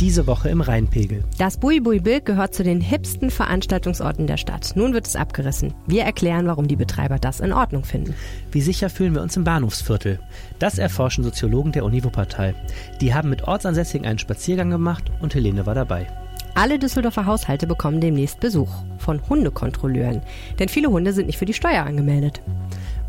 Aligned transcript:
Diese 0.00 0.26
Woche 0.26 0.48
im 0.48 0.62
Rheinpegel. 0.62 1.24
Das 1.36 1.58
Bui-Bui-Bild 1.58 2.24
gehört 2.24 2.54
zu 2.54 2.62
den 2.62 2.80
hipsten 2.80 3.28
Veranstaltungsorten 3.28 4.26
der 4.26 4.38
Stadt. 4.38 4.72
Nun 4.74 4.94
wird 4.94 5.06
es 5.06 5.14
abgerissen. 5.14 5.74
Wir 5.86 6.04
erklären, 6.04 6.46
warum 6.46 6.68
die 6.68 6.76
Betreiber 6.76 7.18
das 7.18 7.40
in 7.40 7.52
Ordnung 7.52 7.84
finden. 7.84 8.14
Wie 8.50 8.62
sicher 8.62 8.88
fühlen 8.88 9.14
wir 9.14 9.20
uns 9.20 9.36
im 9.36 9.44
Bahnhofsviertel? 9.44 10.18
Das 10.58 10.78
erforschen 10.78 11.22
Soziologen 11.22 11.72
der 11.72 11.84
Uni 11.84 12.02
Wuppertal. 12.02 12.54
Die 13.02 13.12
haben 13.12 13.28
mit 13.28 13.46
Ortsansässigen 13.46 14.06
einen 14.06 14.18
Spaziergang 14.18 14.70
gemacht 14.70 15.10
und 15.20 15.34
Helene 15.34 15.66
war 15.66 15.74
dabei. 15.74 16.06
Alle 16.54 16.78
Düsseldorfer 16.78 17.26
Haushalte 17.26 17.66
bekommen 17.66 18.00
demnächst 18.00 18.40
Besuch 18.40 18.70
von 18.96 19.20
Hundekontrolleuren. 19.28 20.22
Denn 20.58 20.70
viele 20.70 20.88
Hunde 20.88 21.12
sind 21.12 21.26
nicht 21.26 21.38
für 21.38 21.44
die 21.44 21.52
Steuer 21.52 21.84
angemeldet. 21.84 22.40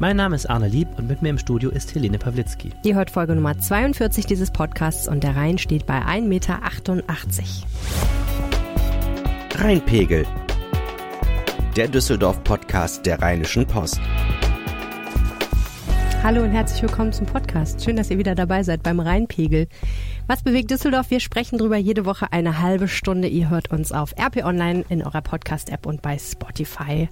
Mein 0.02 0.18
Name 0.18 0.36
ist 0.36 0.50
Arne 0.50 0.68
Lieb 0.68 0.88
und 0.98 1.08
mit 1.08 1.22
mir 1.22 1.30
im 1.30 1.38
Studio 1.38 1.70
ist 1.70 1.94
Helene 1.94 2.18
Pawlitzki. 2.18 2.72
Ihr 2.82 2.96
hört 2.96 3.12
Folge 3.12 3.36
Nummer 3.36 3.60
42 3.60 4.26
dieses 4.26 4.50
Podcasts 4.50 5.08
und 5.08 5.24
der 5.24 5.36
Rhein 5.36 5.60
steht 5.60 5.86
bei 5.86 6.00
1,88 6.00 6.22
Meter. 6.24 6.60
Rheinpegel. 9.60 10.26
Der 11.76 11.88
Düsseldorf-Podcast 11.88 13.06
der 13.06 13.22
Rheinischen 13.22 13.68
Post. 13.68 14.02
Hallo 16.24 16.42
und 16.42 16.50
herzlich 16.50 16.82
willkommen 16.82 17.14
zum 17.14 17.28
Podcast. 17.28 17.84
Schön, 17.86 17.96
dass 17.96 18.10
ihr 18.10 18.18
wieder 18.18 18.34
dabei 18.34 18.64
seid 18.64 18.82
beim 18.82 19.00
Rheinpegel. 19.00 19.68
Was 20.26 20.42
bewegt 20.42 20.72
Düsseldorf? 20.72 21.12
Wir 21.12 21.20
sprechen 21.20 21.60
drüber 21.60 21.78
jede 21.78 22.06
Woche 22.06 22.32
eine 22.32 22.60
halbe 22.60 22.88
Stunde. 22.88 23.28
Ihr 23.28 23.52
hört 23.52 23.70
uns 23.70 23.92
auf 23.92 24.16
RP 24.18 24.44
Online 24.46 24.84
in 24.90 25.04
eurer 25.04 25.22
Podcast-App 25.22 25.86
und 25.86 26.02
bei 26.02 26.18
Spotify. 26.18 27.08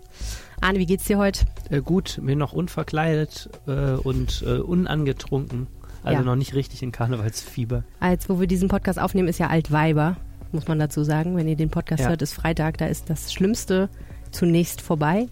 Arne, 0.61 0.79
wie 0.79 0.85
geht's 0.85 1.05
dir 1.05 1.17
heute? 1.17 1.45
Äh, 1.69 1.81
gut, 1.81 2.19
mir 2.21 2.35
noch 2.35 2.53
unverkleidet 2.53 3.49
äh, 3.67 3.91
und 3.93 4.43
äh, 4.45 4.57
unangetrunken. 4.59 5.67
Also 6.03 6.19
Ja. 6.21 6.25
noch 6.25 6.35
nicht 6.35 6.53
richtig 6.53 6.81
in 6.83 6.91
Karnevalsfieber. 6.91 7.83
Als 7.99 8.29
wo 8.29 8.39
wir 8.39 8.47
diesen 8.47 8.69
Podcast 8.69 8.99
aufnehmen, 8.99 9.27
ist 9.27 9.39
ja 9.39 9.47
Altweiber, 9.47 10.17
muss 10.51 10.67
man 10.67 10.79
dazu 10.79 11.03
sagen. 11.03 11.35
Wenn 11.37 11.47
ihr 11.47 11.55
den 11.55 11.69
Podcast 11.69 12.03
Ja. 12.03 12.09
hört, 12.09 12.21
ist 12.21 12.33
Freitag, 12.33 12.77
da 12.77 12.87
ist 12.87 13.09
das 13.09 13.33
Schlimmste 13.33 13.89
zunächst 14.31 14.81
vorbei. 14.81 15.27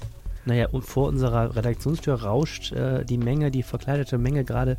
Naja, 0.46 0.68
und 0.70 0.84
vor 0.84 1.08
unserer 1.10 1.56
Redaktionstür 1.56 2.16
rauscht 2.22 2.72
äh, 2.72 3.04
die 3.06 3.18
Menge, 3.18 3.52
die 3.52 3.64
verkleidete 3.64 4.18
Menge 4.18 4.44
gerade 4.46 4.78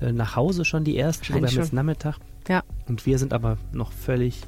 äh, 0.00 0.12
nach 0.12 0.34
Hause 0.36 0.64
schon 0.64 0.84
die 0.84 0.96
erste. 0.96 1.28
Wir 1.28 1.36
haben 1.42 1.46
jetzt. 1.46 1.72
Nachmittag. 1.74 2.16
Ja. 2.48 2.62
Und 2.88 3.04
wir 3.06 3.18
sind 3.18 3.32
aber 3.34 3.58
noch 3.72 3.92
völlig 3.92 4.42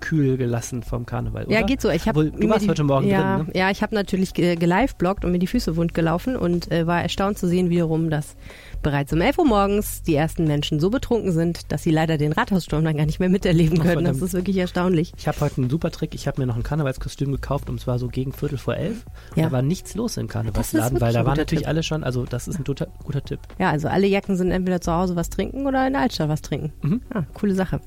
äh, 0.00 0.04
kühl 0.04 0.36
gelassen 0.36 0.82
vom 0.82 1.06
Karneval, 1.06 1.44
oder? 1.46 1.52
Ja, 1.52 1.62
geht 1.66 1.80
so. 1.80 1.88
Ich 1.90 2.02
hab 2.08 2.16
Obwohl, 2.16 2.30
du 2.30 2.48
warst 2.48 2.64
die- 2.64 2.68
heute 2.68 2.84
Morgen 2.84 3.06
ja, 3.08 3.38
drin, 3.38 3.46
ne? 3.48 3.52
Ja, 3.58 3.70
ich 3.70 3.82
habe 3.82 3.94
natürlich 3.94 4.34
geliveblogt 4.34 5.24
und 5.24 5.32
mir 5.32 5.38
die 5.38 5.46
Füße 5.46 5.76
wund 5.76 5.94
gelaufen 5.94 6.36
und 6.36 6.70
äh, 6.70 6.86
war 6.86 7.02
erstaunt 7.02 7.38
zu 7.38 7.46
sehen 7.48 7.70
wiederum, 7.70 8.10
dass 8.10 8.36
bereits 8.82 9.12
um 9.12 9.20
11 9.20 9.38
Uhr 9.38 9.46
morgens 9.46 10.02
die 10.02 10.14
ersten 10.14 10.44
Menschen 10.46 10.80
so 10.80 10.90
betrunken 10.90 11.32
sind, 11.32 11.72
dass 11.72 11.82
sie 11.82 11.90
leider 11.90 12.18
den 12.18 12.32
Rathaussturm 12.32 12.84
dann 12.84 12.96
gar 12.96 13.06
nicht 13.06 13.20
mehr 13.20 13.28
miterleben 13.28 13.78
können. 13.78 14.04
Das 14.04 14.22
ist 14.22 14.32
wirklich 14.32 14.56
erstaunlich. 14.56 15.12
Ich 15.16 15.28
habe 15.28 15.40
heute 15.40 15.58
einen 15.58 15.70
super 15.70 15.90
Trick. 15.90 16.14
Ich 16.14 16.26
habe 16.26 16.40
mir 16.40 16.46
noch 16.46 16.56
ein 16.56 16.62
Karnevalskostüm 16.62 17.32
gekauft 17.32 17.68
und 17.70 17.80
zwar 17.80 17.98
so 17.98 18.08
gegen 18.08 18.32
Viertel 18.32 18.58
vor 18.58 18.76
elf. 18.76 19.04
Ja. 19.34 19.46
Da 19.46 19.52
war 19.52 19.62
nichts 19.62 19.94
los 19.94 20.16
im 20.16 20.28
Karnevalsladen, 20.28 21.00
weil 21.00 21.12
da 21.12 21.24
waren 21.24 21.36
natürlich 21.36 21.62
Tipp. 21.62 21.68
alle 21.68 21.82
schon, 21.82 22.04
also 22.04 22.24
das 22.24 22.48
ist 22.48 22.58
ein 22.58 22.64
guter, 22.64 22.88
guter 23.04 23.22
Tipp. 23.22 23.40
Ja, 23.58 23.70
also 23.70 23.88
alle 23.88 24.06
Jacken 24.06 24.36
sind 24.36 24.50
entweder 24.50 24.80
zu 24.80 24.92
Hause 24.92 25.16
was 25.16 25.30
trinken 25.30 25.66
oder 25.66 25.86
in 25.86 25.92
der 25.94 26.02
Altstadt 26.02 26.28
was 26.28 26.42
trinken. 26.42 26.72
Mhm. 26.82 27.00
Ah, 27.12 27.22
coole 27.34 27.54
Sache. 27.54 27.80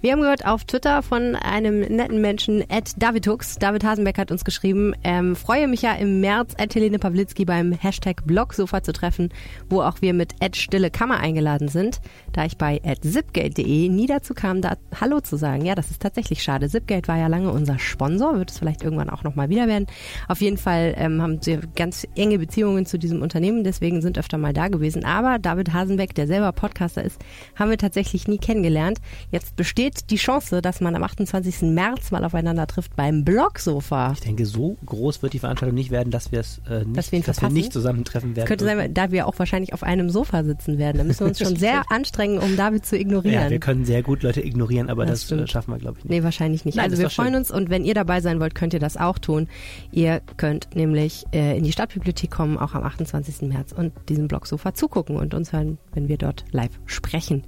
Wir 0.00 0.12
haben 0.12 0.20
gehört 0.20 0.46
auf 0.46 0.64
Twitter 0.64 1.02
von 1.02 1.36
einem 1.36 1.80
netten 1.80 2.20
Menschen, 2.20 2.68
Ed 2.68 2.92
Davidhux. 2.98 3.56
David 3.56 3.84
Hasenbeck 3.84 4.18
hat 4.18 4.30
uns 4.30 4.44
geschrieben, 4.44 4.94
ähm, 5.04 5.36
freue 5.36 5.68
mich 5.68 5.82
ja 5.82 5.92
im 5.94 6.20
März, 6.20 6.54
Ed 6.56 6.74
Helene 6.74 6.98
Pawlitzki 6.98 7.44
beim 7.44 7.72
Hashtag 7.72 8.26
Blogsofa 8.26 8.82
zu 8.82 8.92
treffen, 8.92 9.30
wo 9.68 9.82
auch 9.82 10.00
wir 10.00 10.14
mit 10.14 10.37
Ed 10.40 10.56
Stille 10.56 10.90
Kammer 10.90 11.18
eingeladen 11.18 11.68
sind. 11.68 12.00
Da 12.32 12.44
ich 12.44 12.56
bei 12.56 12.80
zipgate.de 13.00 13.88
nie 13.88 14.06
dazu 14.06 14.34
kam, 14.34 14.62
da 14.62 14.76
Hallo 15.00 15.20
zu 15.20 15.36
sagen. 15.36 15.64
Ja, 15.64 15.74
das 15.74 15.90
ist 15.90 16.00
tatsächlich 16.02 16.42
schade. 16.42 16.68
Zipgate 16.68 17.08
war 17.08 17.18
ja 17.18 17.26
lange 17.26 17.50
unser 17.50 17.78
Sponsor, 17.78 18.38
wird 18.38 18.50
es 18.50 18.58
vielleicht 18.58 18.82
irgendwann 18.82 19.10
auch 19.10 19.22
nochmal 19.22 19.48
wieder 19.48 19.66
werden. 19.66 19.86
Auf 20.28 20.40
jeden 20.40 20.56
Fall 20.56 20.94
ähm, 20.96 21.20
haben 21.22 21.40
sie 21.42 21.58
ganz 21.74 22.06
enge 22.16 22.38
Beziehungen 22.38 22.86
zu 22.86 22.98
diesem 22.98 23.22
Unternehmen, 23.22 23.64
deswegen 23.64 24.02
sind 24.02 24.18
öfter 24.18 24.38
mal 24.38 24.52
da 24.52 24.68
gewesen. 24.68 25.04
Aber 25.04 25.38
David 25.38 25.72
Hasenbeck, 25.72 26.14
der 26.14 26.26
selber 26.26 26.52
Podcaster 26.52 27.02
ist, 27.02 27.20
haben 27.56 27.70
wir 27.70 27.78
tatsächlich 27.78 28.28
nie 28.28 28.38
kennengelernt. 28.38 28.98
Jetzt 29.30 29.56
besteht 29.56 30.10
die 30.10 30.16
Chance, 30.16 30.62
dass 30.62 30.80
man 30.80 30.94
am 30.94 31.02
28. 31.02 31.62
März 31.62 32.10
mal 32.10 32.24
aufeinander 32.24 32.66
trifft 32.66 32.96
beim 32.96 33.24
Blogsofa. 33.24 34.12
Ich 34.12 34.20
denke, 34.20 34.46
so 34.46 34.76
groß 34.86 35.22
wird 35.22 35.32
die 35.32 35.38
Veranstaltung 35.38 35.74
nicht 35.74 35.90
werden, 35.90 36.10
dass 36.10 36.32
wir 36.32 36.40
es 36.40 36.60
äh, 36.68 36.84
nicht, 36.84 36.96
Dass 36.96 37.12
wir 37.12 37.18
ihn 37.18 37.24
dass 37.24 37.42
wir 37.42 37.50
nicht 37.50 37.72
zusammentreffen 37.72 38.36
werden. 38.36 38.46
Könnte 38.46 38.64
sein, 38.64 38.94
da 38.94 39.10
wir 39.10 39.26
auch 39.26 39.38
wahrscheinlich 39.38 39.72
auf 39.72 39.82
einem 39.82 40.10
Sofa 40.10 40.27
sitzen 40.44 40.78
werden. 40.78 40.98
Da 40.98 41.04
müssen 41.04 41.20
wir 41.20 41.26
uns 41.28 41.38
schon 41.38 41.56
sehr 41.56 41.82
anstrengen, 41.90 42.38
um 42.38 42.56
David 42.56 42.86
zu 42.86 42.96
ignorieren. 42.98 43.44
ja, 43.44 43.50
wir 43.50 43.58
können 43.58 43.84
sehr 43.84 44.02
gut 44.02 44.22
Leute 44.22 44.40
ignorieren, 44.44 44.88
aber 44.90 45.06
Das 45.06 45.26
das, 45.26 45.38
äh, 45.38 45.46
schaffen 45.46 45.72
wir, 45.72 45.78
glaube 45.78 45.98
ich, 45.98 46.04
nicht. 46.04 46.10
Nee, 46.10 46.22
wahrscheinlich 46.22 46.64
nicht. 46.64 46.76
Nein, 46.76 46.84
also 46.84 46.98
wir 46.98 47.04
doch 47.04 47.10
schön. 47.10 47.24
freuen 47.24 47.34
uns 47.36 47.50
und 47.50 47.70
wenn 47.70 47.84
ihr 47.84 47.94
dabei 47.94 48.20
sein 48.20 48.40
wollt, 48.40 48.54
könnt 48.54 48.72
ihr 48.74 48.80
das 48.80 48.96
auch 48.96 49.18
tun. 49.18 49.48
Ihr 49.90 50.20
könnt 50.36 50.68
nämlich 50.74 51.24
äh, 51.32 51.56
in 51.58 51.64
die 51.64 51.72
Stadtbibliothek 51.72 52.30
kommen, 52.30 52.58
auch 52.58 52.74
am 52.74 52.84
28. 52.84 53.48
März 53.48 53.72
und 53.72 53.92
diesem 54.08 54.28
Blogsofa 54.28 54.74
zugucken 54.74 55.16
und 55.16 55.34
uns 55.34 55.52
hören, 55.52 55.78
wenn 55.94 56.08
wir 56.08 56.18
dort 56.18 56.44
live 56.52 56.78
sprechen. 56.86 57.44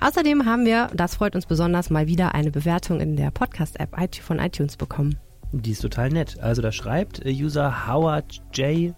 Außerdem 0.00 0.44
haben 0.46 0.64
wir, 0.64 0.88
das 0.94 1.16
freut 1.16 1.34
uns 1.34 1.46
besonders, 1.46 1.90
mal 1.90 2.06
wieder 2.06 2.34
eine 2.34 2.50
Bewertung 2.50 3.00
in 3.00 3.16
der 3.16 3.30
Podcast-App 3.30 3.96
von 4.20 4.38
iTunes 4.38 4.76
bekommen. 4.76 5.16
Die 5.52 5.70
ist 5.70 5.80
total 5.80 6.10
nett. 6.10 6.38
Also 6.40 6.60
da 6.60 6.72
schreibt 6.72 7.24
äh, 7.24 7.30
User 7.30 7.86
Howard 7.88 8.42
J. 8.52 8.94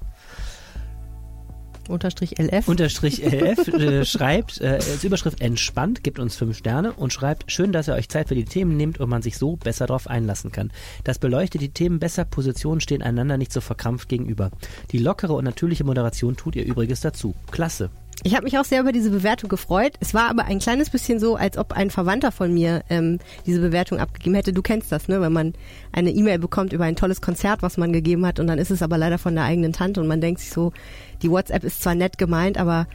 Unterstrich 1.91 2.39
LF. 2.39 2.69
Unterstrich 2.69 3.23
LF 3.25 3.69
äh, 3.69 4.05
schreibt 4.05 4.61
äh, 4.61 4.75
als 4.75 5.05
Überschrift 5.05 5.41
entspannt, 5.41 6.03
gibt 6.03 6.19
uns 6.19 6.37
fünf 6.37 6.57
Sterne 6.57 6.93
und 6.93 7.13
schreibt, 7.13 7.51
schön, 7.51 7.73
dass 7.73 7.89
ihr 7.89 7.95
euch 7.95 8.09
Zeit 8.09 8.29
für 8.29 8.35
die 8.35 8.45
Themen 8.45 8.77
nehmt 8.77 8.99
und 9.01 9.09
man 9.09 9.23
sich 9.23 9.37
so 9.37 9.57
besser 9.57 9.87
darauf 9.87 10.07
einlassen 10.07 10.53
kann. 10.53 10.73
Das 11.05 11.19
beleuchtet 11.19 11.61
die 11.61 11.71
Themen 11.71 11.99
besser, 11.99 12.25
Positionen 12.25 12.81
stehen 12.81 13.03
einander 13.03 13.37
nicht 13.37 13.53
so 13.53 13.61
verkrampft 13.61 14.09
gegenüber. 14.09 14.51
Die 14.93 14.99
lockere 14.99 15.35
und 15.35 15.45
natürliche 15.45 15.85
Moderation 15.85 16.37
tut 16.37 16.57
ihr 16.57 16.65
Übriges 16.65 17.01
dazu. 17.01 17.35
Klasse. 17.51 17.91
Ich 18.23 18.35
habe 18.35 18.45
mich 18.45 18.59
auch 18.59 18.67
sehr 18.67 18.81
über 18.83 18.93
diese 18.93 19.09
Bewertung 19.09 19.49
gefreut. 19.49 19.95
Es 20.01 20.13
war 20.13 20.29
aber 20.29 20.45
ein 20.45 20.59
kleines 20.59 20.91
bisschen 20.91 21.19
so, 21.19 21.37
als 21.37 21.57
ob 21.57 21.73
ein 21.73 21.91
Verwandter 21.91 22.33
von 22.33 22.53
mir 22.53 22.83
ähm, 22.91 23.19
diese 23.47 23.61
Bewertung 23.63 23.99
abgegeben 23.99 24.35
hätte. 24.35 24.53
Du 24.53 24.61
kennst 24.61 24.93
das, 24.93 25.09
ne? 25.09 25.23
Wenn 25.23 25.33
man 25.33 25.55
eine 25.93 26.11
E-Mail 26.11 26.39
bekommt 26.39 26.75
über 26.75 26.85
ein 26.85 26.97
tolles 26.97 27.23
Konzert, 27.23 27.63
was 27.63 27.79
man 27.79 27.95
gegeben 27.95 28.27
hat, 28.27 28.39
und 28.39 28.47
dann 28.47 28.59
ist 28.59 28.71
es 28.71 28.83
aber 28.83 28.99
leider 28.99 29.17
von 29.17 29.35
der 29.35 29.45
eigenen 29.45 29.73
Tante 29.73 30.03
und 30.03 30.07
man 30.07 30.21
denkt 30.21 30.41
sich 30.41 30.51
so, 30.51 30.73
die 31.23 31.31
WhatsApp 31.31 31.65
ist 31.65 31.83
zwar 31.83 31.95
nett 31.95 32.19
gemeint, 32.19 32.59
aber 32.59 32.87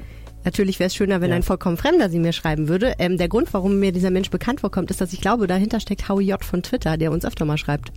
natürlich 0.44 0.78
wäre 0.78 0.88
es 0.88 0.96
schöner, 0.96 1.22
wenn 1.22 1.32
Ja. 1.32 1.38
ein 1.38 1.44
vollkommen 1.44 1.78
Fremder 1.78 2.12
sie 2.12 2.20
mir 2.20 2.32
schreiben 2.32 2.68
würde. 2.68 2.94
Ähm, 3.00 3.18
der 3.18 3.28
Grund, 3.28 3.52
warum 3.52 3.80
mir 3.80 3.92
dieser 3.92 4.12
Mensch 4.12 4.30
bekannt 4.30 4.62
vorkommt, 4.62 4.92
ist, 4.92 5.02
dass 5.02 5.12
ich 5.12 5.22
glaube, 5.22 5.48
dahinter 5.48 5.80
steckt 5.80 6.08
Howie 6.08 6.28
J 6.28 6.44
von 6.44 6.62
Twitter, 6.62 6.98
der 6.98 7.12
uns 7.12 7.26
öfter 7.26 7.46
mal 7.46 7.58
schreibt. 7.58 7.92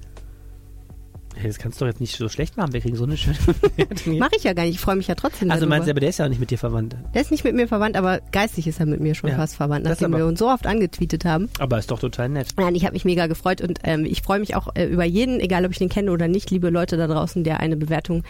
Hey, 1.41 1.47
das 1.49 1.59
kannst 1.59 1.81
du 1.81 1.85
doch 1.85 1.91
jetzt 1.91 2.01
nicht 2.01 2.17
so 2.17 2.29
schlecht 2.29 2.57
machen. 2.57 2.73
Wir 2.73 2.81
kriegen 2.81 2.97
so 2.97 3.05
eine 3.05 3.17
schöne 3.17 3.37
Bewertung. 3.77 4.19
Mache 4.19 4.33
ich 4.37 4.43
ja 4.43 4.53
gar 4.55 4.65
nicht. 4.65 4.75
Ich 4.75 4.81
freue 4.81 4.97
mich 4.97 5.07
ja 5.07 5.15
trotzdem 5.15 5.51
Also 5.51 5.61
darüber. 5.61 5.77
meinst 5.77 5.87
du, 5.87 5.91
aber 5.93 6.01
der 6.01 6.09
ist 6.09 6.19
ja 6.19 6.25
auch 6.25 6.29
nicht 6.29 6.41
mit 6.41 6.51
dir 6.51 6.59
verwandt. 6.59 6.97
Der 7.15 7.23
ist 7.23 7.31
nicht 7.31 7.45
mit 7.45 7.55
mir 7.55 7.69
verwandt, 7.69 7.97
aber 7.97 8.21
geistig 8.33 8.67
ist 8.67 8.81
er 8.81 8.87
mit 8.87 9.01
mir 9.01 9.15
schon 9.15 9.31
Ja. 9.31 9.37
fast 9.37 9.55
verwandt, 9.55 9.85
nachdem 9.85 10.07
aber- 10.13 10.19
wir 10.25 10.27
uns 10.27 10.39
so 10.41 10.49
oft 10.49 10.67
angetweetet 10.67 11.25
haben. 11.25 11.49
Aber 11.61 11.79
ist 11.79 11.91
doch 11.91 12.01
total 12.01 12.29
nett. 12.29 12.49
Nein, 12.57 12.75
ich 12.75 12.85
habe 12.85 12.95
mich 12.95 13.05
mega 13.05 13.27
gefreut 13.29 13.61
und 13.61 13.79
ähm, 13.85 14.05
ich 14.05 14.23
freue 14.23 14.41
mich 14.41 14.57
auch 14.57 14.75
äh, 14.75 14.87
über 14.87 15.05
jeden, 15.05 15.39
egal 15.41 15.65
ob 15.65 15.71
ich 15.73 15.79
den 15.79 15.89
kenne 15.89 16.11
oder 16.11 16.27
nicht, 16.27 16.51
liebe 16.51 16.71
Leute 16.71 16.97
da 16.97 17.07
draußen, 17.07 17.45
der 17.45 17.61
eine 17.61 17.77
Bewertung 17.77 18.25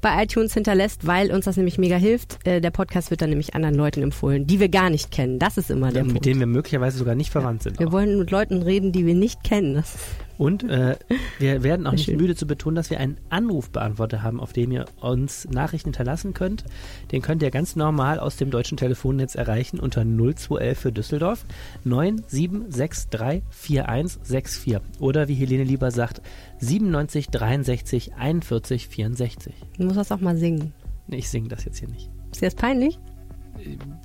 bei 0.00 0.22
iTunes 0.22 0.54
hinterlässt, 0.54 1.06
weil 1.06 1.30
uns 1.32 1.44
das 1.44 1.56
nämlich 1.58 1.76
mega 1.78 1.96
hilft. 1.96 2.38
Äh, 2.46 2.60
der 2.62 2.70
Podcast 2.70 3.10
wird 3.10 3.20
dann 3.20 3.28
nämlich 3.28 3.54
anderen 3.54 3.74
Leuten 3.74 4.02
empfohlen, 4.02 4.46
die 4.46 4.58
wir 4.58 4.70
gar 4.70 4.88
nicht 4.88 5.10
kennen. 5.10 5.38
Das 5.38 5.58
ist 5.58 5.70
immer 5.70 5.92
der 5.92 6.04
mit 6.04 6.12
Punkt. 6.14 6.26
denen 6.26 6.40
wir 6.40 6.46
möglicherweise 6.46 6.96
sogar 6.98 7.14
nicht 7.14 7.30
verwandt 7.30 7.62
sind. 7.62 7.78
wir 7.78 7.92
wollen 7.92 8.18
mit 8.18 8.30
Leuten 8.30 8.62
reden, 8.62 8.90
die 8.92 9.04
wir 9.04 9.14
nicht 9.14 9.44
kennen. 9.44 9.74
Das 9.74 9.94
Und 10.36 10.64
äh, 10.64 10.96
wir 11.38 11.62
werden 11.62 11.86
auch 11.86 11.92
Sehr 11.92 11.96
nicht 11.96 12.04
schön. 12.06 12.16
müde 12.16 12.34
zu 12.34 12.46
betonen, 12.46 12.74
dass 12.76 12.90
wir 12.90 12.98
einen 13.00 13.16
Anrufbeantworter 13.30 14.22
haben, 14.22 14.40
auf 14.40 14.52
dem 14.52 14.70
ihr 14.72 14.84
uns 15.00 15.48
Nachrichten 15.48 15.88
hinterlassen 15.90 16.34
könnt. 16.34 16.64
Den 17.12 17.22
könnt 17.22 17.42
ihr 17.42 17.50
ganz 17.50 17.76
normal 17.76 18.18
aus 18.18 18.36
dem 18.36 18.50
deutschen 18.50 18.76
Telefonnetz 18.76 19.36
erreichen 19.36 19.78
unter 19.80 20.04
0211 20.04 20.78
für 20.78 20.92
Düsseldorf 20.92 21.46
97634164. 21.86 24.80
Oder 25.00 25.28
wie 25.28 25.34
Helene 25.34 25.64
lieber 25.64 25.90
sagt, 25.90 26.20
97 26.58 27.28
63 27.28 28.14
41 28.14 28.88
64. 28.88 29.54
du 29.78 29.84
musst 29.84 29.96
das 29.96 30.12
auch 30.12 30.20
mal 30.20 30.36
singen. 30.36 30.72
Nee, 31.06 31.18
ich 31.18 31.28
singe 31.28 31.48
das 31.48 31.64
jetzt 31.64 31.78
hier 31.78 31.88
nicht. 31.88 32.10
Ist 32.32 32.40
dir 32.40 32.46
das 32.46 32.54
peinlich? 32.54 32.98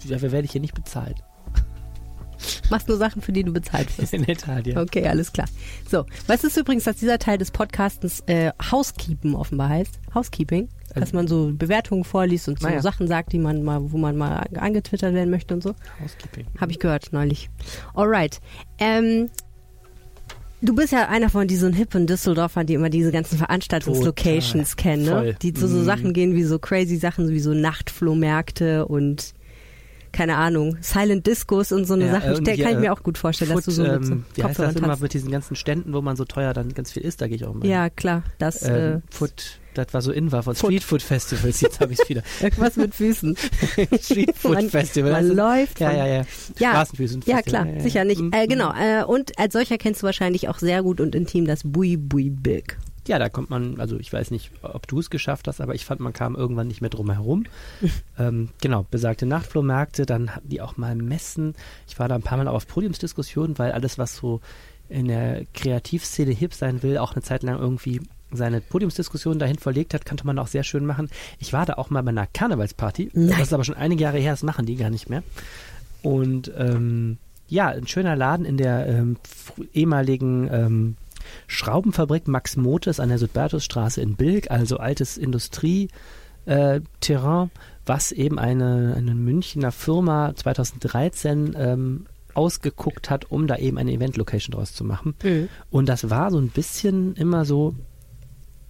Dafür 0.07 0.31
werde 0.31 0.45
ich 0.45 0.51
hier 0.51 0.61
nicht 0.61 0.75
bezahlt. 0.75 1.17
Machst 2.69 2.87
nur 2.87 2.97
Sachen, 2.97 3.21
für 3.21 3.31
die 3.31 3.43
du 3.43 3.51
bezahlt 3.51 3.97
wirst. 3.97 4.13
In 4.13 4.23
der 4.25 4.37
Tat, 4.37 4.65
ja. 4.67 4.81
Okay, 4.81 5.07
alles 5.07 5.31
klar. 5.33 5.47
So, 5.89 6.05
was 6.27 6.43
ist 6.43 6.57
übrigens, 6.57 6.83
dass 6.85 6.97
dieser 6.97 7.19
Teil 7.19 7.37
des 7.37 7.51
Podcastens 7.51 8.21
äh, 8.27 8.51
Housekeeping 8.71 9.35
offenbar 9.35 9.69
heißt? 9.69 9.99
Housekeeping? 10.13 10.69
Dass 10.95 11.13
man 11.13 11.27
so 11.27 11.51
Bewertungen 11.53 12.03
vorliest 12.03 12.47
und 12.49 12.59
so 12.59 12.67
Naja. 12.67 12.81
Sachen 12.81 13.07
sagt, 13.07 13.31
die 13.33 13.37
man 13.39 13.63
mal, 13.63 13.91
wo 13.91 13.97
man 13.97 14.17
mal 14.17 14.47
angetwittert 14.55 15.13
werden 15.13 15.29
möchte 15.29 15.53
und 15.53 15.61
so. 15.61 15.75
Housekeeping. 16.01 16.47
Habe 16.59 16.71
ich 16.71 16.79
gehört 16.79 17.09
neulich. 17.13 17.49
Alright. 17.93 18.39
Ähm, 18.79 19.29
du 20.61 20.73
bist 20.73 20.91
ja 20.91 21.07
einer 21.07 21.29
von 21.29 21.47
diesen 21.47 21.73
hippen 21.73 22.07
Düsseldorfern, 22.07 22.65
die 22.65 22.73
immer 22.73 22.89
diese 22.89 23.11
ganzen 23.11 23.37
Veranstaltungslocations 23.37 24.77
kennen, 24.77 25.03
ne? 25.05 25.11
Voll. 25.11 25.33
Die 25.41 25.53
zu 25.53 25.67
so 25.67 25.77
Mhm. 25.77 25.85
Sachen 25.85 26.13
gehen 26.13 26.33
wie 26.33 26.43
so 26.43 26.57
crazy 26.57 26.97
Sachen 26.97 27.29
wie 27.29 27.39
so 27.39 27.53
Nachtflohmärkte 27.53 28.87
und 28.87 29.33
keine 30.11 30.35
Ahnung, 30.37 30.77
Silent 30.81 31.25
Discos 31.27 31.71
und 31.71 31.85
so 31.85 31.93
eine 31.93 32.07
Ja, 32.07 32.21
Stell, 32.35 32.55
hier, 32.55 32.65
kann 32.65 32.73
ich 32.75 32.79
mir 32.79 32.87
äh, 32.87 32.89
auch 32.89 33.03
gut 33.03 33.17
vorstellen, 33.17 33.51
dass 33.51 33.65
Foot, 33.65 33.67
du 33.67 33.71
so 33.71 33.83
mit 33.83 34.05
so 34.05 34.13
ähm, 34.13 34.25
wie 34.35 34.43
heißt 34.43 34.59
das 34.59 34.75
immer 34.75 34.97
mit 34.97 35.13
diesen 35.13 35.31
ganzen 35.31 35.55
Ständen, 35.55 35.93
wo 35.93 36.01
man 36.01 36.15
so 36.15 36.25
teuer 36.25 36.53
dann 36.53 36.73
ganz 36.73 36.91
viel 36.91 37.03
isst, 37.03 37.21
da 37.21 37.27
gehe 37.27 37.35
ich 37.37 37.45
auch 37.45 37.53
immer. 37.53 37.65
Ja, 37.65 37.89
klar. 37.89 38.23
Das 38.37 38.59
hin. 38.65 38.73
äh, 38.75 38.91
ähm, 38.93 39.01
Foot, 39.09 39.59
das 39.73 39.87
war 39.93 40.01
so 40.01 40.11
in 40.11 40.31
war 40.31 40.43
von 40.43 40.55
Foot. 40.55 40.69
Street 40.71 40.83
Food 40.83 41.01
Festivals, 41.01 41.61
jetzt 41.61 41.79
habe 41.79 41.93
ich 41.93 41.99
es 42.01 42.09
wieder. 42.09 42.23
irgendwas 42.41 42.75
mit 42.75 42.95
Füßen. 42.95 43.35
Street 44.01 44.35
Food 44.35 44.53
Man- 44.53 44.69
Festival. 44.69 45.11
man 45.11 45.25
ist- 45.27 45.35
läuft 45.35 45.79
Ja, 45.79 45.91
ja, 45.91 46.07
ja. 46.07 46.25
Ja, 46.57 46.69
Straßenfüßen 46.71 47.23
Ja, 47.25 47.41
klar, 47.41 47.67
sicher 47.79 48.03
nicht. 48.03 48.21
Mhm. 48.21 48.31
Äh, 48.33 48.47
genau. 48.47 48.73
Äh, 48.73 49.03
und 49.03 49.37
als 49.37 49.53
solcher 49.53 49.77
kennst 49.77 50.01
du 50.01 50.05
wahrscheinlich 50.05 50.49
auch 50.49 50.57
sehr 50.59 50.83
gut 50.83 50.99
und 51.01 51.15
intim 51.15 51.45
das 51.45 51.61
Bui 51.63 51.97
Bui 51.97 52.29
Big. 52.29 52.77
Ja, 53.07 53.19
da 53.19 53.29
kommt 53.29 53.49
man, 53.49 53.79
also 53.79 53.97
ich 53.97 54.11
weiß 54.11 54.31
nicht, 54.31 54.51
ob 54.61 54.87
du 54.87 54.99
es 54.99 55.09
geschafft 55.09 55.47
hast, 55.47 55.61
aber 55.61 55.75
ich 55.75 55.85
fand, 55.85 55.99
man 55.99 56.13
kam 56.13 56.35
irgendwann 56.35 56.67
nicht 56.67 56.81
mehr 56.81 56.89
drum 56.89 57.09
herum. 57.09 57.45
ähm, 58.19 58.49
genau, 58.61 58.85
besagte 58.89 59.25
Nachtflohmärkte, 59.25 60.05
dann 60.05 60.35
hatten 60.35 60.49
die 60.49 60.61
auch 60.61 60.77
mal 60.77 60.95
Messen. 60.95 61.55
Ich 61.87 61.99
war 61.99 62.07
da 62.07 62.15
ein 62.15 62.21
paar 62.21 62.37
Mal 62.37 62.47
auch 62.47 62.55
auf 62.55 62.67
Podiumsdiskussionen, 62.67 63.57
weil 63.57 63.71
alles, 63.71 63.97
was 63.97 64.15
so 64.15 64.41
in 64.89 65.07
der 65.07 65.45
Kreativszene 65.53 66.31
hip 66.31 66.53
sein 66.53 66.83
will, 66.83 66.97
auch 66.97 67.13
eine 67.13 67.21
Zeit 67.21 67.43
lang 67.43 67.59
irgendwie 67.59 68.01
seine 68.31 68.61
Podiumsdiskussion 68.61 69.39
dahin 69.39 69.57
verlegt 69.57 69.93
hat, 69.93 70.05
konnte 70.05 70.25
man 70.25 70.37
auch 70.39 70.47
sehr 70.47 70.63
schön 70.63 70.85
machen. 70.85 71.09
Ich 71.39 71.53
war 71.53 71.65
da 71.65 71.73
auch 71.73 71.89
mal 71.89 72.03
bei 72.03 72.09
einer 72.09 72.27
Karnevalsparty. 72.27 73.11
Nein. 73.13 73.29
Das 73.29 73.47
ist 73.47 73.53
aber 73.53 73.63
schon 73.63 73.75
einige 73.75 74.03
Jahre 74.03 74.19
her, 74.19 74.33
das 74.33 74.43
machen 74.43 74.65
die 74.65 74.75
gar 74.75 74.89
nicht 74.89 75.09
mehr. 75.09 75.23
Und 76.01 76.51
ähm, 76.55 77.17
ja, 77.47 77.69
ein 77.69 77.87
schöner 77.87 78.15
Laden 78.15 78.45
in 78.45 78.57
der 78.57 78.87
ähm, 78.87 79.17
ehemaligen 79.73 80.47
ähm, 80.51 80.97
Schraubenfabrik 81.47 82.27
Max 82.27 82.57
Motors 82.57 82.99
an 82.99 83.09
der 83.09 83.17
Südbertusstraße 83.17 84.01
in 84.01 84.15
Bilk, 84.15 84.51
also 84.51 84.77
altes 84.77 85.17
Industrie. 85.17 85.89
Äh, 86.45 86.81
was 87.85 88.11
eben 88.11 88.39
eine, 88.39 88.93
eine 88.97 89.13
Münchner 89.13 89.71
Firma 89.71 90.33
2013 90.35 91.55
ähm, 91.57 92.05
ausgeguckt 92.33 93.09
hat, 93.09 93.31
um 93.31 93.47
da 93.47 93.57
eben 93.57 93.77
eine 93.77 93.91
Event-Location 93.91 94.53
draus 94.53 94.73
zu 94.73 94.83
machen. 94.83 95.15
Und 95.69 95.89
das 95.89 96.09
war 96.09 96.31
so 96.31 96.39
ein 96.39 96.49
bisschen 96.49 97.15
immer 97.15 97.45
so, 97.45 97.75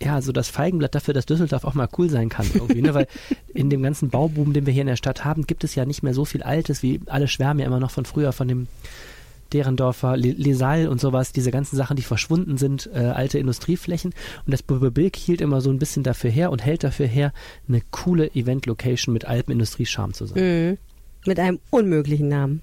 ja, 0.02 0.22
so 0.22 0.32
das 0.32 0.50
Feigenblatt 0.50 0.96
dafür, 0.96 1.14
dass 1.14 1.26
Düsseldorf 1.26 1.66
auch 1.66 1.74
mal 1.74 1.90
cool 1.98 2.10
sein 2.10 2.30
kann 2.30 2.48
irgendwie, 2.54 2.82
ne? 2.82 2.94
Weil 2.94 3.08
in 3.54 3.70
dem 3.70 3.84
ganzen 3.84 4.10
Bauboom, 4.10 4.54
den 4.54 4.66
wir 4.66 4.74
hier 4.74 4.82
in 4.82 4.88
der 4.88 4.96
Stadt 4.96 5.26
haben, 5.26 5.46
gibt 5.46 5.64
es 5.64 5.76
ja 5.76 5.86
nicht 5.86 6.04
mehr 6.04 6.14
so 6.14 6.26
viel 6.26 6.42
Altes, 6.42 6.82
wie 6.82 7.02
alle 7.08 7.28
schwärmen 7.28 7.60
ja 7.60 7.66
immer 7.66 7.80
noch 7.80 7.92
von 7.92 8.06
früher, 8.06 8.32
von 8.32 8.48
dem 8.48 8.68
Derendorfer, 9.54 10.18
Le- 10.18 10.32
Lesal 10.32 10.88
und 10.88 11.02
sowas, 11.02 11.32
diese 11.32 11.52
ganzen 11.52 11.76
Sachen, 11.76 11.96
die 11.96 12.04
verschwunden 12.04 12.58
sind, 12.58 12.90
äh, 12.94 13.00
alte 13.00 13.40
Industrieflächen. 13.40 14.14
Und 14.46 14.52
das 14.52 14.62
Bilk 14.64 15.16
hielt 15.16 15.42
immer 15.42 15.62
so 15.62 15.70
ein 15.70 15.80
bisschen 15.80 16.04
dafür 16.04 16.30
her 16.30 16.52
und 16.52 16.64
hält 16.64 16.84
dafür 16.84 17.08
her, 17.08 17.34
eine 17.68 17.82
coole 17.92 18.34
Event-Location 18.36 19.14
mit 19.14 19.26
altem 19.26 19.54
Industriescharme 19.54 20.14
zu 20.14 20.26
sein. 20.26 20.70
Mhm. 20.72 20.78
Mit 21.26 21.40
einem 21.40 21.60
unmöglichen 21.70 22.28
Namen. 22.28 22.62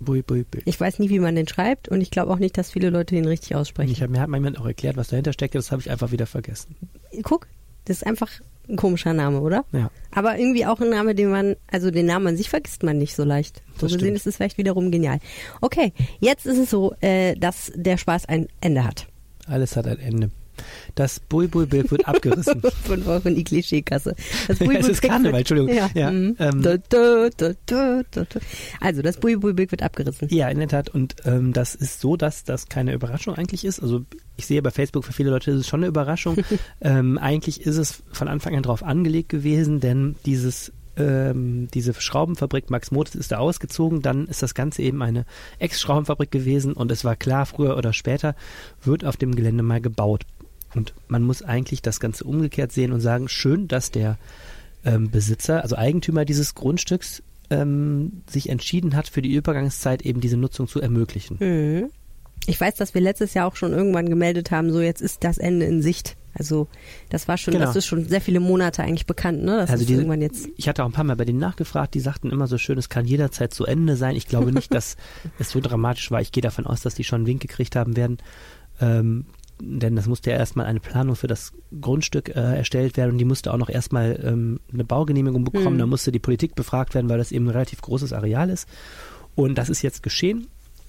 Bui, 0.00 0.22
bui, 0.22 0.42
bui. 0.42 0.62
Ich 0.64 0.80
weiß 0.80 0.98
nie, 0.98 1.10
wie 1.10 1.20
man 1.20 1.36
den 1.36 1.46
schreibt 1.46 1.88
und 1.88 2.00
ich 2.00 2.10
glaube 2.10 2.32
auch 2.32 2.38
nicht, 2.40 2.58
dass 2.58 2.72
viele 2.72 2.90
Leute 2.90 3.14
ihn 3.14 3.24
richtig 3.24 3.54
aussprechen. 3.54 3.92
Ich 3.92 4.02
hab, 4.02 4.10
mir 4.10 4.20
hat 4.20 4.28
mal 4.28 4.38
jemand 4.38 4.58
auch 4.58 4.66
erklärt, 4.66 4.96
was 4.96 5.08
dahinter 5.08 5.32
steckt, 5.32 5.54
das 5.54 5.70
habe 5.70 5.80
ich 5.80 5.90
einfach 5.90 6.10
wieder 6.10 6.26
vergessen. 6.26 6.74
Guck, 7.22 7.46
das 7.84 7.98
ist 7.98 8.06
einfach 8.06 8.28
ein 8.68 8.76
komischer 8.76 9.12
Name, 9.12 9.40
oder? 9.40 9.64
Ja. 9.72 9.90
Aber 10.14 10.38
irgendwie 10.38 10.66
auch 10.66 10.80
ein 10.80 10.90
Name, 10.90 11.14
den 11.14 11.30
man, 11.30 11.56
also 11.70 11.90
den 11.90 12.06
Namen 12.06 12.28
an 12.28 12.36
sich 12.36 12.48
vergisst 12.50 12.82
man 12.82 12.98
nicht 12.98 13.14
so 13.14 13.24
leicht. 13.24 13.62
So 13.74 13.86
Das 13.86 13.92
gesehen 13.92 13.98
stimmt. 14.00 14.16
ist 14.16 14.26
es 14.26 14.36
vielleicht 14.36 14.58
wiederum 14.58 14.90
genial. 14.90 15.18
Okay, 15.60 15.92
jetzt 16.20 16.46
ist 16.46 16.58
es 16.58 16.70
so, 16.70 16.94
äh, 17.00 17.34
dass 17.34 17.72
der 17.74 17.96
Spaß 17.96 18.26
ein 18.26 18.48
Ende 18.60 18.84
hat. 18.84 19.06
Alles 19.46 19.76
hat 19.76 19.86
ein 19.86 19.98
Ende. 19.98 20.30
Das 20.94 21.20
Bui 21.20 21.46
Bui 21.46 21.66
Bilk 21.66 21.90
wird 21.90 22.06
abgerissen. 22.06 22.62
Euro 23.06 23.28
in 23.28 23.34
die 23.34 23.44
Klischeekasse. 23.44 24.14
Das 24.48 24.58
Ja, 24.58 24.66
es 24.72 24.88
ist 24.88 25.00
Bui-Bui-Bild 25.00 25.02
Karneval, 25.02 25.40
Entschuldigung. 25.40 25.74
Ja. 25.74 25.90
Ja, 25.94 26.10
mhm. 26.10 26.36
ähm. 26.38 26.62
Da, 26.62 26.76
da, 26.88 27.28
da. 27.66 28.24
Also, 28.80 29.02
das 29.02 29.18
Bui 29.18 29.36
Bui 29.36 29.52
Bild 29.52 29.70
wird 29.70 29.82
abgerissen. 29.82 30.28
Ja, 30.30 30.48
in 30.48 30.58
der 30.58 30.68
Tat. 30.68 30.90
Und 30.90 31.16
ähm, 31.24 31.52
das 31.52 31.74
ist 31.74 32.00
so, 32.00 32.16
dass 32.16 32.44
das 32.44 32.68
keine 32.68 32.92
Überraschung 32.92 33.34
eigentlich 33.34 33.64
ist. 33.64 33.80
Also 33.80 34.04
ich 34.36 34.46
sehe 34.46 34.62
bei 34.62 34.70
Facebook, 34.70 35.04
für 35.04 35.12
viele 35.12 35.30
Leute 35.30 35.50
ist 35.50 35.58
es 35.58 35.68
schon 35.68 35.80
eine 35.80 35.88
Überraschung. 35.88 36.36
ähm, 36.80 37.18
eigentlich 37.18 37.62
ist 37.62 37.76
es 37.76 38.02
von 38.12 38.28
Anfang 38.28 38.56
an 38.56 38.62
drauf 38.62 38.82
angelegt 38.82 39.28
gewesen, 39.28 39.80
denn 39.80 40.16
dieses 40.26 40.72
ähm, 40.94 41.68
diese 41.72 41.94
Schraubenfabrik 41.94 42.68
Max 42.68 42.90
Moritz 42.90 43.14
ist 43.14 43.32
da 43.32 43.38
ausgezogen, 43.38 44.02
dann 44.02 44.26
ist 44.26 44.42
das 44.42 44.54
Ganze 44.54 44.82
eben 44.82 45.02
eine 45.02 45.24
Ex-Schraubenfabrik 45.58 46.30
gewesen 46.30 46.74
und 46.74 46.92
es 46.92 47.02
war 47.02 47.16
klar, 47.16 47.46
früher 47.46 47.78
oder 47.78 47.94
später 47.94 48.34
wird 48.82 49.04
auf 49.04 49.16
dem 49.16 49.34
Gelände 49.34 49.62
mal 49.62 49.80
gebaut. 49.80 50.26
Und 50.74 50.94
man 51.08 51.22
muss 51.22 51.42
eigentlich 51.42 51.82
das 51.82 52.00
Ganze 52.00 52.24
umgekehrt 52.24 52.72
sehen 52.72 52.92
und 52.92 53.00
sagen, 53.00 53.28
schön, 53.28 53.68
dass 53.68 53.90
der 53.90 54.18
ähm, 54.84 55.10
Besitzer, 55.10 55.62
also 55.62 55.76
Eigentümer 55.76 56.24
dieses 56.24 56.54
Grundstücks, 56.54 57.22
ähm, 57.50 58.22
sich 58.28 58.48
entschieden 58.48 58.96
hat, 58.96 59.08
für 59.08 59.20
die 59.22 59.34
Übergangszeit 59.34 60.02
eben 60.02 60.20
diese 60.20 60.36
Nutzung 60.36 60.66
zu 60.68 60.80
ermöglichen. 60.80 61.36
Mhm. 61.40 61.90
Ich 62.46 62.60
weiß, 62.60 62.74
dass 62.74 62.94
wir 62.94 63.00
letztes 63.00 63.34
Jahr 63.34 63.46
auch 63.46 63.54
schon 63.56 63.72
irgendwann 63.72 64.08
gemeldet 64.08 64.50
haben, 64.50 64.72
so 64.72 64.80
jetzt 64.80 65.00
ist 65.02 65.22
das 65.22 65.38
Ende 65.38 65.66
in 65.66 65.80
Sicht. 65.82 66.16
Also 66.34 66.66
das 67.10 67.28
war 67.28 67.36
schon, 67.36 67.52
Genau. 67.52 67.66
das 67.66 67.76
ist 67.76 67.84
schon 67.86 68.08
sehr 68.08 68.22
viele 68.22 68.40
Monate 68.40 68.82
eigentlich 68.82 69.06
bekannt, 69.06 69.44
ne? 69.44 69.58
Das 69.58 69.70
Also 69.70 69.82
ist 69.82 69.90
diese- 69.90 70.00
irgendwann 70.00 70.22
jetzt. 70.22 70.48
Ich 70.56 70.66
hatte 70.66 70.82
auch 70.82 70.88
ein 70.88 70.92
paar 70.92 71.04
Mal 71.04 71.14
bei 71.14 71.26
denen 71.26 71.38
nachgefragt, 71.38 71.92
die 71.94 72.00
sagten 72.00 72.30
immer 72.30 72.46
so 72.46 72.56
schön, 72.56 72.78
es 72.78 72.88
kann 72.88 73.04
jederzeit 73.04 73.52
zu 73.52 73.66
Ende 73.66 73.96
sein. 73.96 74.16
Ich 74.16 74.26
glaube 74.26 74.50
nicht, 74.52 74.72
dass 74.74 74.96
es 75.38 75.50
so 75.50 75.60
dramatisch 75.60 76.10
war. 76.10 76.22
Ich 76.22 76.32
gehe 76.32 76.40
davon 76.42 76.66
aus, 76.66 76.80
dass 76.80 76.94
die 76.94 77.04
schon 77.04 77.18
einen 77.20 77.26
Wink 77.26 77.42
gekriegt 77.42 77.76
haben 77.76 77.96
werden. 77.96 78.16
Ähm, 78.80 79.26
denn 79.64 79.94
das 79.94 80.06
musste 80.06 80.30
ja 80.30 80.36
erstmal 80.36 80.66
eine 80.66 80.80
Planung 80.80 81.14
für 81.14 81.28
das 81.28 81.52
Grundstück 81.80 82.30
äh, 82.30 82.56
erstellt 82.56 82.96
werden 82.96 83.12
und 83.12 83.18
die 83.18 83.24
musste 83.24 83.52
auch 83.52 83.58
noch 83.58 83.68
erstmal 83.68 84.18
ähm, 84.24 84.60
eine 84.72 84.84
Baugenehmigung 84.84 85.44
bekommen. 85.44 85.74
Mhm. 85.74 85.80
Da 85.80 85.86
musste 85.86 86.10
die 86.10 86.18
Politik 86.18 86.56
befragt 86.56 86.94
werden, 86.94 87.08
weil 87.08 87.18
das 87.18 87.30
eben 87.30 87.46
ein 87.46 87.50
relativ 87.50 87.80
großes 87.80 88.12
Areal 88.12 88.50
ist. 88.50 88.68
Und 89.36 89.56
das 89.56 89.70
ist 89.70 89.82
jetzt 89.82 90.02
geschehen. 90.02 90.48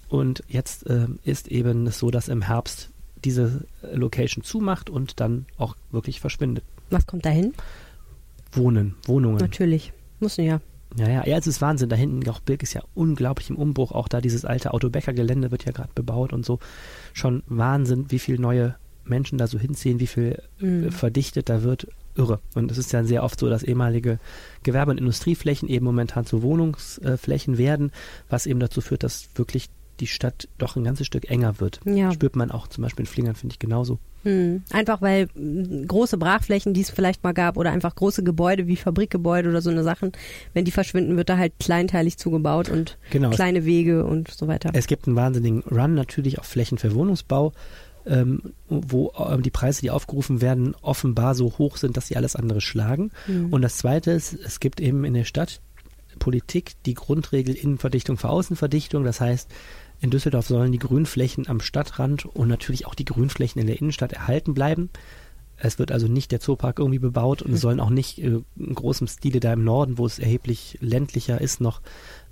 Und 0.09 0.43
jetzt 0.47 0.89
ähm, 0.89 1.19
ist 1.23 1.47
eben 1.49 1.87
es 1.87 1.99
so, 1.99 2.09
dass 2.09 2.27
im 2.27 2.42
Herbst 2.42 2.89
diese 3.23 3.65
äh, 3.83 3.95
Location 3.95 4.44
zumacht 4.44 4.89
und 4.89 5.19
dann 5.19 5.45
auch 5.57 5.75
wirklich 5.92 6.19
verschwindet. 6.19 6.63
Was 6.89 7.06
kommt 7.06 7.25
da 7.25 7.30
hin? 7.30 7.53
Wohnen, 8.51 8.95
Wohnungen. 9.06 9.37
Natürlich. 9.37 9.94
Muss 10.19 10.37
ja. 10.37 10.61
Ja, 10.97 11.09
ja, 11.09 11.26
ja, 11.28 11.38
es 11.38 11.47
ist 11.47 11.62
Wahnsinn. 11.62 11.90
Da 11.90 11.95
hinten, 11.95 12.28
auch 12.30 12.40
Bilk 12.40 12.62
ist 12.64 12.73
ja 12.73 12.81
unglaublich 12.94 13.50
im 13.50 13.56
Umbruch. 13.57 13.92
Auch 13.92 14.07
da 14.07 14.21
dieses 14.21 14.45
alte 14.45 14.73
Autobäcker-Gelände 14.73 15.52
wird 15.52 15.66
ja 15.66 15.71
gerade 15.71 15.90
bebaut 15.95 16.33
und 16.33 16.45
so. 16.45 16.59
Schon 17.14 17.44
Wahnsinn, 17.47 18.06
wie 18.09 18.19
viele 18.19 18.40
neue 18.40 18.76
Menschen 19.06 19.38
da 19.38 19.47
so 19.47 19.57
hinziehen, 19.59 20.00
wie 20.00 20.07
viel 20.07 20.42
Mhm. 20.59 20.88
äh, 20.88 20.92
verdichtet 20.92 21.50
da 21.50 21.64
wird. 21.64 21.88
Irre. 22.16 22.40
Und 22.54 22.69
es 22.71 22.78
ist 22.78 22.92
ja 22.94 23.04
sehr 23.04 23.23
oft 23.23 23.40
so, 23.40 23.50
dass 23.50 23.64
ehemalige 23.64 24.19
Gewerbe- 24.62 24.92
und 24.92 25.00
Industrieflächen 25.00 25.68
eben 25.68 25.83
momentan 25.83 26.28
zu 26.28 26.44
Wohnungsflächen 26.44 27.57
werden, 27.57 27.92
was 28.30 28.45
eben 28.45 28.59
dazu 28.59 28.81
führt, 28.81 29.02
dass 29.04 29.30
wirklich 29.35 29.69
die 30.00 30.06
Stadt 30.07 30.47
doch 30.59 30.76
ein 30.76 30.83
ganzes 30.83 31.07
Stück 31.07 31.30
enger 31.30 31.59
wird. 31.59 31.80
Ja. 31.85 32.12
Spürt 32.12 32.35
man 32.35 32.52
auch 32.52 32.68
zum 32.68 32.83
Beispiel 32.83 33.06
in 33.06 33.12
Flingern, 33.12 33.35
finde 33.35 33.54
ich 33.54 33.59
genauso. 33.59 33.97
Hm. 34.23 34.63
Einfach 34.71 35.01
weil 35.01 35.27
mh, 35.35 35.85
große 35.87 36.18
Brachflächen, 36.18 36.73
die 36.73 36.81
es 36.81 36.89
vielleicht 36.89 37.23
mal 37.23 37.33
gab, 37.33 37.57
oder 37.57 37.71
einfach 37.71 37.94
große 37.95 38.23
Gebäude 38.23 38.68
wie 38.68 38.75
Fabrikgebäude 38.75 39.49
oder 39.49 39.61
so 39.61 39.69
eine 39.69 39.83
Sachen, 39.83 40.11
wenn 40.53 40.65
die 40.65 40.71
verschwinden, 40.71 41.18
wird 41.18 41.30
da 41.30 41.37
halt 41.37 41.53
kleinteilig 41.59 42.18
zugebaut 42.18 42.69
und 42.69 42.97
Genau. 43.11 43.30
kleine 43.30 43.65
Wege 43.65 44.06
und 44.06 44.31
so 44.31 44.47
weiter. 44.47 44.71
Es 44.73 44.87
gibt 44.87 45.07
einen 45.07 45.15
wahnsinnigen 45.15 45.61
Run 45.69 45.94
natürlich 45.94 46.39
auf 46.39 46.45
Flächen 46.45 46.77
für 46.77 46.94
Wohnungsbau, 46.95 47.51
ähm, 48.06 48.53
wo 48.68 49.11
ähm, 49.18 49.44
die 49.44 49.51
Preise, 49.51 49.81
die 49.81 49.92
aufgerufen 49.92 50.42
werden, 50.42 50.75
offenbar 50.81 51.35
so 51.35 51.57
hoch 51.57 51.77
sind, 51.77 51.95
dass 51.97 52.07
sie 52.07 52.18
alles 52.18 52.35
andere 52.35 52.59
schlagen. 52.61 53.11
Und 53.51 53.61
das 53.61 53.77
Zweite 53.77 54.11
ist, 54.11 54.33
es 54.33 54.59
gibt 54.59 54.81
eben 54.81 55.06
in 55.06 55.13
der 55.13 55.23
Stadt 55.23 55.61
Politik 56.19 56.73
die 56.85 56.94
Grundregel 56.94 57.56
Innenverdichtung 57.56 58.18
vor 58.18 58.30
Außenverdichtung. 58.31 59.03
Das 59.03 59.19
heißt, 59.21 59.49
in 60.04 60.10
Düsseldorf 60.10 60.48
sollen 60.48 60.74
die 60.74 60.80
Grünflächen 60.80 61.48
am 61.48 61.62
Stadtrand 61.62 62.26
und 62.26 62.50
natürlich 62.50 62.86
auch 62.86 62.94
die 62.94 63.06
Grünflächen 63.06 63.62
in 63.62 63.68
der 63.68 63.80
Innenstadt 63.80 64.12
erhalten 64.12 64.54
bleiben. 64.54 64.90
Es 65.56 65.80
wird 65.80 65.94
also 65.94 66.10
nicht 66.10 66.33
der 66.33 66.42
Zoopark 66.42 66.80
irgendwie 66.80 67.00
bebaut 67.00 67.42
und 67.42 67.54
es 67.54 67.62
sollen 67.62 67.80
auch 67.80 67.90
nicht 67.90 68.19
äh, 68.19 68.42
in 68.57 68.76
großem 68.76 69.07
Stile 69.07 69.40
da 69.40 69.54
im 69.54 69.64
Norden, 69.64 69.98
wo 69.98 70.06
es 70.06 70.19
erheblich 70.19 70.78
ländlicher 70.81 71.40
ist, 71.40 71.62
noch 71.62 71.80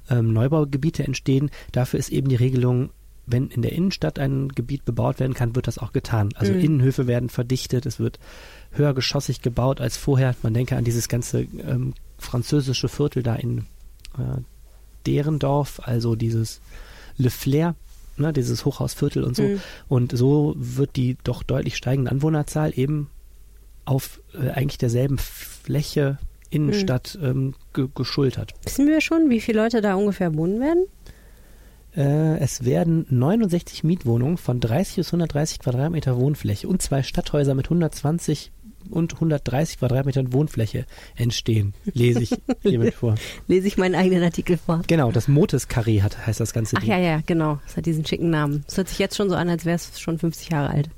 ähm, 0.09 0.33
Neubaugebiete 0.33 1.05
entstehen. 1.05 1.49
Dafür 1.71 1.97
ist 1.97 2.09
eben 2.09 2.27
die 2.27 2.35
Regelung, 2.35 2.89
wenn 3.25 3.47
in 3.47 3.61
der 3.61 3.71
Innenstadt 3.71 4.19
ein 4.19 4.49
Gebiet 4.49 4.83
bebaut 4.83 5.21
werden 5.21 5.33
kann, 5.33 5.55
wird 5.55 5.67
das 5.67 5.77
auch 5.77 5.93
getan. 5.93 6.31
Also 6.35 6.51
Mhm. 6.51 6.59
Innenhöfe 6.59 7.07
werden 7.07 7.29
verdichtet, 7.29 7.85
es 7.85 7.99
wird 7.99 8.19
höhergeschossig 8.71 9.41
gebaut 9.41 9.79
als 9.79 9.95
vorher. 9.95 10.35
Man 10.43 10.53
denke 10.53 10.75
an 10.75 10.83
dieses 10.83 11.07
ganze 11.07 11.43
ähm, 11.43 11.93
französische 12.17 12.89
Viertel 12.89 13.23
da 13.23 13.35
in 13.35 13.59
äh, 14.17 14.41
Derendorf, 15.05 15.79
also 15.85 16.15
dieses 16.15 16.59
Le 17.21 17.29
Flair, 17.29 17.75
ne, 18.17 18.33
dieses 18.33 18.65
Hochhausviertel 18.65 19.23
und 19.23 19.35
so. 19.35 19.43
Mhm. 19.43 19.61
Und 19.87 20.17
so 20.17 20.55
wird 20.57 20.95
die 20.95 21.17
doch 21.23 21.43
deutlich 21.43 21.77
steigende 21.77 22.11
Anwohnerzahl 22.11 22.73
eben 22.75 23.09
auf 23.85 24.21
äh, 24.33 24.49
eigentlich 24.49 24.77
derselben 24.77 25.17
Fläche 25.17 26.17
Innenstadt 26.49 27.17
ähm, 27.21 27.55
ge 27.73 27.87
geschultert. 27.95 28.53
Wissen 28.63 28.87
wir 28.87 28.99
schon, 29.01 29.29
wie 29.29 29.39
viele 29.39 29.61
Leute 29.61 29.81
da 29.81 29.95
ungefähr 29.95 30.35
wohnen 30.35 30.59
werden? 30.59 30.85
Äh, 31.95 32.39
es 32.39 32.65
werden 32.65 33.05
69 33.09 33.83
Mietwohnungen 33.83 34.37
von 34.37 34.59
30 34.59 34.97
bis 34.97 35.07
130 35.07 35.59
Quadratmeter 35.59 36.17
Wohnfläche 36.17 36.67
und 36.67 36.81
zwei 36.81 37.03
Stadthäuser 37.03 37.55
mit 37.55 37.67
120 37.67 38.51
und 38.89 39.13
130 39.15 39.79
Quadratmetern 39.79 40.33
Wohnfläche 40.33 40.85
entstehen, 41.15 41.73
lese 41.93 42.21
ich 42.23 42.31
hiermit 42.61 42.93
vor. 42.93 43.15
Lese 43.47 43.67
ich 43.67 43.77
meinen 43.77 43.95
eigenen 43.95 44.23
Artikel 44.23 44.57
vor. 44.57 44.81
Genau, 44.87 45.11
das 45.11 45.27
Motes-Carré 45.27 46.01
hat, 46.01 46.25
heißt 46.25 46.39
das 46.39 46.53
ganze 46.53 46.75
Ach 46.77 46.81
Ding. 46.81 46.89
ja, 46.89 46.97
ja, 46.97 47.21
genau. 47.25 47.59
Es 47.67 47.77
hat 47.77 47.85
diesen 47.85 48.05
schicken 48.05 48.29
Namen. 48.29 48.63
Es 48.67 48.77
hört 48.77 48.89
sich 48.89 48.99
jetzt 48.99 49.15
schon 49.15 49.29
so 49.29 49.35
an, 49.35 49.49
als 49.49 49.65
wäre 49.65 49.75
es 49.75 49.99
schon 49.99 50.17
50 50.19 50.49
Jahre 50.49 50.69
alt. 50.69 50.89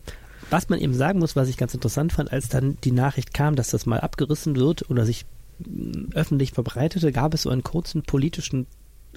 Was 0.49 0.69
man 0.69 0.79
eben 0.79 0.93
sagen 0.93 1.19
muss, 1.19 1.35
was 1.35 1.49
ich 1.49 1.57
ganz 1.57 1.73
interessant 1.73 2.13
fand, 2.13 2.31
als 2.31 2.49
dann 2.49 2.77
die 2.83 2.91
Nachricht 2.91 3.33
kam, 3.33 3.55
dass 3.55 3.71
das 3.71 3.85
mal 3.85 3.99
abgerissen 3.99 4.55
wird 4.55 4.89
oder 4.89 5.05
sich 5.05 5.25
mh, 5.59 6.09
öffentlich 6.15 6.51
verbreitete, 6.51 7.11
gab 7.11 7.33
es 7.33 7.43
so 7.43 7.49
einen 7.49 7.63
kurzen 7.63 8.03
politischen 8.03 8.67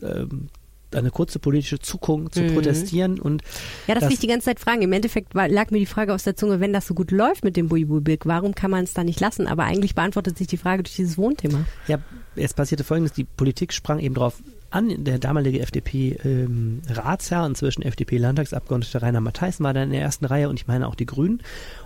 ähm, 0.02 0.48
eine 0.94 1.10
kurze 1.10 1.38
politische 1.38 1.78
Zuckung 1.78 2.30
zu 2.30 2.40
Mhm. 2.42 2.54
protestieren 2.54 3.20
und 3.20 3.42
Ja, 3.86 3.94
das, 3.94 4.04
will 4.04 4.12
ich 4.12 4.18
die 4.20 4.26
ganze 4.28 4.46
Zeit 4.46 4.60
fragen. 4.60 4.82
Im 4.82 4.92
Endeffekt 4.92 5.34
war, 5.34 5.48
lag 5.48 5.70
mir 5.70 5.78
die 5.78 5.86
Frage 5.86 6.14
aus 6.14 6.22
der 6.24 6.36
Zunge, 6.36 6.60
wenn 6.60 6.72
das 6.72 6.86
so 6.86 6.94
gut 6.94 7.10
läuft 7.10 7.44
mit 7.44 7.56
dem 7.56 7.68
Buibu-Bilk, 7.68 8.26
warum 8.26 8.54
kann 8.54 8.70
man 8.70 8.84
es 8.84 8.94
da 8.94 9.02
nicht 9.04 9.20
lassen? 9.20 9.46
Aber 9.46 9.64
eigentlich 9.64 9.94
beantwortet 9.94 10.38
sich 10.38 10.46
die 10.46 10.56
Frage 10.56 10.82
durch 10.84 10.94
dieses 10.96 11.18
Wohnthema. 11.18 11.64
Ja, 11.88 11.98
es 12.36 12.54
passierte 12.54 12.84
folgendes, 12.84 13.12
die 13.12 13.24
Politik 13.24 13.72
sprang 13.72 13.98
eben 13.98 14.14
drauf 14.14 14.42
an, 14.76 15.04
der 15.04 15.18
damalige 15.18 15.60
FDP-Ratsherr, 15.60 17.46
inzwischen 17.46 17.82
FDP-Landtagsabgeordnete 17.82 19.02
Rainer 19.02 19.20
Matthijssen 19.20 19.64
war 19.64 19.74
da 19.74 19.82
in 19.82 19.90
der 19.90 20.00
ersten 20.02 20.24
Reihe 20.24 20.48
und 20.48 20.60
ich 20.60 20.66
meine 20.66 20.86
auch 20.86 20.94
die 20.94 21.06
Grünen 21.06 21.42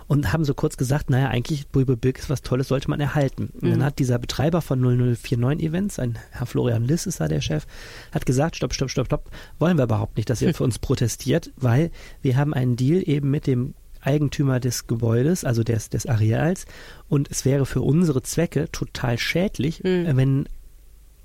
und 0.07 0.33
haben 0.33 0.43
so 0.45 0.53
kurz 0.53 0.77
gesagt, 0.77 1.09
naja, 1.09 1.29
eigentlich 1.29 1.67
Bulbe 1.67 1.95
Bilk 1.97 2.19
ist 2.19 2.29
was 2.29 2.41
Tolles, 2.41 2.67
sollte 2.67 2.89
man 2.89 2.99
erhalten. 2.99 3.49
Und 3.53 3.63
Mhm. 3.63 3.71
dann 3.71 3.83
hat 3.85 3.99
dieser 3.99 4.19
Betreiber 4.19 4.61
von 4.61 4.79
0049 4.81 5.65
Events, 5.67 5.99
ein 5.99 6.17
Herr 6.31 6.45
Florian 6.45 6.83
Liss 6.83 7.05
ist 7.05 7.19
da 7.19 7.27
der 7.27 7.41
Chef, 7.41 7.65
hat 8.11 8.25
gesagt, 8.25 8.55
stopp, 8.57 8.73
stopp, 8.73 8.89
stopp, 8.89 9.05
stopp, 9.07 9.29
wollen 9.59 9.77
wir 9.77 9.85
überhaupt 9.85 10.17
nicht, 10.17 10.29
dass 10.29 10.41
ihr 10.41 10.53
für 10.53 10.63
uns 10.63 10.79
protestiert, 10.79 11.51
weil 11.55 11.91
wir 12.21 12.35
haben 12.37 12.53
einen 12.53 12.75
Deal 12.75 13.01
eben 13.07 13.31
mit 13.31 13.47
dem 13.47 13.73
Eigentümer 14.01 14.59
des 14.59 14.87
Gebäudes, 14.87 15.45
also 15.45 15.63
des, 15.63 15.89
des 15.89 16.07
Areals. 16.07 16.65
Und 17.07 17.29
es 17.29 17.45
wäre 17.45 17.65
für 17.67 17.81
unsere 17.81 18.23
Zwecke 18.23 18.67
total 18.71 19.17
schädlich, 19.19 19.83
Mhm. 19.83 20.17
wenn 20.17 20.45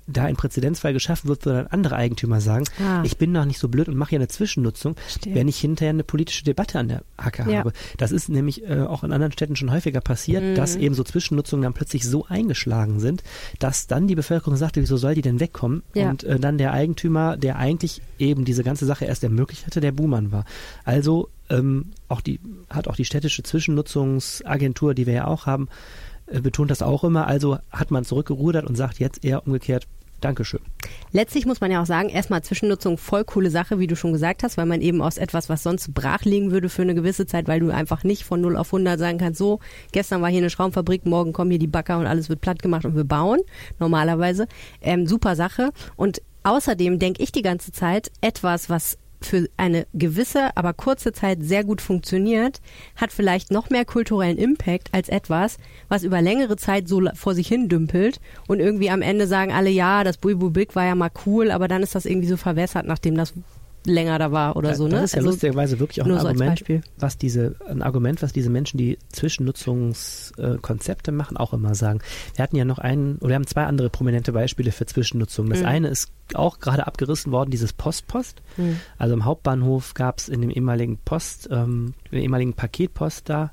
da 0.07 0.23
ein 0.23 0.35
Präzedenzfall 0.37 0.93
geschaffen 0.93 1.27
wird, 1.27 1.45
dann 1.45 1.67
andere 1.67 1.95
Eigentümer 1.97 2.39
sagen, 2.41 2.63
Ah. 2.81 3.01
ich 3.03 3.17
bin 3.17 3.31
noch 3.33 3.45
nicht 3.45 3.59
so 3.59 3.67
blöd 3.67 3.87
und 3.89 3.95
mache 3.97 4.11
hier 4.11 4.19
eine 4.19 4.27
Zwischennutzung, 4.29 4.95
Verstehe. 4.95 5.35
wenn 5.35 5.47
ich 5.47 5.59
hinterher 5.59 5.89
eine 5.91 6.03
politische 6.03 6.43
Debatte 6.45 6.79
an 6.79 6.87
der 6.87 7.03
Hacke 7.17 7.49
Ja. 7.51 7.59
habe. 7.59 7.73
Das 7.97 8.11
ist 8.11 8.29
nämlich 8.29 8.63
äh, 8.69 8.81
auch 8.81 9.03
in 9.03 9.11
anderen 9.11 9.33
Städten 9.33 9.55
schon 9.55 9.71
häufiger 9.71 9.99
passiert, 10.01 10.43
Mhm. 10.43 10.55
dass 10.55 10.75
eben 10.75 10.95
so 10.95 11.03
Zwischennutzungen 11.03 11.63
dann 11.63 11.73
plötzlich 11.73 12.07
so 12.07 12.25
eingeschlagen 12.25 12.99
sind, 12.99 13.21
dass 13.59 13.87
dann 13.87 14.07
die 14.07 14.15
Bevölkerung 14.15 14.55
sagte, 14.57 14.81
wieso 14.81 14.97
soll 14.97 15.15
die 15.15 15.21
denn 15.21 15.39
wegkommen? 15.39 15.83
Ja. 15.93 16.09
Und 16.09 16.23
äh, 16.23 16.39
dann 16.39 16.57
der 16.57 16.71
Eigentümer, 16.73 17.35
der 17.37 17.57
eigentlich 17.57 18.01
eben 18.17 18.45
diese 18.45 18.63
ganze 18.63 18.85
Sache 18.85 19.05
erst 19.05 19.23
ermöglicht 19.23 19.65
hatte, 19.65 19.81
der 19.81 19.91
Buhmann 19.91 20.31
war. 20.31 20.45
Also 20.85 21.29
ähm, 21.49 21.91
auch 22.07 22.21
die 22.21 22.39
hat 22.69 22.87
auch 22.87 22.95
die 22.95 23.05
städtische 23.05 23.43
Zwischennutzungsagentur, 24.01 24.93
die 24.93 25.05
wir 25.05 25.13
ja 25.13 25.27
auch 25.27 25.45
haben, 25.45 25.67
äh, 26.27 26.41
betont 26.41 26.71
das 26.71 26.81
auch 26.81 27.03
immer. 27.03 27.27
Also 27.27 27.57
hat 27.71 27.91
man 27.91 28.03
zurückgerudert 28.05 28.65
und 28.65 28.75
sagt 28.75 28.99
jetzt 28.99 29.23
eher 29.23 29.45
umgekehrt, 29.45 29.87
Dankeschön. 30.21 30.61
Letztlich 31.11 31.45
muss 31.45 31.61
man 31.61 31.71
ja 31.71 31.81
auch 31.81 31.85
sagen, 31.85 32.09
erstmal 32.09 32.43
Zwischennutzung 32.43 32.97
voll 32.97 33.23
coole 33.23 33.51
Sache, 33.51 33.77
wie 33.79 33.87
du 33.87 33.95
schon 33.95 34.13
gesagt 34.13 34.43
hast, 34.43 34.57
weil 34.57 34.65
man 34.65 34.81
eben 34.81 35.01
aus 35.01 35.17
etwas, 35.17 35.47
was 35.47 35.63
sonst 35.63 35.93
brach 35.93 36.23
liegen 36.23 36.51
würde 36.51 36.69
für 36.69 36.81
eine 36.81 36.95
gewisse 36.95 37.27
Zeit, 37.27 37.47
weil 37.47 37.59
du 37.59 37.69
einfach 37.69 38.03
nicht 38.03 38.23
von 38.23 38.41
0 38.41 38.57
auf 38.57 38.73
100 38.73 38.97
sagen 38.97 39.19
kannst, 39.19 39.37
so, 39.37 39.59
gestern 39.91 40.21
war 40.21 40.29
hier 40.29 40.39
eine 40.39 40.49
Schraubenfabrik, 40.49 41.05
morgen 41.05 41.33
kommen 41.33 41.51
hier 41.51 41.59
die 41.59 41.67
Bagger 41.67 41.99
und 41.99 42.07
alles 42.07 42.29
wird 42.29 42.41
platt 42.41 42.61
gemacht 42.61 42.85
und 42.85 42.95
wir 42.95 43.03
bauen, 43.03 43.39
normalerweise. 43.79 44.47
Ähm, 44.81 45.05
super 45.05 45.35
Sache. 45.35 45.71
Und 45.95 46.21
außerdem 46.43 46.97
denke 46.97 47.21
ich 47.21 47.31
die 47.31 47.41
ganze 47.43 47.71
Zeit, 47.71 48.11
etwas, 48.21 48.69
was 48.69 48.97
für 49.21 49.47
eine 49.57 49.87
gewisse, 49.93 50.55
aber 50.55 50.73
kurze 50.73 51.11
Zeit 51.11 51.39
sehr 51.41 51.63
gut 51.63 51.81
funktioniert, 51.81 52.61
hat 52.95 53.11
vielleicht 53.11 53.51
noch 53.51 53.69
mehr 53.69 53.85
kulturellen 53.85 54.37
Impact 54.37 54.89
als 54.93 55.09
etwas, 55.09 55.57
was 55.89 56.03
über 56.03 56.21
längere 56.21 56.57
Zeit 56.57 56.87
so 56.87 57.01
vor 57.13 57.33
sich 57.33 57.47
hin 57.47 57.69
dümpelt 57.69 58.19
und 58.47 58.59
irgendwie 58.59 58.89
am 58.89 59.01
Ende 59.01 59.27
sagen 59.27 59.51
alle, 59.51 59.69
ja, 59.69 60.03
das 60.03 60.17
Buibu 60.17 60.49
Big 60.49 60.75
war 60.75 60.85
ja 60.85 60.95
mal 60.95 61.11
cool, 61.25 61.51
aber 61.51 61.67
dann 61.67 61.83
ist 61.83 61.95
das 61.95 62.05
irgendwie 62.05 62.27
so 62.27 62.37
verwässert, 62.37 62.85
nachdem 62.85 63.15
das 63.15 63.33
länger 63.85 64.19
da 64.19 64.31
war 64.31 64.55
oder 64.57 64.69
Ja, 64.69 64.75
so, 64.75 64.85
ne? 64.85 64.91
Das 64.95 65.03
ist 65.05 65.13
ja 65.13 65.17
Also, 65.19 65.29
lustigerweise 65.29 65.79
wirklich 65.79 66.01
auch 66.01 66.05
ein 66.07 66.19
so 66.19 66.27
Argument, 66.27 66.51
Beispiel. 66.51 66.81
was 66.97 67.17
diese, 67.17 67.55
ein 67.69 67.81
Argument, 67.81 68.21
was 68.21 68.33
diese 68.33 68.49
Menschen, 68.49 68.77
die 68.77 68.97
Zwischennutzungskonzepte 69.13 71.11
machen, 71.11 71.37
auch 71.37 71.53
immer 71.53 71.75
sagen. 71.75 71.99
Wir 72.35 72.43
hatten 72.43 72.55
ja 72.55 72.65
noch 72.65 72.79
einen, 72.79 73.17
oder 73.17 73.29
wir 73.29 73.35
haben 73.35 73.47
zwei 73.47 73.65
andere 73.65 73.89
prominente 73.89 74.31
Beispiele 74.33 74.71
für 74.71 74.85
Zwischennutzung. 74.85 75.49
Das 75.49 75.59
Mhm. 75.61 75.65
eine 75.65 75.87
ist 75.87 76.11
auch 76.33 76.59
gerade 76.59 76.85
abgerissen 76.87 77.31
worden, 77.31 77.51
dieses 77.51 77.73
Post-Post. 77.73 78.41
Mhm. 78.57 78.79
Also 78.97 79.13
im 79.13 79.25
Hauptbahnhof 79.25 79.93
gab 79.93 80.19
es 80.19 80.29
in 80.29 80.41
dem 80.41 80.49
ehemaligen 80.49 80.97
Post, 80.97 81.47
ähm, 81.51 81.93
in 82.05 82.11
der 82.11 82.21
ehemaligen 82.21 82.53
Paketpost 82.53 83.29
da, 83.29 83.51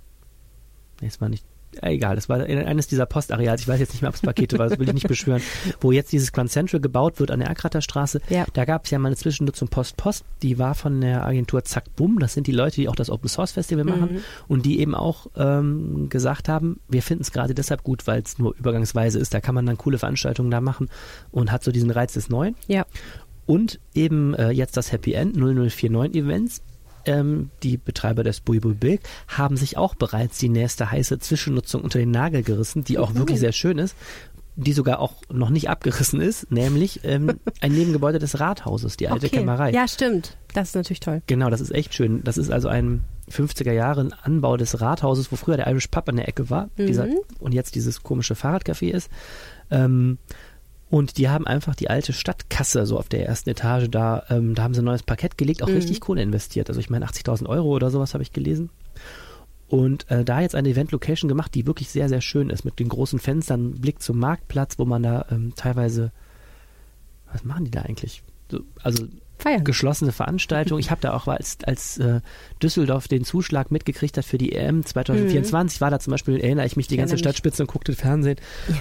nee, 1.00 1.06
es 1.08 1.20
war 1.20 1.28
nicht, 1.28 1.44
egal, 1.82 2.14
das 2.16 2.28
war 2.28 2.40
eines 2.40 2.86
dieser 2.86 3.06
Postareals, 3.06 3.62
ich 3.62 3.68
weiß 3.68 3.80
jetzt 3.80 3.92
nicht 3.92 4.02
mehr, 4.02 4.08
ob 4.08 4.14
es 4.14 4.22
Pakete 4.22 4.58
war, 4.58 4.68
das 4.68 4.78
will 4.78 4.88
ich 4.88 4.94
nicht 4.94 5.08
beschwören, 5.08 5.42
wo 5.80 5.92
jetzt 5.92 6.12
dieses 6.12 6.32
Grand 6.32 6.50
Central 6.50 6.80
gebaut 6.80 7.20
wird 7.20 7.30
an 7.30 7.40
der 7.40 7.48
Erkrater 7.48 7.80
Straße. 7.80 8.20
Ja. 8.28 8.44
Da 8.52 8.64
gab 8.64 8.84
es 8.84 8.90
ja 8.90 8.98
mal 8.98 9.08
eine 9.08 9.16
Zwischennutzung 9.16 9.68
Post-Post, 9.68 10.24
die 10.42 10.58
war 10.58 10.74
von 10.74 11.00
der 11.00 11.24
Agentur 11.24 11.64
Zack 11.64 11.94
Bum, 11.96 12.18
das 12.18 12.34
sind 12.34 12.46
die 12.46 12.52
Leute, 12.52 12.76
die 12.76 12.88
auch 12.88 12.96
das 12.96 13.10
Open 13.10 13.28
Source 13.28 13.52
Festival 13.52 13.84
machen 13.84 14.14
Mhm. 14.14 14.18
und 14.48 14.66
die 14.66 14.80
eben 14.80 14.94
auch 14.94 15.26
ähm, 15.36 16.08
gesagt 16.08 16.48
haben, 16.48 16.80
wir 16.88 17.02
finden 17.02 17.22
es 17.22 17.32
gerade 17.32 17.54
deshalb 17.54 17.82
gut, 17.84 18.06
weil 18.06 18.22
es 18.22 18.38
nur 18.38 18.54
übergangsweise 18.56 19.18
ist, 19.18 19.34
da 19.34 19.40
kann 19.40 19.54
man 19.54 19.66
dann 19.66 19.78
coole 19.78 19.98
Veranstaltungen 19.98 20.50
da 20.50 20.60
machen 20.60 20.88
und 21.30 21.52
hat 21.52 21.64
so 21.64 21.72
diesen 21.72 21.90
Reiz 21.90 22.12
des 22.14 22.28
Neuen. 22.28 22.54
Ja. 22.66 22.84
Und 23.46 23.78
eben 23.94 24.34
äh, 24.34 24.50
jetzt 24.50 24.76
das 24.76 24.90
Happy 24.92 25.12
End 25.12 25.36
0049 25.36 26.14
Events. 26.22 26.62
Ähm, 27.06 27.50
die 27.62 27.76
Betreiber 27.76 28.22
des 28.24 28.40
Buibu 28.40 28.74
Big 28.74 29.00
haben 29.28 29.56
sich 29.56 29.76
auch 29.76 29.94
bereits 29.94 30.38
die 30.38 30.48
nächste 30.48 30.90
heiße 30.90 31.18
Zwischennutzung 31.18 31.82
unter 31.82 31.98
den 31.98 32.10
Nagel 32.10 32.42
gerissen, 32.42 32.84
die 32.84 32.98
auch 32.98 33.10
Mhm. 33.12 33.18
wirklich 33.18 33.38
sehr 33.40 33.52
schön 33.52 33.78
ist, 33.78 33.94
die 34.56 34.72
sogar 34.72 35.00
auch 35.00 35.14
noch 35.32 35.50
nicht 35.50 35.68
abgerissen 35.68 36.20
ist, 36.20 36.50
nämlich 36.52 37.00
ähm, 37.04 37.40
ein 37.60 37.72
Nebengebäude 37.72 38.18
des 38.20 38.38
Rathauses, 38.38 38.96
die 38.96 39.08
alte 39.08 39.26
okay. 39.26 39.38
Kämmerei. 39.38 39.72
Ja, 39.72 39.88
stimmt. 39.88 40.36
Das 40.54 40.68
ist 40.68 40.74
natürlich 40.76 41.00
toll. 41.00 41.22
Genau, 41.26 41.50
das 41.50 41.60
ist 41.60 41.72
echt 41.72 41.92
schön. 41.94 42.22
Das 42.22 42.38
ist 42.38 42.50
also 42.50 42.68
ein 42.68 43.02
50er 43.30 43.72
Jahre 43.72 44.08
Anbau 44.22 44.56
des 44.56 44.80
Rathauses, 44.80 45.32
wo 45.32 45.36
früher 45.36 45.56
der 45.56 45.66
Irish 45.68 45.88
Pub 45.88 46.08
an 46.08 46.16
der 46.16 46.28
Ecke 46.28 46.50
war, 46.50 46.68
Mhm. 46.76 46.86
dieser, 46.86 47.08
und 47.40 47.52
jetzt 47.52 47.74
dieses 47.74 48.02
komische 48.02 48.34
Fahrradcafé 48.34 48.90
ist. 48.92 49.10
Ähm, 49.70 50.18
und 50.90 51.18
die 51.18 51.28
haben 51.28 51.46
einfach 51.46 51.74
die 51.74 51.90
alte 51.90 52.12
Stadtkasse 52.12 52.86
so 52.86 52.98
auf 52.98 53.08
der 53.08 53.26
ersten 53.26 53.50
Etage 53.50 53.88
da, 53.90 54.24
ähm, 54.30 54.54
da 54.54 54.62
haben 54.62 54.74
sie 54.74 54.82
ein 54.82 54.84
neues 54.84 55.02
Parkett 55.02 55.38
gelegt, 55.38 55.62
auch 55.62 55.68
Mhm. 55.68 55.74
richtig 55.74 56.00
Kohle 56.00 56.22
investiert. 56.22 56.68
Also 56.68 56.80
ich 56.80 56.90
meine 56.90 57.06
80.000 57.06 57.48
Euro 57.48 57.68
oder 57.74 57.90
sowas 57.90 58.14
habe 58.14 58.22
ich 58.22 58.32
gelesen. 58.32 58.70
Und 59.66 60.08
äh, 60.10 60.24
da 60.24 60.40
jetzt 60.40 60.54
eine 60.54 60.68
Event-Location 60.68 61.28
gemacht, 61.28 61.54
die 61.54 61.66
wirklich 61.66 61.88
sehr, 61.88 62.08
sehr 62.08 62.20
schön 62.20 62.50
ist, 62.50 62.64
mit 62.64 62.78
den 62.78 62.88
großen 62.88 63.18
Fenstern, 63.18 63.72
Blick 63.72 64.00
zum 64.02 64.18
Marktplatz, 64.18 64.78
wo 64.78 64.84
man 64.84 65.02
da 65.02 65.26
ähm, 65.30 65.52
teilweise, 65.56 66.12
was 67.32 67.44
machen 67.44 67.64
die 67.64 67.70
da 67.70 67.80
eigentlich? 67.82 68.22
So, 68.50 68.60
also 68.82 69.06
Feiern. 69.38 69.64
geschlossene 69.64 70.12
Veranstaltung. 70.12 70.78
Ich 70.78 70.90
habe 70.90 71.00
da 71.00 71.12
auch 71.14 71.26
als, 71.26 71.58
als 71.64 71.98
äh, 71.98 72.20
Düsseldorf 72.62 73.08
den 73.08 73.24
Zuschlag 73.24 73.70
mitgekriegt 73.70 74.16
hat 74.16 74.24
für 74.24 74.38
die 74.38 74.52
EM 74.52 74.84
2024, 74.84 75.80
war 75.80 75.90
da 75.90 75.98
zum 75.98 76.12
Beispiel, 76.12 76.38
erinnere 76.40 76.66
ich 76.66 76.76
mich, 76.76 76.86
die 76.86 76.94
Ich 76.94 76.98
ganze. 77.00 77.18
Stadtspitze 77.18 77.62
und 77.62 77.68
guckte 77.68 77.94
Fernsehen 77.94 78.38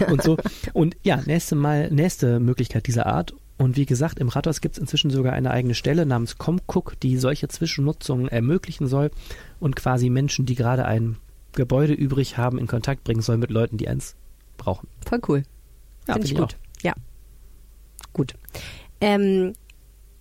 und 0.10 0.22
so. 0.24 0.38
Und 0.74 0.96
ja, 1.04 1.22
nächste 1.26 1.56
Mal, 1.56 1.90
nächste 1.92 2.40
Möglichkeit 2.40 2.88
dieser 2.88 3.06
Art. 3.08 3.34
Und 3.58 3.78
wie 3.78 3.86
gesagt, 3.86 4.20
im 4.20 4.30
Rathaus 4.30 4.62
gibt 4.62 4.76
es 4.76 4.82
inzwischen 4.82 5.12
sogar 5.12 5.34
eine 5.34 5.52
eigene 5.52 5.76
Stelle 5.76 6.06
namens 6.06 6.38
Comcook, 6.38 7.00
die 7.02 7.18
solche 7.18 7.48
Zwischennutzungen 7.48 8.28
ermöglichen 8.28 8.88
soll 8.88 9.12
und 9.60 9.76
quasi 9.76 10.10
Menschen, 10.10 10.46
die 10.46 10.56
gerade 10.56 10.86
ein 10.86 11.18
Gebäude 11.54 11.94
übrig 11.94 12.38
haben, 12.38 12.58
in 12.58 12.68
Kontakt 12.68 13.04
bringen 13.04 13.22
soll 13.22 13.38
mit 13.38 13.52
Leuten, 13.52 13.78
die 13.78 13.88
eins 13.88 14.16
brauchen. 14.58 14.88
Voll 15.06 15.20
cool. 15.28 15.44
Ja, 16.08 16.14
Finde 16.16 16.26
ich 16.26 16.34
finde 16.34 16.42
gut. 16.48 16.58
Ja. 16.82 16.94
Gut. 18.12 18.34
Ähm, 19.02 19.54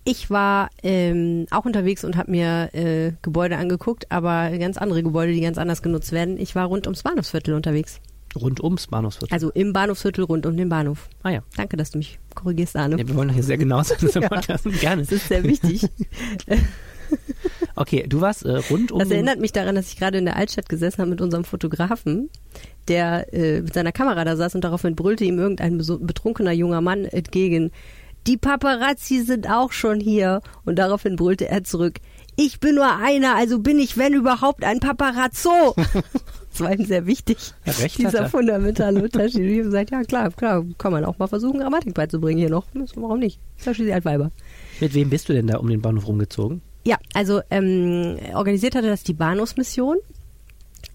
ich 0.05 0.29
war 0.29 0.69
ähm, 0.81 1.45
auch 1.51 1.65
unterwegs 1.65 2.03
und 2.03 2.17
habe 2.17 2.31
mir 2.31 2.69
äh, 2.73 3.13
Gebäude 3.21 3.57
angeguckt, 3.57 4.11
aber 4.11 4.57
ganz 4.57 4.77
andere 4.77 5.03
Gebäude, 5.03 5.33
die 5.33 5.41
ganz 5.41 5.57
anders 5.57 5.81
genutzt 5.81 6.11
werden. 6.11 6.37
Ich 6.37 6.55
war 6.55 6.65
rund 6.65 6.87
ums 6.87 7.03
Bahnhofsviertel 7.03 7.53
unterwegs. 7.53 7.99
Rund 8.35 8.63
ums 8.63 8.87
Bahnhofsviertel. 8.87 9.33
Also 9.33 9.51
im 9.51 9.73
Bahnhofsviertel 9.73 10.23
rund 10.23 10.45
um 10.45 10.57
den 10.57 10.67
Bahnhof. 10.67 11.07
ah 11.21 11.29
ja. 11.29 11.43
Danke, 11.55 11.77
dass 11.77 11.91
du 11.91 11.99
mich 11.99 12.19
korrigierst, 12.33 12.75
Arne. 12.75 12.97
ja. 12.97 13.07
Wir 13.07 13.15
wollen 13.15 13.27
doch 13.27 13.35
hier 13.35 13.43
sehr 13.43 13.57
genau 13.57 13.83
sein, 13.83 13.97
das 14.01 14.13
Ja. 14.15 14.27
Gerne. 14.79 15.03
Das 15.03 15.11
ist 15.11 15.27
sehr 15.27 15.43
wichtig. 15.43 15.87
Okay, 17.75 18.05
du 18.07 18.21
warst 18.21 18.45
äh, 18.45 18.57
rund 18.69 18.91
um 18.91 18.99
Das 18.99 19.09
erinnert 19.09 19.39
mich 19.39 19.51
daran, 19.51 19.75
dass 19.75 19.87
ich 19.87 19.97
gerade 19.97 20.17
in 20.17 20.25
der 20.25 20.35
Altstadt 20.35 20.69
gesessen 20.69 20.99
habe 20.99 21.09
mit 21.09 21.21
unserem 21.21 21.43
Fotografen, 21.43 22.29
der 22.87 23.33
äh, 23.33 23.61
mit 23.61 23.73
seiner 23.73 23.91
Kamera 23.91 24.23
da 24.25 24.35
saß 24.35 24.55
und 24.55 24.63
daraufhin 24.63 24.95
brüllte 24.95 25.23
ihm 25.23 25.39
irgendein 25.39 25.77
betrunkener 25.77 26.51
junger 26.51 26.81
Mann 26.81 27.05
entgegen. 27.05 27.71
Die 28.27 28.37
Paparazzi 28.37 29.21
sind 29.21 29.49
auch 29.49 29.71
schon 29.71 29.99
hier. 29.99 30.41
Und 30.65 30.77
daraufhin 30.79 31.15
brüllte 31.15 31.47
er 31.47 31.63
zurück, 31.63 31.99
ich 32.35 32.59
bin 32.59 32.75
nur 32.75 32.97
einer, 32.97 33.35
also 33.35 33.59
bin 33.59 33.77
ich, 33.79 33.97
wenn 33.97 34.13
überhaupt, 34.13 34.63
ein 34.63 34.79
Paparazzo. 34.79 35.75
das 36.51 36.59
war 36.59 36.73
ihm 36.73 36.85
sehr 36.85 37.05
wichtig, 37.05 37.53
Ja, 37.65 37.73
recht 37.73 37.99
dieser 37.99 38.21
er. 38.21 38.29
fundamentale 38.29 39.03
Unterschied. 39.03 39.41
Ich 39.41 39.57
habe 39.59 39.63
gesagt, 39.65 39.91
ja 39.91 40.03
klar, 40.03 40.31
klar, 40.31 40.65
kann 40.77 40.91
man 40.91 41.05
auch 41.05 41.19
mal 41.19 41.27
versuchen, 41.27 41.59
Grammatik 41.59 41.93
beizubringen 41.93 42.39
hier 42.39 42.49
noch. 42.49 42.65
Warum 42.95 43.19
nicht? 43.19 43.39
Ist 43.57 43.67
ja 43.67 43.73
schließlich 43.73 43.93
Altweiber. 43.93 44.31
Mit 44.79 44.93
wem 44.95 45.09
bist 45.09 45.29
du 45.29 45.33
denn 45.33 45.47
da 45.47 45.57
um 45.57 45.69
den 45.69 45.81
Bahnhof 45.81 46.07
rumgezogen? 46.07 46.61
Ja, 46.85 46.97
also 47.13 47.41
ähm, 47.49 48.17
organisiert 48.33 48.75
hatte 48.75 48.87
das 48.87 49.03
die 49.03 49.13
Bahnhofsmission. 49.13 49.97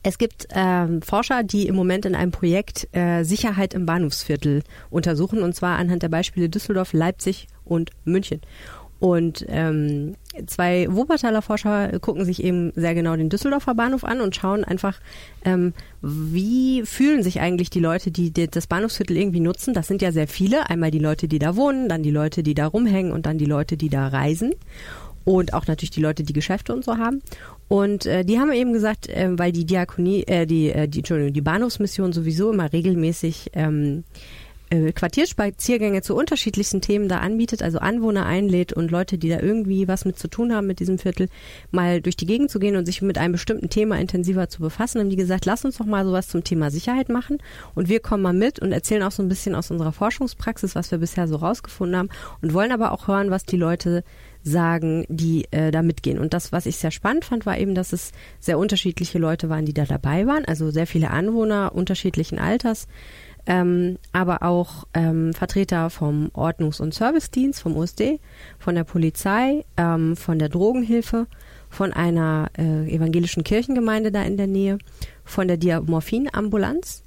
Es 0.03 0.19
gibt 0.19 0.49
ähm, 0.51 1.03
Forscher, 1.03 1.43
die 1.43 1.67
im 1.67 1.75
Moment 1.75 2.07
in 2.07 2.15
einem 2.15 2.31
Projekt 2.31 2.89
äh, 2.93 3.25
Sicherheit 3.25 3.75
im 3.75 3.87
Bahnhofsviertel 3.87 4.63
untersuchen, 4.91 5.43
und 5.43 5.55
zwar 5.55 5.79
anhand 5.79 6.03
der 6.03 6.09
Beispiele 6.09 6.49
Düsseldorf, 6.49 6.93
Leipzig 6.93 7.47
und 7.65 7.91
München. 8.05 8.41
Und 9.01 9.47
ähm, 9.49 10.17
zwei 10.47 10.89
Wuppertaler 10.91 11.41
Forscher 11.41 12.01
gucken 12.01 12.25
sich 12.25 12.43
eben 12.43 12.73
sehr 12.75 12.95
genau 12.95 13.15
den 13.15 13.29
Düsseldorfer 13.29 13.75
Bahnhof 13.75 14.03
an 14.03 14.21
und 14.21 14.35
schauen 14.35 14.65
einfach, 14.65 14.99
ähm, 15.45 15.73
wie 16.03 16.83
fühlen 16.85 17.23
sich 17.23 17.41
eigentlich 17.41 17.71
die 17.71 17.79
Leute, 17.79 18.11
die 18.11 18.33
die 18.33 18.49
das 18.49 18.67
Bahnhofsviertel 18.67 19.17
irgendwie 19.17 19.41
nutzen. 19.41 19.73
Das 19.73 19.87
sind 19.87 20.03
ja 20.03 20.11
sehr 20.11 20.27
viele. 20.27 20.69
Einmal 20.69 20.91
die 20.91 20.99
Leute, 20.99 21.29
die 21.29 21.39
da 21.39 21.55
wohnen, 21.55 21.89
dann 21.89 22.03
die 22.03 22.11
Leute, 22.11 22.43
die 22.43 22.55
da 22.55 22.67
rumhängen 22.67 23.13
und 23.13 23.27
dann 23.27 23.39
die 23.39 23.45
Leute, 23.45 23.77
die 23.77 23.89
da 23.89 24.09
reisen 24.09 24.53
und 25.25 25.53
auch 25.53 25.67
natürlich 25.67 25.91
die 25.91 26.01
Leute, 26.01 26.23
die 26.23 26.33
Geschäfte 26.33 26.73
und 26.73 26.85
so 26.85 26.97
haben. 26.97 27.23
Und 27.69 28.07
äh, 28.07 28.25
die 28.25 28.39
haben 28.39 28.51
eben 28.53 28.73
gesagt, 28.73 29.09
äh, 29.09 29.29
weil 29.39 29.53
die 29.53 29.67
Diakonie, 29.67 30.25
äh, 30.27 30.47
die, 30.47 30.71
äh, 30.71 30.89
die, 30.89 30.99
Entschuldigung, 31.01 31.35
die 31.35 31.43
Bahnhofsmission 31.43 32.13
sowieso 32.13 32.51
immer 32.51 32.73
regelmäßig 32.73 33.51
ähm, 33.53 34.05
äh, 34.71 34.93
Quartierspaziergänge 34.93 36.03
zu 36.03 36.15
unterschiedlichsten 36.15 36.81
Themen 36.81 37.09
da 37.09 37.19
anbietet, 37.19 37.63
also 37.63 37.79
Anwohner 37.79 38.27
einlädt 38.27 38.73
und 38.73 38.91
Leute, 38.91 39.19
die 39.19 39.29
da 39.29 39.41
irgendwie 39.41 39.89
was 39.89 40.05
mit 40.05 40.19
zu 40.19 40.29
tun 40.29 40.55
haben 40.55 40.67
mit 40.67 40.81
diesem 40.81 40.99
Viertel, 40.99 41.29
mal 41.71 42.01
durch 42.01 42.17
die 42.17 42.27
Gegend 42.27 42.51
zu 42.51 42.59
gehen 42.59 42.77
und 42.77 42.85
sich 42.85 43.01
mit 43.03 43.19
einem 43.19 43.33
bestimmten 43.33 43.71
Thema 43.71 43.99
intensiver 43.99 44.49
zu 44.49 44.61
befassen, 44.61 45.01
haben 45.01 45.11
die 45.11 45.17
gesagt, 45.17 45.47
lass 45.47 45.65
uns 45.65 45.79
doch 45.79 45.87
mal 45.87 46.05
sowas 46.05 46.29
zum 46.29 46.45
Thema 46.45 46.71
Sicherheit 46.71 47.09
machen 47.09 47.39
und 47.75 47.89
wir 47.89 48.01
kommen 48.01 48.23
mal 48.23 48.35
mit 48.35 48.59
und 48.59 48.73
erzählen 48.73 49.03
auch 49.03 49.13
so 49.13 49.23
ein 49.23 49.29
bisschen 49.29 49.55
aus 49.55 49.71
unserer 49.71 49.93
Forschungspraxis, 49.93 50.75
was 50.75 50.91
wir 50.91 50.99
bisher 50.99 51.29
so 51.29 51.37
rausgefunden 51.37 51.97
haben 51.97 52.09
und 52.43 52.53
wollen 52.53 52.73
aber 52.73 52.93
auch 52.93 53.09
hören, 53.09 53.31
was 53.31 53.45
die 53.45 53.57
Leute 53.57 54.05
sagen, 54.43 55.05
die 55.09 55.47
äh, 55.51 55.71
da 55.71 55.83
mitgehen. 55.83 56.19
Und 56.19 56.35
das, 56.35 56.53
was 56.53 56.67
ich 56.67 56.77
sehr 56.77 56.91
spannend 56.91 57.25
fand, 57.25 57.47
war 57.47 57.59
eben, 57.59 57.75
dass 57.75 57.93
es 57.93 58.13
sehr 58.41 58.59
unterschiedliche 58.59 59.19
Leute 59.19 59.49
waren, 59.49 59.67
die 59.67 59.75
da 59.75 59.85
dabei 59.85 60.27
waren. 60.27 60.45
Also 60.45 60.71
sehr 60.71 60.87
viele 60.87 61.11
Anwohner 61.11 61.75
unterschiedlichen 61.75 62.39
Alters, 62.39 62.87
ähm, 63.47 63.99
aber 64.13 64.43
auch 64.43 64.87
ähm, 64.95 65.33
Vertreter 65.33 65.91
vom 65.91 66.31
Ordnungs- 66.35 66.81
und 66.81 66.95
Servicedienst, 66.95 67.63
vom 67.63 67.77
USD, 67.77 68.21
von 68.59 68.75
der 68.75 68.85
Polizei, 68.85 69.65
ähm, 69.77 70.17
von 70.17 70.39
der 70.39 70.49
Drogenhilfe, 70.51 71.27
von 71.71 71.93
einer 71.93 72.51
äh, 72.59 72.95
evangelischen 72.95 73.45
Kirchengemeinde 73.45 74.13
da 74.13 74.23
in 74.23 74.37
der 74.37 74.47
Nähe, 74.47 74.79
von 75.25 75.49
der 75.49 75.57
Diamorphin-Ambulanz. 75.57 77.03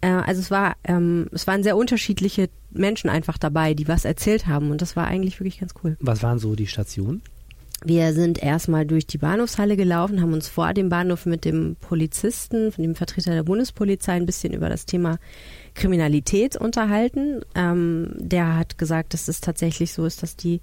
Äh, 0.00 0.08
also 0.08 0.40
es 0.40 0.50
war, 0.50 0.76
ähm, 0.84 1.28
es 1.32 1.46
waren 1.46 1.62
sehr 1.62 1.76
unterschiedliche 1.76 2.48
Menschen 2.70 3.10
einfach 3.10 3.38
dabei, 3.38 3.74
die 3.74 3.88
was 3.88 4.04
erzählt 4.04 4.46
haben 4.46 4.70
und 4.70 4.82
das 4.82 4.96
war 4.96 5.06
eigentlich 5.06 5.40
wirklich 5.40 5.60
ganz 5.60 5.74
cool. 5.82 5.96
Was 6.00 6.22
waren 6.22 6.38
so 6.38 6.54
die 6.54 6.66
Stationen? 6.66 7.22
Wir 7.84 8.14
sind 8.14 8.42
erstmal 8.42 8.86
durch 8.86 9.06
die 9.06 9.18
Bahnhofshalle 9.18 9.76
gelaufen, 9.76 10.22
haben 10.22 10.32
uns 10.32 10.48
vor 10.48 10.72
dem 10.72 10.88
Bahnhof 10.88 11.26
mit 11.26 11.44
dem 11.44 11.76
Polizisten, 11.78 12.72
von 12.72 12.82
dem 12.82 12.94
Vertreter 12.94 13.32
der 13.32 13.42
Bundespolizei, 13.42 14.12
ein 14.14 14.24
bisschen 14.24 14.54
über 14.54 14.70
das 14.70 14.86
Thema 14.86 15.18
Kriminalität 15.74 16.56
unterhalten. 16.56 17.42
Ähm, 17.54 18.14
der 18.16 18.56
hat 18.56 18.78
gesagt, 18.78 19.12
dass 19.12 19.28
es 19.28 19.42
tatsächlich 19.42 19.92
so 19.92 20.06
ist, 20.06 20.22
dass 20.22 20.36
die 20.36 20.62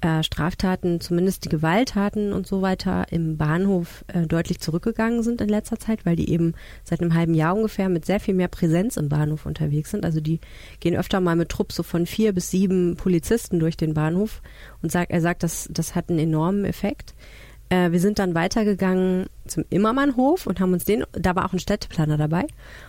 äh, 0.00 0.22
Straftaten, 0.22 1.00
zumindest 1.00 1.44
die 1.44 1.48
Gewalttaten 1.48 2.32
und 2.32 2.46
so 2.46 2.62
weiter 2.62 3.06
im 3.10 3.36
Bahnhof 3.36 4.04
äh, 4.08 4.26
deutlich 4.26 4.60
zurückgegangen 4.60 5.22
sind 5.22 5.40
in 5.40 5.48
letzter 5.48 5.78
Zeit, 5.78 6.04
weil 6.04 6.16
die 6.16 6.30
eben 6.30 6.54
seit 6.84 7.00
einem 7.00 7.14
halben 7.14 7.34
Jahr 7.34 7.56
ungefähr 7.56 7.88
mit 7.88 8.04
sehr 8.04 8.20
viel 8.20 8.34
mehr 8.34 8.48
Präsenz 8.48 8.96
im 8.96 9.08
Bahnhof 9.08 9.46
unterwegs 9.46 9.90
sind. 9.90 10.04
Also 10.04 10.20
die 10.20 10.40
gehen 10.80 10.96
öfter 10.96 11.20
mal 11.20 11.36
mit 11.36 11.48
Trupps 11.48 11.76
so 11.76 11.82
von 11.82 12.06
vier 12.06 12.32
bis 12.32 12.50
sieben 12.50 12.96
Polizisten 12.96 13.58
durch 13.58 13.76
den 13.76 13.94
Bahnhof 13.94 14.42
und 14.82 14.92
sagt, 14.92 15.10
er 15.10 15.20
sagt, 15.20 15.42
das, 15.42 15.68
das 15.70 15.94
hat 15.94 16.10
einen 16.10 16.18
enormen 16.18 16.64
Effekt. 16.64 17.14
Äh, 17.68 17.90
wir 17.90 18.00
sind 18.00 18.18
dann 18.18 18.34
weitergegangen 18.34 19.26
zum 19.46 19.64
Immermannhof 19.70 20.46
und 20.46 20.60
haben 20.60 20.72
uns 20.72 20.84
den, 20.84 21.04
da 21.12 21.34
war 21.34 21.46
auch 21.46 21.52
ein 21.52 21.58
Städteplaner 21.58 22.16
dabei 22.16 22.46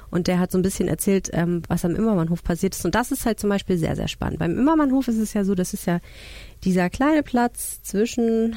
und 0.10 0.28
der 0.28 0.40
hat 0.40 0.52
so 0.52 0.58
ein 0.58 0.62
bisschen 0.62 0.88
erzählt, 0.88 1.30
ähm, 1.34 1.62
was 1.68 1.86
am 1.86 1.96
Immermannhof 1.96 2.44
passiert 2.44 2.76
ist. 2.76 2.86
Und 2.86 2.96
das 2.96 3.12
ist 3.12 3.26
halt 3.26 3.40
zum 3.40 3.50
Beispiel 3.50 3.78
sehr, 3.78 3.96
sehr 3.96 4.08
spannend. 4.08 4.40
Beim 4.40 4.58
Immermannhof 4.58 5.08
ist 5.08 5.18
es 5.18 5.34
ja 5.34 5.44
so, 5.44 5.56
das 5.56 5.74
ist 5.74 5.86
ja 5.86 6.00
dieser 6.64 6.90
kleine 6.90 7.24
Platz 7.24 7.82
zwischen, 7.82 8.56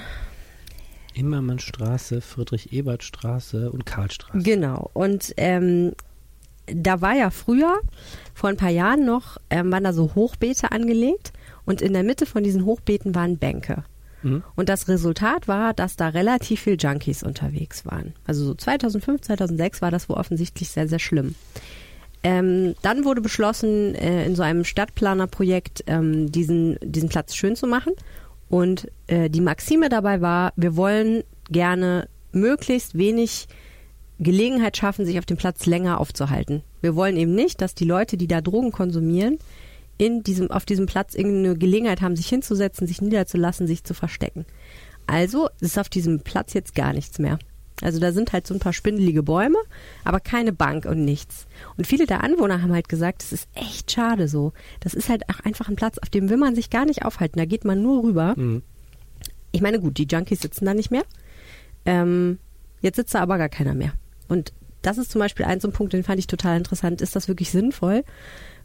Immermannstraße, 1.15 2.21
Friedrich-Ebert-Straße 2.21 3.71
und 3.73 3.85
Karlstraße. 3.85 4.43
genau, 4.43 4.91
und 4.93 5.35
ähm, 5.37 5.93
da 6.67 7.01
war 7.01 7.15
ja 7.15 7.31
früher, 7.31 7.81
vor 8.35 8.49
ein 8.49 8.57
paar 8.57 8.71
Jahren 8.71 9.05
noch, 9.05 9.39
ähm, 9.51 9.73
waren 9.73 9.85
da 9.85 9.93
so 9.93 10.15
Hochbeete 10.15 10.73
angelegt 10.73 11.33
und 11.65 11.83
in 11.83 11.93
der 11.93 12.05
Mitte 12.05 12.27
von 12.27 12.43
diesen 12.43 12.65
Hochbeeten 12.65 13.15
waren 13.15 13.39
Bänke. 13.39 13.85
Mhm. 14.23 14.43
Und 14.57 14.69
das 14.69 14.89
Resultat 14.89 15.49
war, 15.49 15.75
dass 15.75 15.97
da 15.97 16.09
relativ 16.09 16.61
viel 16.61 16.77
Junkies 16.79 17.23
unterwegs 17.23 17.87
waren. 17.87 18.15
Also 18.27 18.45
so 18.45 18.55
2005, 18.55 19.23
2006 19.23 19.83
war 19.83 19.91
das 19.91 20.09
wohl 20.09 20.17
offensichtlich 20.17 20.69
sehr, 20.69 20.89
sehr 20.89 20.99
schlimm. 20.99 21.35
Ähm, 22.23 22.75
dann 22.83 23.05
wurde 23.05 23.23
beschlossen, 23.23 23.95
äh, 23.95 24.27
in 24.27 24.37
so 24.37 24.43
einem 24.43 24.65
Stadtplanerprojekt 24.65 25.85
ähm, 25.87 26.31
diesen, 26.31 26.79
diesen 26.83 27.09
Platz 27.09 27.35
schön 27.35 27.57
zu 27.57 27.67
machen. 27.67 27.95
Und 28.49 28.91
äh, 29.07 29.31
die 29.31 29.41
Maxime 29.41 29.89
dabei 29.89 30.21
war, 30.21 30.53
wir 30.57 30.77
wollen 30.77 31.23
gerne 31.51 32.09
möglichst 32.33 32.99
wenig 32.99 33.49
Gelegenheit 34.19 34.77
schaffen, 34.77 35.07
sich 35.07 35.19
auf 35.19 35.25
dem 35.25 35.39
Platz 35.39 35.65
länger 35.67 35.99
aufzuhalten. 35.99 36.63
Wir 36.83 36.95
wollen 36.95 37.17
eben 37.17 37.35
nicht, 37.35 37.63
dass 37.63 37.75
die 37.75 37.85
Leute, 37.85 38.17
die 38.17 38.29
da 38.29 38.41
Drogen 38.41 38.71
konsumieren, 38.71 39.39
in 40.01 40.23
diesem, 40.23 40.51
auf 40.51 40.65
diesem 40.65 40.87
Platz 40.87 41.15
irgendeine 41.15 41.59
Gelegenheit 41.59 42.01
haben, 42.01 42.17
sich 42.17 42.27
hinzusetzen, 42.27 42.87
sich 42.87 43.03
niederzulassen, 43.03 43.67
sich 43.67 43.85
zu 43.85 43.93
verstecken. 43.93 44.47
Also 45.07 45.51
ist 45.61 45.79
auf 45.79 45.91
diesem 45.91 46.21
Platz 46.21 46.55
jetzt 46.55 46.75
gar 46.75 46.95
nichts 46.95 47.19
mehr. 47.19 47.39
Also 47.83 48.01
da 48.01 48.11
sind 48.11 48.33
halt 48.33 48.47
so 48.47 48.55
ein 48.55 48.61
paar 48.61 48.73
spindelige 48.73 49.23
Bäume, 49.23 49.59
aber 50.03 50.19
keine 50.19 50.55
Bank 50.55 50.87
und 50.87 51.05
nichts. 51.05 51.47
Und 51.77 51.87
viele 51.87 52.07
der 52.07 52.25
Anwohner 52.25 52.63
haben 52.63 52.73
halt 52.73 52.89
gesagt, 52.89 53.23
das 53.23 53.35
ist 53.35 53.49
echt 53.55 53.93
schade 53.93 54.27
so. 54.27 54.55
Das 54.81 54.95
ist 54.95 55.11
halt 55.11 55.29
auch 55.29 55.41
einfach 55.41 55.69
ein 55.69 55.77
Platz, 55.77 55.99
auf 55.99 56.09
dem 56.09 56.31
will 56.31 56.39
man 56.39 56.55
sich 56.55 56.71
gar 56.71 56.87
nicht 56.87 57.05
aufhalten. 57.05 57.39
Da 57.39 57.45
geht 57.45 57.67
man 57.67 57.83
nur 57.83 58.03
rüber. 58.03 58.33
Mhm. 58.39 58.63
Ich 59.53 59.61
meine, 59.61 59.81
gut, 59.81 59.99
die 59.99 60.07
Junkies 60.11 60.41
sitzen 60.41 60.65
da 60.65 60.73
nicht 60.73 60.91
mehr. 60.91 61.05
Ähm, 61.85 62.39
jetzt 62.81 62.97
sitzt 62.97 63.15
da 63.15 63.21
aber 63.21 63.37
gar 63.37 63.51
keiner 63.51 63.75
mehr. 63.75 63.93
Und 64.29 64.55
das 64.81 64.97
ist 64.97 65.11
zum 65.11 65.19
Beispiel 65.19 65.45
ein 65.45 65.61
so 65.61 65.69
ein 65.69 65.73
Punkt, 65.73 65.93
den 65.93 66.05
fand 66.05 66.19
ich 66.19 66.27
total 66.27 66.57
interessant. 66.57 67.03
Ist 67.03 67.17
das 67.17 67.29
wirklich 67.29 67.51
sinnvoll? 67.51 68.03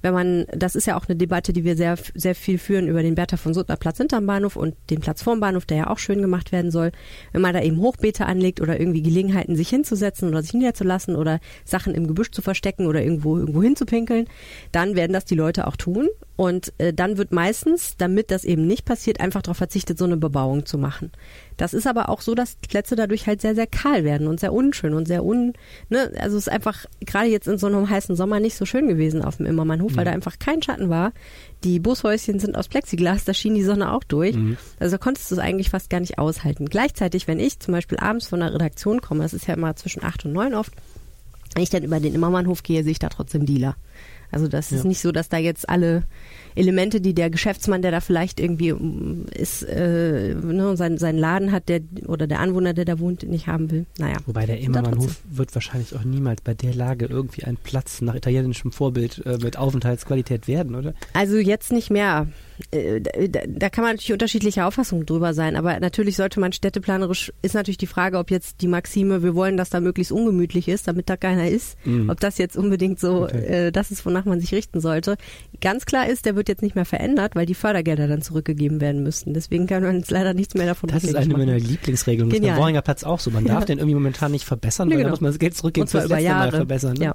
Wenn 0.05 0.13
man, 0.13 0.45
das 0.51 0.75
ist 0.75 0.85
ja 0.85 0.97
auch 0.97 1.07
eine 1.07 1.15
Debatte, 1.15 1.51
die 1.51 1.63
wir 1.63 1.75
sehr, 1.75 1.97
sehr 2.13 2.35
viel 2.35 2.59
führen 2.59 2.87
über 2.87 3.01
den 3.01 3.15
Bertha 3.15 3.37
von 3.37 3.55
Suttner 3.55 3.75
Platz 3.75 3.97
hinterm 3.97 4.27
Bahnhof 4.27 4.55
und 4.55 4.75
den 4.91 4.99
Platz 4.99 5.23
vorm 5.23 5.39
Bahnhof, 5.39 5.65
der 5.65 5.77
ja 5.77 5.87
auch 5.87 5.97
schön 5.97 6.21
gemacht 6.21 6.51
werden 6.51 6.69
soll. 6.69 6.91
Wenn 7.31 7.41
man 7.41 7.55
da 7.55 7.61
eben 7.63 7.79
Hochbeete 7.79 8.27
anlegt 8.27 8.61
oder 8.61 8.79
irgendwie 8.79 9.01
Gelegenheiten, 9.01 9.55
sich 9.55 9.67
hinzusetzen 9.69 10.29
oder 10.29 10.43
sich 10.43 10.53
niederzulassen 10.53 11.15
oder 11.15 11.39
Sachen 11.63 11.95
im 11.95 12.05
Gebüsch 12.05 12.29
zu 12.29 12.43
verstecken 12.43 12.85
oder 12.85 13.01
irgendwo, 13.01 13.35
irgendwo 13.35 13.63
hinzupinkeln, 13.63 14.27
dann 14.71 14.95
werden 14.95 15.11
das 15.13 15.25
die 15.25 15.33
Leute 15.33 15.65
auch 15.65 15.75
tun. 15.75 16.07
Und 16.37 16.73
äh, 16.79 16.93
dann 16.93 17.17
wird 17.17 17.31
meistens, 17.31 17.95
damit 17.97 18.29
das 18.29 18.43
eben 18.43 18.67
nicht 18.67 18.83
passiert, 18.83 19.21
einfach 19.21 19.41
darauf 19.41 19.57
verzichtet, 19.57 19.97
so 19.97 20.05
eine 20.05 20.17
Bebauung 20.17 20.65
zu 20.65 20.77
machen. 20.77 21.11
Das 21.55 21.73
ist 21.73 21.87
aber 21.87 22.09
auch 22.09 22.19
so, 22.19 22.35
dass 22.35 22.59
die 22.59 22.67
Plätze 22.67 22.97
dadurch 22.97 23.25
halt 23.25 23.39
sehr, 23.39 23.55
sehr 23.55 23.67
kahl 23.67 24.03
werden 24.03 24.27
und 24.27 24.41
sehr 24.41 24.51
unschön 24.51 24.93
und 24.93 25.07
sehr 25.07 25.23
un, 25.23 25.53
ne, 25.89 26.11
also 26.19 26.35
es 26.37 26.47
ist 26.47 26.51
einfach 26.51 26.85
gerade 26.99 27.29
jetzt 27.29 27.47
in 27.47 27.57
so 27.57 27.67
einem 27.67 27.89
heißen 27.89 28.17
Sommer 28.17 28.41
nicht 28.41 28.57
so 28.57 28.65
schön 28.65 28.89
gewesen 28.89 29.21
auf 29.23 29.37
dem 29.37 29.45
Immermannhof, 29.45 29.95
weil 29.95 30.03
da 30.03 30.11
einfach 30.11 30.37
kein 30.37 30.61
Schatten 30.61 30.89
war. 30.89 31.13
Die 31.63 31.79
Bushäuschen 31.79 32.39
sind 32.39 32.57
aus 32.57 32.67
Plexiglas, 32.67 33.23
da 33.23 33.33
schien 33.33 33.55
die 33.55 33.63
Sonne 33.63 33.93
auch 33.93 34.03
durch. 34.03 34.35
Also 34.79 34.97
da 34.97 34.97
konntest 34.97 35.31
du 35.31 35.35
es 35.35 35.39
eigentlich 35.39 35.69
fast 35.69 35.89
gar 35.89 36.01
nicht 36.01 36.19
aushalten. 36.19 36.65
Gleichzeitig, 36.65 37.27
wenn 37.29 37.39
ich 37.39 37.59
zum 37.59 37.73
Beispiel 37.73 37.97
abends 37.97 38.27
von 38.27 38.41
der 38.41 38.53
Redaktion 38.53 38.99
komme, 38.99 39.23
das 39.23 39.33
ist 39.33 39.47
ja 39.47 39.53
immer 39.53 39.75
zwischen 39.77 40.03
acht 40.03 40.25
und 40.25 40.33
neun 40.33 40.53
oft, 40.53 40.73
wenn 41.55 41.63
ich 41.63 41.69
dann 41.69 41.83
über 41.83 42.01
den 42.01 42.13
Immermannhof 42.13 42.63
gehe, 42.63 42.83
sehe 42.83 42.91
ich 42.91 42.99
da 42.99 43.07
trotzdem 43.07 43.45
Dealer. 43.45 43.77
Also 44.31 44.47
das 44.47 44.71
ist 44.71 44.83
Ja. 44.83 44.87
nicht 44.87 44.99
so, 45.01 45.11
dass 45.11 45.29
da 45.29 45.37
jetzt 45.37 45.69
alle 45.69 46.03
Elemente, 46.55 47.01
die 47.01 47.13
der 47.13 47.29
Geschäftsmann, 47.29 47.81
der 47.81 47.91
da 47.91 47.99
vielleicht 47.99 48.39
irgendwie 48.39 48.71
um, 48.71 49.25
ist, 49.33 49.63
äh, 49.63 50.33
ne, 50.33 50.69
und 50.69 50.77
sein, 50.77 50.97
seinen 50.97 51.19
Laden 51.19 51.51
hat, 51.51 51.67
der 51.67 51.81
oder 52.07 52.27
der 52.27 52.39
Anwohner, 52.39 52.73
der 52.73 52.85
da 52.85 52.99
wohnt, 52.99 53.23
nicht 53.23 53.47
haben 53.47 53.71
will. 53.71 53.85
Naja. 53.97 54.17
Wobei 54.25 54.45
der 54.45 54.59
Immermannhof 54.59 55.17
wird 55.29 55.53
wahrscheinlich 55.53 55.95
auch 55.95 56.03
niemals 56.03 56.41
bei 56.41 56.53
der 56.53 56.73
Lage 56.73 57.05
irgendwie 57.07 57.43
ein 57.43 57.57
Platz 57.57 58.01
nach 58.01 58.15
italienischem 58.15 58.71
Vorbild 58.71 59.25
äh, 59.25 59.37
mit 59.41 59.57
Aufenthaltsqualität 59.57 60.47
werden, 60.47 60.75
oder? 60.75 60.93
Also 61.13 61.37
jetzt 61.37 61.71
nicht 61.71 61.89
mehr. 61.89 62.27
Äh, 62.71 62.99
Da, 63.29 63.39
da 63.47 63.69
kann 63.69 63.83
man 63.83 63.93
natürlich 63.93 64.13
unterschiedliche 64.13 64.65
Auffassungen 64.65 65.05
drüber 65.05 65.33
sein, 65.33 65.55
aber 65.55 65.79
natürlich 65.79 66.15
sollte 66.17 66.39
man 66.39 66.51
städteplanerisch, 66.51 67.31
ist 67.41 67.55
natürlich 67.55 67.77
die 67.77 67.87
Frage, 67.87 68.17
ob 68.17 68.29
jetzt 68.31 68.61
die 68.61 68.67
Maxime, 68.67 69.23
wir 69.23 69.35
wollen, 69.35 69.55
dass 69.57 69.69
da 69.69 69.79
möglichst 69.79 70.11
ungemütlich 70.11 70.67
ist, 70.67 70.87
damit 70.87 71.09
da 71.09 71.15
keiner 71.17 71.47
ist, 71.49 71.77
Mhm. 71.85 72.09
ob 72.09 72.19
das 72.19 72.37
jetzt 72.37 72.57
unbedingt 72.57 72.99
so 72.99 73.23
Okay. 73.23 73.45
äh, 73.67 73.71
das 73.71 73.85
das 73.85 73.91
ist, 73.99 74.05
wonach 74.07 74.25
man 74.25 74.39
sich 74.39 74.51
richten 74.51 74.81
sollte. 74.81 75.15
Ganz 75.61 75.85
klar 75.85 76.09
ist, 76.09 76.25
der 76.25 76.35
wird 76.35 76.49
jetzt 76.49 76.63
nicht 76.63 76.73
mehr 76.73 76.85
verändert, 76.85 77.35
weil 77.35 77.45
die 77.45 77.53
Fördergelder 77.53 78.07
dann 78.07 78.23
zurückgegeben 78.23 78.81
werden 78.81 79.03
müssten. 79.03 79.35
Deswegen 79.35 79.67
kann 79.67 79.83
man 79.83 79.97
jetzt 79.97 80.09
leider 80.09 80.33
nichts 80.33 80.55
mehr 80.55 80.65
davon 80.65 80.89
Das 80.89 81.03
ist 81.03 81.15
eine 81.15 81.27
machen. 81.33 81.45
meiner 81.45 81.59
Lieblingsregelungen. 81.59 82.31
Das 82.31 82.39
ist 82.41 82.47
beim 82.47 82.57
Worringer 82.57 82.81
Platz 82.81 83.03
auch 83.03 83.19
so. 83.19 83.29
Man 83.29 83.45
darf 83.45 83.59
Ja. 83.59 83.65
den 83.65 83.77
irgendwie 83.77 83.93
momentan 83.93 84.31
nicht 84.31 84.43
verbessern, 84.45 84.89
weil 84.89 84.95
Nee, 84.97 85.03
genau. 85.03 85.11
muss 85.11 85.21
man 85.21 85.29
das 85.29 85.37
Geld 85.37 85.55
zurückgeben 85.55 85.83
Und 85.83 85.89
zwar 85.89 86.01
fürs 86.01 86.09
über 86.09 86.15
letzte 86.19 86.33
Mal 86.33 86.39
Jahre. 86.45 86.57
verbessern. 86.57 86.93
Ne? 86.97 87.05
Ja. 87.05 87.13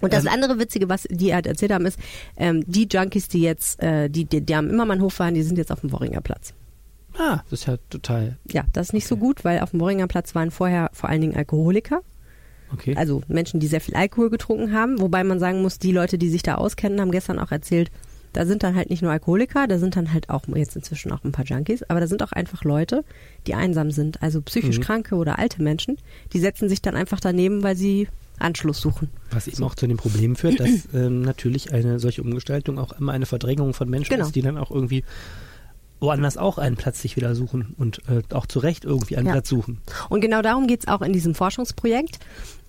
Und 0.00 0.12
das 0.12 0.24
Ähm, 0.24 0.30
andere 0.32 0.58
Witzige, 0.58 0.88
was 0.88 1.06
die 1.10 1.34
halt 1.34 1.46
erzählt 1.46 1.72
haben, 1.72 1.86
ist, 1.86 1.98
ähm, 2.36 2.64
die 2.66 2.86
Junkies, 2.90 3.28
die 3.28 3.40
jetzt, 3.42 3.82
äh, 3.82 4.08
die, 4.08 4.24
die, 4.24 4.40
die 4.40 4.54
am 4.54 4.68
Immermannhof 4.70 5.18
waren, 5.18 5.34
die 5.34 5.42
sind 5.42 5.56
jetzt 5.58 5.72
auf 5.72 5.80
dem 5.80 5.92
Worringer 5.92 6.20
Platz. 6.20 6.52
Ah, 7.16 7.42
das 7.48 7.60
ist 7.60 7.66
ja 7.66 7.76
total 7.90 8.36
Ja, 8.50 8.64
das 8.72 8.88
ist 8.88 8.92
nicht 8.92 9.06
so 9.06 9.16
gut, 9.16 9.44
weil 9.44 9.60
auf 9.60 9.70
dem 9.70 9.80
Worringer 9.80 10.08
Platz 10.08 10.34
waren 10.34 10.50
vorher 10.50 10.90
vor 10.92 11.08
allen 11.08 11.20
Dingen 11.20 11.36
Alkoholiker, 11.36 12.00
okay. 12.72 12.94
also 12.96 13.22
Menschen, 13.28 13.60
die 13.60 13.68
sehr 13.68 13.80
viel 13.80 13.94
Alkohol 13.94 14.30
getrunken 14.30 14.72
haben, 14.72 15.00
wobei 15.00 15.22
man 15.22 15.38
sagen 15.38 15.62
muss, 15.62 15.78
die 15.78 15.92
Leute, 15.92 16.18
die 16.18 16.28
sich 16.28 16.42
da 16.42 16.56
auskennen, 16.56 17.00
haben 17.00 17.12
gestern 17.12 17.38
auch 17.38 17.52
erzählt, 17.52 17.90
da 18.32 18.46
sind 18.46 18.64
dann 18.64 18.74
halt 18.74 18.90
nicht 18.90 19.00
nur 19.00 19.12
Alkoholiker, 19.12 19.68
da 19.68 19.78
sind 19.78 19.94
dann 19.94 20.12
halt 20.12 20.28
auch 20.28 20.42
jetzt 20.56 20.74
inzwischen 20.74 21.12
auch 21.12 21.22
ein 21.22 21.30
paar 21.30 21.44
Junkies, 21.44 21.84
aber 21.84 22.00
da 22.00 22.08
sind 22.08 22.20
auch 22.20 22.32
einfach 22.32 22.64
Leute, 22.64 23.04
die 23.46 23.54
einsam 23.54 23.92
sind, 23.92 24.20
also 24.20 24.42
psychisch 24.42 24.78
Mhm. 24.78 24.82
kranke 24.82 25.14
oder 25.14 25.38
alte 25.38 25.62
Menschen, 25.62 25.98
die 26.32 26.40
setzen 26.40 26.68
sich 26.68 26.82
dann 26.82 26.96
einfach 26.96 27.20
daneben, 27.20 27.62
weil 27.62 27.76
sie 27.76 28.08
Anschluss 28.38 28.80
suchen. 28.80 29.10
Was 29.30 29.46
eben 29.48 29.62
auch 29.64 29.74
zu 29.74 29.86
dem 29.86 29.96
Problem 29.96 30.36
führt, 30.36 30.60
dass 30.60 30.70
ähm, 30.94 31.22
natürlich 31.22 31.72
eine 31.72 31.98
solche 32.00 32.22
Umgestaltung 32.22 32.78
auch 32.78 32.92
immer 32.92 33.12
eine 33.12 33.26
Verdrängung 33.26 33.74
von 33.74 33.88
Menschen 33.88 34.10
Genau. 34.14 34.26
ist, 34.26 34.34
die 34.34 34.42
dann 34.42 34.58
auch 34.58 34.70
irgendwie 34.70 35.04
woanders 36.00 36.36
auch 36.36 36.58
einen 36.58 36.76
Platz 36.76 37.00
sich 37.00 37.16
wieder 37.16 37.34
suchen 37.34 37.74
und 37.78 38.00
äh, 38.08 38.22
auch 38.34 38.46
zu 38.46 38.58
Recht 38.58 38.84
irgendwie 38.84 39.16
einen 39.16 39.26
Ja. 39.26 39.32
Platz 39.32 39.48
suchen. 39.48 39.78
Und 40.10 40.20
genau 40.20 40.42
darum 40.42 40.66
geht's 40.66 40.86
auch 40.88 41.00
in 41.00 41.12
diesem 41.12 41.34
Forschungsprojekt. 41.34 42.18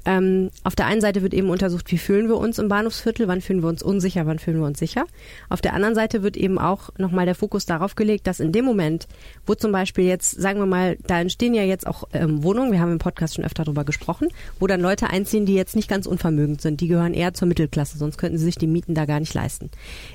Ähm, 0.06 0.52
auf 0.64 0.76
der 0.76 0.86
einen 0.86 1.02
Seite 1.02 1.22
wird 1.24 1.34
eben 1.34 1.50
untersucht, 1.50 1.92
wie 1.92 1.98
fühlen 1.98 2.28
wir 2.28 2.38
uns 2.38 2.60
im 2.60 2.68
Bahnhofsviertel, 2.68 3.28
wann 3.28 3.42
fühlen 3.42 3.64
wir 3.64 3.70
uns 3.70 3.82
unsicher, 3.82 4.26
wann 4.26 4.40
fühlen 4.40 4.60
wir 4.60 4.68
uns 4.68 4.80
sicher. 4.80 5.06
Auf 5.50 5.62
der 5.62 5.74
anderen 5.74 5.96
Seite 5.96 6.22
wird 6.22 6.38
eben 6.38 6.60
auch 6.60 6.90
nochmal 6.98 7.26
der 7.26 7.36
Fokus 7.36 7.66
darauf 7.66 7.96
gelegt, 7.96 8.28
dass 8.28 8.40
in 8.40 8.52
dem 8.52 8.66
Moment, 8.66 9.08
wo 9.46 9.56
zum 9.56 9.72
Beispiel 9.72 10.06
jetzt, 10.06 10.40
sagen 10.40 10.60
wir 10.60 10.68
mal, 10.68 10.98
da 11.08 11.20
entstehen 11.20 11.56
ja 11.56 11.64
jetzt 11.64 11.88
auch 11.88 12.04
ähm, 12.14 12.44
Wohnungen, 12.44 12.72
wir 12.72 12.80
haben 12.80 12.92
im 12.92 13.00
Podcast 13.00 13.36
schon 13.36 13.46
öfter 13.46 13.64
darüber 13.64 13.84
gesprochen, 13.84 14.28
wo 14.60 14.68
dann 14.68 14.80
Leute 14.82 15.10
einziehen, 15.10 15.46
die 15.46 15.56
jetzt 15.56 15.76
nicht 15.76 15.90
ganz 15.90 16.06
unvermögend 16.06 16.62
sind, 16.62 16.82
die 16.82 16.88
gehören 16.88 17.14
eher 17.14 17.34
zur 17.34 17.48
Mittelklasse, 17.48 17.98
sonst 17.98 18.18
könnten 18.18 18.38
sie 18.38 18.46
sich 18.46 18.58
die 18.58 18.68
Mieten 18.68 18.94
da 18.94 19.06
gar 19.06 19.20
nicht 19.20 19.34
leisten. 19.34 19.72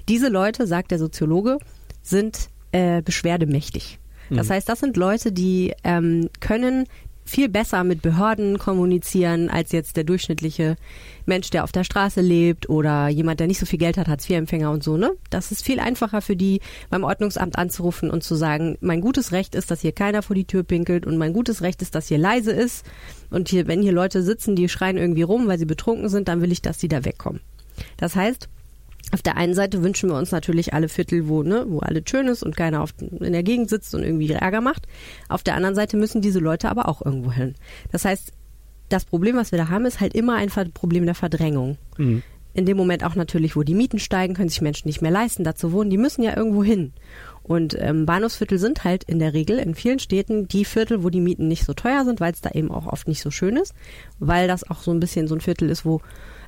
Diese 0.09 0.29
Leute, 0.29 0.66
sagt 0.66 0.92
der 0.92 0.98
Soziologe, 0.98 1.59
sind 2.03 2.48
äh, 2.72 3.03
beschwerdemächtig. 3.03 3.98
Das 4.33 4.48
heißt, 4.48 4.68
das 4.68 4.79
sind 4.79 4.96
Leute, 4.96 5.33
die 5.33 5.74
ähm, 5.83 6.29
können 6.38 6.87
viel 7.31 7.49
besser 7.49 7.85
mit 7.85 8.03
Behörden 8.03 8.59
kommunizieren 8.59 9.49
als 9.49 9.73
jetzt 9.73 9.97
der 9.97 10.05
durchschnittliche 10.05 10.77
Mensch, 11.27 11.51
der 11.51 11.64
auf 11.64 11.73
der 11.73 11.85
Straße 11.85 12.21
lebt 12.21 12.69
oder 12.69 13.09
jemand, 13.09 13.40
der 13.40 13.47
nicht 13.47 13.61
so 13.61 13.66
viel 13.66 13.79
Geld 13.79 13.97
hat, 13.97 14.09
Hartz-IV-Empfänger 14.09 14.71
und 14.71 14.83
so, 14.83 14.97
ne? 14.97 15.12
Das 15.31 15.53
ist 15.53 15.64
viel 15.64 15.79
einfacher 15.79 16.23
für 16.23 16.35
die, 16.35 16.61
beim 16.90 17.05
Ordnungsamt 17.05 17.57
anzurufen 17.57 18.11
und 18.11 18.25
zu 18.25 18.35
sagen, 18.35 18.77
mein 18.81 19.01
gutes 19.01 19.31
Recht 19.31 19.55
ist, 19.55 19.71
dass 19.71 19.81
hier 19.81 19.93
keiner 19.93 20.23
vor 20.23 20.35
die 20.35 20.45
Tür 20.45 20.64
pinkelt 20.64 21.07
und 21.07 21.19
mein 21.19 21.33
gutes 21.33 21.62
Recht 21.62 21.83
ist, 21.83 21.95
dass 21.95 22.09
hier 22.09 22.19
leise 22.19 22.51
ist 22.51 22.85
und 23.31 23.49
hier, 23.49 23.69
wenn 23.69 23.81
hier 23.81 23.93
Leute 23.93 24.23
sitzen, 24.23 24.57
die 24.57 24.69
schreien 24.69 24.97
irgendwie 24.97 25.23
rum, 25.23 25.47
weil 25.47 25.59
sie 25.59 25.66
betrunken 25.66 26.09
sind, 26.09 26.27
dann 26.27 26.40
will 26.43 26.51
ich, 26.51 26.62
dass 26.62 26.79
die 26.79 26.88
da 26.88 27.05
wegkommen. 27.05 27.40
Das 27.97 28.16
heißt, 28.16 28.49
auf 29.13 29.23
der 29.23 29.37
einen 29.37 29.55
Seite 29.55 29.83
wünschen 29.83 30.09
wir 30.09 30.17
uns 30.17 30.31
natürlich 30.31 30.73
alle 30.73 30.89
Viertel, 30.89 31.29
wo, 31.29 31.43
ne, 31.43 31.65
wo 31.69 31.81
alles 31.81 32.05
schön 32.09 32.29
ist 32.29 32.43
und 32.43 32.57
keiner 32.57 32.83
auf, 32.83 32.91
in 33.01 33.33
der 33.33 33.43
Gegend 33.43 33.69
sitzt 33.69 33.95
und 33.95 34.03
irgendwie 34.03 34.31
Ärger 34.31 34.61
macht. 34.61 34.87
Auf 35.29 35.43
der 35.43 35.55
anderen 35.55 35.75
Seite 35.75 35.97
müssen 35.97 36.21
diese 36.21 36.39
Leute 36.39 36.69
aber 36.69 36.89
auch 36.89 37.05
irgendwo 37.05 37.33
hin. 37.33 37.55
Das 37.91 38.05
heißt, 38.05 38.33
das 38.89 39.05
Problem, 39.05 39.37
was 39.37 39.53
wir 39.53 39.59
da 39.59 39.69
haben, 39.69 39.87
ist 39.87 40.01
halt 40.01 40.15
immer 40.15 40.37
ein 40.37 40.51
Problem 40.75 41.07
der 41.07 41.15
Verdrängung. 41.15 41.79
Mhm. 41.97 42.23
In 42.53 42.67
dem 42.67 42.77
Moment 42.77 43.05
auch 43.05 43.15
natürlich, 43.15 43.55
wo 43.55 43.63
die 43.63 43.75
Mieten 43.75 44.01
steigen, 44.01 44.35
können 44.35 44.49
sich 44.49 44.61
Menschen 44.61 44.89
nicht 44.89 45.03
mehr 45.03 45.13
leisten, 45.13 45.45
da 45.45 45.55
zu 45.55 45.73
wohnen. 45.73 45.91
Die 45.91 45.99
müssen 45.99 46.23
ja 46.23 46.37
irgendwo 46.37 46.65
hin. 46.65 46.93
Und 47.45 47.77
ähm, 47.79 48.07
Bahnhofsviertel 48.07 48.59
sind 48.59 48.85
halt 48.85 49.05
in 49.05 49.21
der 49.21 49.35
Regel 49.35 49.59
in 49.59 49.75
vielen 49.75 50.01
Städten 50.01 50.49
die 50.49 50.65
Viertel, 50.65 51.05
wo 51.05 51.11
die 51.11 51.21
Mieten 51.21 51.47
nicht 51.47 51.65
so 51.65 51.75
teuer 51.75 52.05
sind, 52.05 52.21
weil 52.21 52.33
es 52.33 52.41
da 52.41 52.51
eben 52.51 52.71
auch 52.71 52.87
oft 52.87 53.07
nicht 53.07 53.23
so 53.23 53.31
schön 53.31 53.57
ist, 53.57 53.73
weil 54.19 54.49
das 54.49 54.69
auch 54.69 54.83
so 54.83 54.91
ein 54.91 55.01
bisschen 55.01 55.29
so 55.29 55.37
ein 55.37 55.41
Viertel 55.41 55.71
ist, 55.71 55.85
wo 55.85 56.01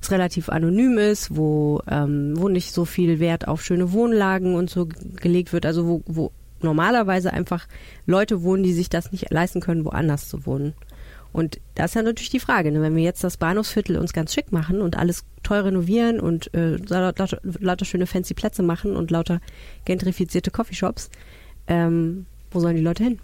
es 0.05 0.11
relativ 0.11 0.49
anonym 0.49 0.99
ist, 0.99 1.37
wo, 1.37 1.81
ähm, 1.89 2.35
wo 2.37 2.49
nicht 2.49 2.73
so 2.73 2.85
viel 2.85 3.21
Wert 3.21 3.49
auf 3.49 3.65
schöne 3.65 3.93
Wohnlagen 3.93 4.55
und 4.55 4.71
so 4.71 4.87
gelegt 5.17 5.53
wird, 5.53 5.67
also 5.67 5.87
wo, 5.87 6.03
wo 6.07 6.33
normalerweise 6.61 7.33
einfach 7.33 7.67
Leute 8.07 8.43
wohnen, 8.43 8.63
die 8.63 8.73
sich 8.73 8.89
das 8.89 9.13
nicht 9.13 9.31
leisten 9.31 9.61
können, 9.61 9.85
woanders 9.85 10.29
zu 10.29 10.47
wohnen. 10.47 10.75
Und 11.33 11.61
das 11.75 11.93
ist 11.93 11.95
ja 11.95 12.03
natürlich 12.03 12.31
die 12.31 12.41
Frage, 12.41 12.71
ne? 12.71 12.83
wenn 12.83 12.95
wir 12.95 13.03
jetzt 13.03 13.25
das 13.25 13.39
Bahnhofsviertel 13.39 13.97
uns 13.97 14.13
ganz 14.13 14.35
schick 14.35 14.53
machen 14.53 14.83
und 14.83 14.99
alles 14.99 15.25
toll 15.43 15.61
renovieren 15.61 16.21
und 16.21 16.53
äh, 16.53 16.77
lauter, 16.77 17.41
lauter 17.43 17.85
schöne 17.87 18.07
fancy 18.07 18.35
Plätze 18.35 18.63
machen 18.63 18.97
und 18.97 19.11
lauter 19.11 19.41
gentrifizierte 19.87 20.51
Coffeeshops, 20.51 21.11
ähm, 21.69 22.27
wo 22.51 22.61
sollen 22.61 22.77
die 22.77 22.83
Leute 22.83 23.05
hin? 23.05 23.19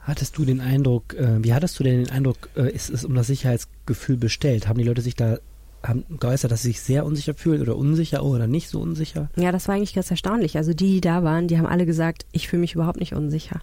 Hattest 0.00 0.36
du 0.36 0.44
den 0.44 0.60
Eindruck, 0.60 1.14
äh, 1.14 1.42
wie 1.42 1.54
hattest 1.54 1.78
du 1.78 1.84
denn 1.84 2.04
den 2.04 2.10
Eindruck, 2.10 2.50
äh, 2.56 2.70
ist 2.70 2.90
es 2.90 3.04
um 3.04 3.14
das 3.14 3.28
Sicherheitsgefühl 3.28 4.16
bestellt? 4.16 4.66
Haben 4.66 4.78
die 4.78 4.84
Leute 4.84 5.00
sich 5.00 5.14
da 5.14 5.38
haben 5.84 6.04
geäußert, 6.18 6.50
dass 6.50 6.62
sie 6.62 6.68
sich 6.68 6.80
sehr 6.80 7.04
unsicher 7.04 7.34
fühlen 7.34 7.60
oder 7.60 7.76
unsicher 7.76 8.24
oder 8.24 8.46
nicht 8.46 8.68
so 8.68 8.80
unsicher? 8.80 9.28
Ja, 9.36 9.52
das 9.52 9.68
war 9.68 9.74
eigentlich 9.74 9.94
ganz 9.94 10.10
erstaunlich. 10.10 10.56
Also 10.56 10.72
die, 10.72 10.94
die 10.94 11.00
da 11.00 11.22
waren, 11.22 11.48
die 11.48 11.58
haben 11.58 11.66
alle 11.66 11.86
gesagt, 11.86 12.26
ich 12.32 12.48
fühle 12.48 12.60
mich 12.60 12.74
überhaupt 12.74 12.98
nicht 12.98 13.14
unsicher. 13.14 13.60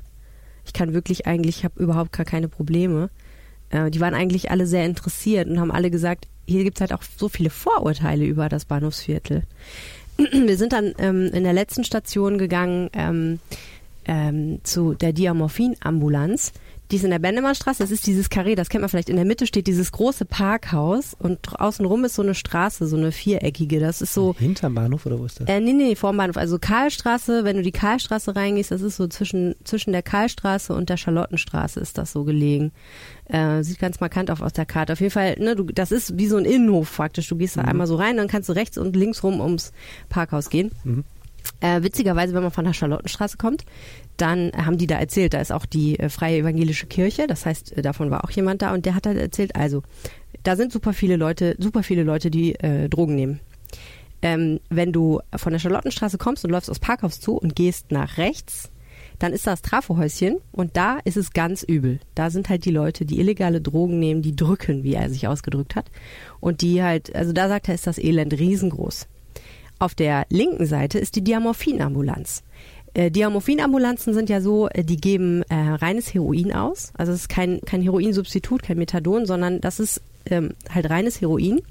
Ich 0.65 0.73
kann 0.73 0.93
wirklich 0.93 1.25
eigentlich, 1.25 1.57
ich 1.57 1.63
habe 1.63 1.81
überhaupt 1.81 2.11
gar 2.11 2.25
keine 2.25 2.47
Probleme. 2.47 3.09
Äh, 3.69 3.89
die 3.89 3.99
waren 3.99 4.13
eigentlich 4.13 4.51
alle 4.51 4.67
sehr 4.67 4.85
interessiert 4.85 5.47
und 5.47 5.59
haben 5.59 5.71
alle 5.71 5.89
gesagt, 5.89 6.27
hier 6.47 6.63
gibt's 6.63 6.81
halt 6.81 6.93
auch 6.93 7.03
so 7.03 7.29
viele 7.29 7.49
Vorurteile 7.49 8.25
über 8.25 8.49
das 8.49 8.65
Bahnhofsviertel. 8.65 9.43
Wir 10.17 10.57
sind 10.57 10.73
dann 10.73 10.93
ähm, 10.99 11.31
in 11.33 11.43
der 11.43 11.53
letzten 11.53 11.83
Station 11.83 12.37
gegangen 12.37 12.89
ähm, 12.93 13.39
ähm, 14.05 14.59
zu 14.63 14.93
der 14.93 15.13
Diamorphin-Ambulanz. 15.13 16.53
Die 16.91 16.97
ist 16.97 17.05
in 17.05 17.11
der 17.11 17.19
Bendemannstraße, 17.19 17.81
das 17.81 17.89
ist 17.89 18.05
dieses 18.05 18.29
Karree, 18.29 18.55
das 18.55 18.67
kennt 18.67 18.81
man 18.81 18.89
vielleicht. 18.89 19.09
In 19.09 19.15
der 19.15 19.23
Mitte 19.23 19.47
steht 19.47 19.65
dieses 19.67 19.93
große 19.93 20.25
Parkhaus 20.25 21.15
und 21.17 21.57
außenrum 21.57 22.03
ist 22.03 22.15
so 22.15 22.21
eine 22.21 22.35
Straße, 22.35 22.85
so 22.85 22.97
eine 22.97 23.13
viereckige. 23.13 23.79
Das 23.79 24.01
ist 24.01 24.13
so, 24.13 24.35
Hinterm 24.37 24.75
Bahnhof 24.75 25.05
oder 25.05 25.17
wo 25.17 25.25
ist 25.25 25.39
das? 25.39 25.47
äh, 25.47 25.61
nee, 25.61 25.71
nee, 25.71 25.95
vorm 25.95 26.17
Bahnhof. 26.17 26.35
Also 26.35 26.59
Karlstraße, 26.59 27.45
wenn 27.45 27.55
du 27.55 27.61
die 27.61 27.71
Karlstraße 27.71 28.35
reingehst, 28.35 28.71
das 28.71 28.81
ist 28.81 28.97
so 28.97 29.07
zwischen, 29.07 29.55
zwischen 29.63 29.93
der 29.93 30.03
Karlstraße 30.03 30.73
und 30.73 30.89
der 30.89 30.97
Charlottenstraße 30.97 31.79
ist 31.79 31.97
das 31.97 32.11
so 32.11 32.25
gelegen. 32.25 32.73
Äh, 33.25 33.63
sieht 33.63 33.79
ganz 33.79 34.01
markant 34.01 34.29
auf 34.29 34.41
aus 34.41 34.51
der 34.51 34.65
Karte. 34.65 34.91
Auf 34.91 34.99
jeden 34.99 35.11
Fall, 35.11 35.37
ne, 35.39 35.55
du, 35.55 35.63
das 35.63 35.93
ist 35.93 36.17
wie 36.17 36.27
so 36.27 36.35
ein 36.35 36.45
Innenhof 36.45 36.93
praktisch. 36.93 37.29
Du 37.29 37.37
gehst 37.37 37.55
da 37.55 37.61
einmal 37.61 37.87
so 37.87 37.95
rein, 37.95 38.17
dann 38.17 38.27
kannst 38.27 38.49
du 38.49 38.53
rechts 38.53 38.77
und 38.77 38.97
links 38.97 39.23
rum 39.23 39.39
ums 39.39 39.71
Parkhaus 40.09 40.49
gehen. 40.49 40.71
Äh, 41.59 41.83
witzigerweise, 41.83 42.33
wenn 42.33 42.43
man 42.43 42.51
von 42.51 42.65
der 42.65 42.73
Charlottenstraße 42.73 43.37
kommt, 43.37 43.65
dann 44.17 44.51
haben 44.53 44.77
die 44.77 44.87
da 44.87 44.97
erzählt, 44.97 45.33
da 45.33 45.41
ist 45.41 45.51
auch 45.51 45.65
die 45.65 45.99
äh, 45.99 46.09
Freie 46.09 46.39
Evangelische 46.39 46.87
Kirche, 46.87 47.27
das 47.27 47.45
heißt, 47.45 47.77
äh, 47.77 47.81
davon 47.81 48.09
war 48.11 48.23
auch 48.23 48.31
jemand 48.31 48.61
da 48.61 48.73
und 48.73 48.85
der 48.85 48.95
hat 48.95 49.05
halt 49.05 49.17
erzählt, 49.17 49.55
also, 49.55 49.83
da 50.43 50.55
sind 50.55 50.71
super 50.71 50.93
viele 50.93 51.17
Leute, 51.17 51.55
super 51.59 51.83
viele 51.83 52.03
Leute, 52.03 52.31
die 52.31 52.55
äh, 52.55 52.89
Drogen 52.89 53.15
nehmen. 53.15 53.39
Ähm, 54.23 54.59
wenn 54.69 54.91
du 54.91 55.19
von 55.35 55.51
der 55.51 55.59
Charlottenstraße 55.59 56.17
kommst 56.17 56.45
und 56.45 56.51
läufst 56.51 56.69
aufs 56.69 56.79
Parkhaus 56.79 57.19
zu 57.19 57.33
und 57.37 57.55
gehst 57.55 57.91
nach 57.91 58.17
rechts, 58.17 58.71
dann 59.21 59.33
ist 59.33 59.45
das 59.45 59.61
Trafohäuschen 59.61 60.37
und 60.51 60.77
da 60.77 60.99
ist 61.03 61.17
es 61.17 61.31
ganz 61.31 61.61
übel. 61.61 61.99
Da 62.15 62.29
sind 62.31 62.49
halt 62.49 62.65
die 62.65 62.71
Leute, 62.71 63.05
die 63.05 63.19
illegale 63.19 63.61
Drogen 63.61 63.99
nehmen, 63.99 64.23
die 64.23 64.35
drücken, 64.35 64.83
wie 64.83 64.95
er 64.95 65.09
sich 65.09 65.27
ausgedrückt 65.27 65.75
hat. 65.75 65.91
Und 66.39 66.61
die 66.61 66.81
halt, 66.81 67.15
also 67.15 67.31
da 67.31 67.47
sagt 67.47 67.67
er, 67.67 67.75
ist 67.75 67.85
das 67.85 67.99
Elend 67.99 68.33
riesengroß. 68.33 69.07
Auf 69.81 69.95
der 69.95 70.27
linken 70.29 70.67
Seite 70.67 70.99
ist 70.99 71.15
die 71.15 71.23
Diamorphinambulanz. 71.23 72.43
Äh, 72.93 73.09
Diamorphinambulanzen 73.09 74.13
sind 74.13 74.29
ja 74.29 74.39
so, 74.39 74.69
äh, 74.69 74.83
die 74.83 74.97
geben 74.97 75.41
äh, 75.49 75.55
reines 75.55 76.13
Heroin 76.13 76.53
aus. 76.53 76.93
Also 76.95 77.13
es 77.13 77.21
ist 77.21 77.29
kein, 77.29 77.61
kein 77.61 77.81
Heroinsubstitut, 77.81 78.61
kein 78.61 78.77
Methadon, 78.77 79.25
sondern 79.25 79.59
das 79.59 79.79
ist 79.79 80.03
ähm, 80.27 80.51
halt 80.69 80.87
reines 80.91 81.19
Heroin. 81.19 81.63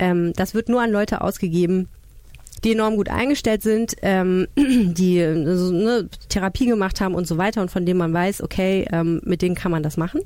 Ähm, 0.00 0.32
das 0.34 0.54
wird 0.54 0.68
nur 0.68 0.82
an 0.82 0.90
Leute 0.90 1.20
ausgegeben, 1.20 1.88
die 2.64 2.72
enorm 2.72 2.96
gut 2.96 3.10
eingestellt 3.10 3.62
sind, 3.62 3.94
ähm, 4.02 4.48
die 4.56 5.18
äh, 5.20 5.56
so, 5.56 5.70
ne, 5.70 6.08
Therapie 6.28 6.66
gemacht 6.66 7.00
haben 7.00 7.14
und 7.14 7.28
so 7.28 7.38
weiter 7.38 7.62
und 7.62 7.70
von 7.70 7.86
denen 7.86 7.98
man 7.98 8.12
weiß, 8.12 8.42
okay, 8.42 8.88
ähm, 8.90 9.20
mit 9.24 9.40
denen 9.40 9.54
kann 9.54 9.70
man 9.70 9.84
das 9.84 9.96
machen. 9.96 10.20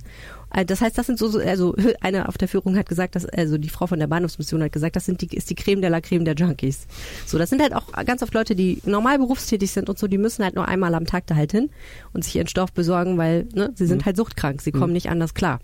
Äh, 0.54 0.64
Das 0.64 0.80
heißt, 0.80 0.96
das 0.96 1.06
sind 1.06 1.18
so, 1.18 1.28
so 1.28 1.38
also 1.38 1.74
eine 2.00 2.28
auf 2.28 2.38
der 2.38 2.48
Führung 2.48 2.76
hat 2.76 2.88
gesagt, 2.88 3.14
dass 3.14 3.26
also 3.26 3.58
die 3.58 3.68
Frau 3.68 3.86
von 3.86 3.98
der 3.98 4.06
Bahnhofsmission 4.06 4.62
hat 4.62 4.72
gesagt, 4.72 4.96
das 4.96 5.06
sind 5.06 5.20
die 5.20 5.36
ist 5.36 5.50
die 5.50 5.54
Creme 5.54 5.80
de 5.80 5.90
la 5.90 6.00
Creme 6.00 6.24
der 6.24 6.34
Junkies. 6.34 6.86
So, 7.26 7.38
das 7.38 7.50
sind 7.50 7.62
halt 7.62 7.74
auch 7.74 7.92
ganz 8.04 8.22
oft 8.22 8.34
Leute, 8.34 8.54
die 8.54 8.80
normal 8.84 9.18
berufstätig 9.18 9.70
sind 9.70 9.88
und 9.88 9.98
so, 9.98 10.06
die 10.06 10.18
müssen 10.18 10.44
halt 10.44 10.54
nur 10.54 10.68
einmal 10.68 10.94
am 10.94 11.06
Tag 11.06 11.26
da 11.26 11.34
halt 11.34 11.52
hin 11.52 11.70
und 12.12 12.24
sich 12.24 12.36
ihren 12.36 12.48
Stoff 12.48 12.72
besorgen, 12.72 13.18
weil 13.18 13.46
ne, 13.54 13.72
sie 13.74 13.86
sind 13.86 14.04
halt 14.04 14.16
suchtkrank, 14.16 14.60
sie 14.62 14.72
kommen 14.72 14.92
nicht 14.92 15.08
anders 15.08 15.34
klar. 15.34 15.60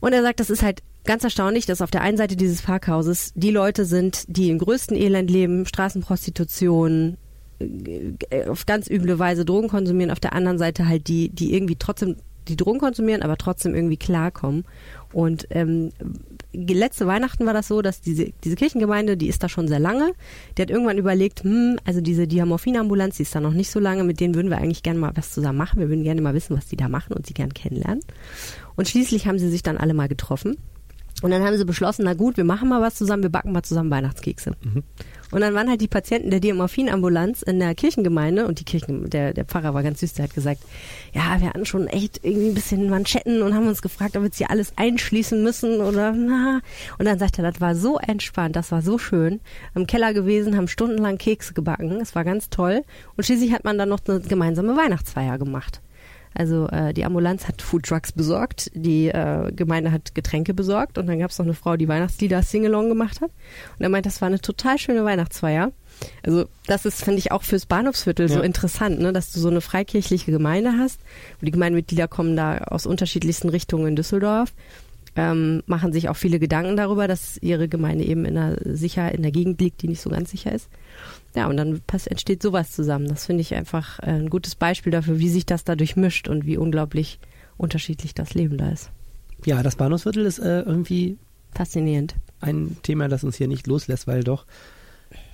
Und 0.00 0.12
er 0.12 0.22
sagt, 0.22 0.40
das 0.40 0.50
ist 0.50 0.62
halt 0.62 0.82
ganz 1.04 1.22
erstaunlich, 1.24 1.66
dass 1.66 1.80
auf 1.80 1.90
der 1.90 2.00
einen 2.00 2.16
Seite 2.16 2.36
dieses 2.36 2.62
Parkhauses 2.62 3.32
die 3.34 3.50
Leute 3.50 3.84
sind, 3.84 4.24
die 4.28 4.50
im 4.50 4.58
größten 4.58 4.96
Elend 4.96 5.30
leben, 5.30 5.66
Straßenprostitution, 5.66 7.16
äh, 7.60 8.46
auf 8.48 8.66
ganz 8.66 8.88
üble 8.90 9.18
Weise 9.18 9.44
Drogen 9.44 9.68
konsumieren, 9.68 10.10
auf 10.10 10.20
der 10.20 10.32
anderen 10.32 10.58
Seite 10.58 10.88
halt 10.88 11.06
die, 11.08 11.28
die 11.28 11.54
irgendwie 11.54 11.76
trotzdem 11.76 12.16
die 12.48 12.56
Drogen 12.56 12.78
konsumieren, 12.78 13.22
aber 13.22 13.36
trotzdem 13.36 13.74
irgendwie 13.74 13.96
klarkommen. 13.96 14.64
Und 15.12 15.46
ähm, 15.50 15.90
letzte 16.52 17.06
Weihnachten 17.06 17.46
war 17.46 17.52
das 17.52 17.68
so, 17.68 17.82
dass 17.82 18.00
diese, 18.00 18.32
diese 18.44 18.56
Kirchengemeinde, 18.56 19.16
die 19.16 19.28
ist 19.28 19.42
da 19.42 19.48
schon 19.48 19.68
sehr 19.68 19.78
lange. 19.78 20.12
Die 20.56 20.62
hat 20.62 20.70
irgendwann 20.70 20.98
überlegt, 20.98 21.44
hm, 21.44 21.78
also 21.84 22.00
diese 22.00 22.26
Diamorphinambulanz, 22.26 23.16
die 23.16 23.22
ist 23.22 23.34
da 23.34 23.40
noch 23.40 23.52
nicht 23.52 23.70
so 23.70 23.80
lange, 23.80 24.04
mit 24.04 24.20
denen 24.20 24.34
würden 24.34 24.50
wir 24.50 24.58
eigentlich 24.58 24.82
gerne 24.82 24.98
mal 24.98 25.12
was 25.14 25.32
zusammen 25.32 25.58
machen. 25.58 25.80
Wir 25.80 25.88
würden 25.88 26.04
gerne 26.04 26.20
mal 26.20 26.34
wissen, 26.34 26.56
was 26.56 26.66
die 26.66 26.76
da 26.76 26.88
machen 26.88 27.12
und 27.12 27.26
sie 27.26 27.34
gerne 27.34 27.52
kennenlernen. 27.52 28.02
Und 28.76 28.88
schließlich 28.88 29.26
haben 29.26 29.38
sie 29.38 29.50
sich 29.50 29.62
dann 29.62 29.76
alle 29.76 29.94
mal 29.94 30.08
getroffen. 30.08 30.56
Und 31.22 31.30
dann 31.30 31.42
haben 31.42 31.56
sie 31.56 31.64
beschlossen, 31.64 32.04
na 32.04 32.14
gut, 32.14 32.36
wir 32.36 32.44
machen 32.44 32.68
mal 32.68 32.80
was 32.80 32.96
zusammen, 32.96 33.22
wir 33.22 33.30
backen 33.30 33.52
mal 33.52 33.62
zusammen 33.62 33.90
Weihnachtskekse. 33.90 34.52
Mhm. 34.64 34.82
Und 35.32 35.40
dann 35.40 35.54
waren 35.54 35.68
halt 35.68 35.80
die 35.80 35.88
Patienten 35.88 36.30
der 36.30 36.40
Diamorphinambulanz 36.40 37.42
in 37.42 37.58
der 37.58 37.74
Kirchengemeinde 37.74 38.46
und 38.46 38.60
die 38.60 38.64
Kirchen, 38.64 39.08
der, 39.08 39.32
der 39.32 39.46
Pfarrer 39.46 39.74
war 39.74 39.82
ganz 39.82 40.00
süß, 40.00 40.12
der 40.12 40.24
hat 40.24 40.34
gesagt, 40.34 40.60
ja, 41.12 41.40
wir 41.40 41.48
hatten 41.48 41.64
schon 41.64 41.88
echt 41.88 42.20
irgendwie 42.22 42.48
ein 42.48 42.54
bisschen 42.54 42.90
Manschetten 42.90 43.42
und 43.42 43.54
haben 43.54 43.66
uns 43.66 43.82
gefragt, 43.82 44.14
ob 44.16 44.22
wir 44.22 44.26
jetzt 44.26 44.36
hier 44.36 44.50
alles 44.50 44.74
einschließen 44.76 45.42
müssen 45.42 45.80
oder 45.80 46.12
na. 46.12 46.60
Und 46.98 47.06
dann 47.06 47.18
sagt 47.18 47.38
er, 47.38 47.50
das 47.50 47.60
war 47.60 47.74
so 47.74 47.98
entspannt, 47.98 48.56
das 48.56 48.70
war 48.70 48.82
so 48.82 48.98
schön. 48.98 49.40
Im 49.74 49.86
Keller 49.86 50.12
gewesen, 50.12 50.56
haben 50.56 50.68
stundenlang 50.68 51.16
Kekse 51.16 51.54
gebacken, 51.54 52.00
es 52.00 52.14
war 52.14 52.24
ganz 52.24 52.50
toll. 52.50 52.82
Und 53.16 53.24
schließlich 53.24 53.52
hat 53.52 53.64
man 53.64 53.78
dann 53.78 53.88
noch 53.88 54.00
eine 54.06 54.20
gemeinsame 54.20 54.76
Weihnachtsfeier 54.76 55.38
gemacht. 55.38 55.80
Also 56.34 56.68
äh, 56.68 56.92
die 56.92 57.04
Ambulanz 57.04 57.48
hat 57.48 57.62
Foodtrucks 57.62 58.12
besorgt, 58.12 58.70
die 58.74 59.08
äh, 59.08 59.52
Gemeinde 59.52 59.92
hat 59.92 60.14
Getränke 60.14 60.54
besorgt 60.54 60.98
und 60.98 61.06
dann 61.06 61.18
gab 61.18 61.30
es 61.30 61.38
noch 61.38 61.46
eine 61.46 61.54
Frau, 61.54 61.76
die 61.76 61.88
Weihnachtslieder 61.88 62.42
Singalong 62.42 62.88
gemacht 62.88 63.20
hat. 63.20 63.30
Und 63.78 63.82
er 63.82 63.88
meint, 63.88 64.06
das 64.06 64.20
war 64.20 64.28
eine 64.28 64.40
total 64.40 64.78
schöne 64.78 65.04
Weihnachtsfeier. 65.04 65.72
Also 66.22 66.46
das 66.66 66.84
ist, 66.84 67.04
finde 67.04 67.18
ich, 67.18 67.32
auch 67.32 67.42
fürs 67.42 67.66
Bahnhofsviertel 67.66 68.28
ja. 68.28 68.36
so 68.36 68.42
interessant, 68.42 69.00
ne, 69.00 69.12
dass 69.12 69.30
du 69.30 69.40
so 69.40 69.48
eine 69.48 69.60
freikirchliche 69.60 70.30
Gemeinde 70.30 70.72
hast. 70.78 71.00
Die 71.40 71.50
Gemeindemitglieder 71.50 72.08
kommen 72.08 72.36
da 72.36 72.58
aus 72.58 72.86
unterschiedlichsten 72.86 73.48
Richtungen 73.48 73.88
in 73.88 73.96
Düsseldorf 73.96 74.52
ähm, 75.16 75.62
machen 75.66 75.92
sich 75.92 76.08
auch 76.08 76.16
viele 76.16 76.38
Gedanken 76.38 76.76
darüber, 76.76 77.06
dass 77.06 77.36
ihre 77.42 77.68
Gemeinde 77.68 78.04
eben 78.04 78.24
in 78.24 78.36
einer 78.36 78.56
sicher 78.64 79.12
in 79.12 79.22
der 79.22 79.30
Gegend 79.30 79.60
liegt, 79.60 79.82
die 79.82 79.88
nicht 79.88 80.00
so 80.00 80.10
ganz 80.10 80.30
sicher 80.30 80.52
ist. 80.52 80.68
Ja, 81.34 81.46
und 81.46 81.56
dann 81.56 81.80
pass, 81.86 82.06
entsteht 82.06 82.42
sowas 82.42 82.72
zusammen. 82.72 83.08
Das 83.08 83.26
finde 83.26 83.42
ich 83.42 83.54
einfach 83.54 83.98
äh, 84.00 84.12
ein 84.12 84.30
gutes 84.30 84.54
Beispiel 84.54 84.92
dafür, 84.92 85.18
wie 85.18 85.28
sich 85.28 85.46
das 85.46 85.64
dadurch 85.64 85.96
mischt 85.96 86.28
und 86.28 86.46
wie 86.46 86.56
unglaublich 86.56 87.18
unterschiedlich 87.56 88.14
das 88.14 88.34
Leben 88.34 88.56
da 88.56 88.70
ist. 88.70 88.90
Ja, 89.44 89.62
das 89.62 89.76
Bahnhofsviertel 89.76 90.24
ist 90.24 90.38
äh, 90.38 90.60
irgendwie 90.60 91.18
faszinierend. 91.54 92.14
Ein 92.40 92.76
Thema, 92.82 93.08
das 93.08 93.24
uns 93.24 93.36
hier 93.36 93.48
nicht 93.48 93.66
loslässt, 93.66 94.06
weil 94.06 94.24
doch 94.24 94.46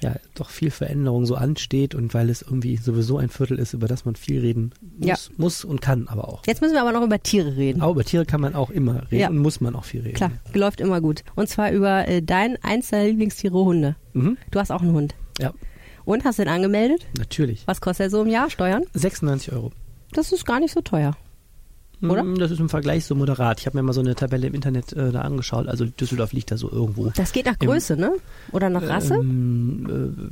ja 0.02 0.14
doch 0.34 0.50
viel 0.50 0.70
Veränderung 0.70 1.26
so 1.26 1.34
ansteht 1.34 1.94
und 1.94 2.14
weil 2.14 2.30
es 2.30 2.42
irgendwie 2.42 2.76
sowieso 2.76 3.18
ein 3.18 3.28
Viertel 3.28 3.58
ist, 3.58 3.74
über 3.74 3.88
das 3.88 4.04
man 4.04 4.16
viel 4.16 4.40
reden 4.40 4.72
muss, 4.98 5.06
ja. 5.08 5.16
muss 5.36 5.64
und 5.64 5.80
kann 5.80 6.08
aber 6.08 6.28
auch. 6.28 6.42
Jetzt 6.46 6.60
müssen 6.60 6.74
wir 6.74 6.80
aber 6.80 6.92
noch 6.92 7.02
über 7.02 7.22
Tiere 7.22 7.56
reden. 7.56 7.82
Auch 7.82 7.92
über 7.92 8.04
Tiere 8.04 8.26
kann 8.26 8.40
man 8.40 8.54
auch 8.54 8.70
immer 8.70 9.02
reden 9.10 9.20
ja. 9.20 9.28
und 9.28 9.38
muss 9.38 9.60
man 9.60 9.74
auch 9.74 9.84
viel 9.84 10.02
reden. 10.02 10.14
Klar, 10.14 10.32
läuft 10.52 10.80
immer 10.80 11.00
gut. 11.00 11.24
Und 11.34 11.48
zwar 11.48 11.72
über 11.72 12.06
äh, 12.08 12.22
dein 12.22 12.62
eins 12.62 12.90
deiner 12.90 13.04
Lieblingstiere 13.04 13.58
Hunde. 13.58 13.96
Mhm. 14.12 14.36
Du 14.50 14.58
hast 14.58 14.70
auch 14.70 14.82
einen 14.82 14.92
Hund. 14.92 15.14
Ja. 15.38 15.52
Und 16.04 16.24
hast 16.24 16.38
du 16.38 16.42
ihn 16.42 16.48
angemeldet? 16.48 17.06
Natürlich. 17.18 17.62
Was 17.66 17.80
kostet 17.80 18.06
er 18.06 18.10
so 18.10 18.22
im 18.22 18.28
Jahr, 18.28 18.48
Steuern? 18.50 18.84
96 18.94 19.52
Euro. 19.52 19.72
Das 20.12 20.32
ist 20.32 20.46
gar 20.46 20.60
nicht 20.60 20.72
so 20.72 20.80
teuer. 20.80 21.16
Oder? 22.00 22.20
Hm, 22.20 22.38
das 22.38 22.50
ist 22.50 22.60
im 22.60 22.68
Vergleich 22.68 23.04
so 23.04 23.14
moderat. 23.14 23.60
Ich 23.60 23.66
habe 23.66 23.76
mir 23.76 23.82
mal 23.82 23.92
so 23.92 24.00
eine 24.00 24.14
Tabelle 24.14 24.46
im 24.46 24.54
Internet 24.54 24.92
äh, 24.92 25.10
da 25.10 25.22
angeschaut. 25.22 25.66
Also 25.66 25.84
Düsseldorf 25.84 26.32
liegt 26.32 26.50
da 26.50 26.56
so 26.56 26.70
irgendwo. 26.70 27.10
Das 27.16 27.32
geht 27.32 27.46
nach 27.46 27.58
Größe, 27.58 27.94
Im, 27.94 28.00
ne? 28.00 28.12
Oder 28.52 28.70
nach 28.70 28.82
Rasse? 28.82 29.14
Ähm, 29.14 30.30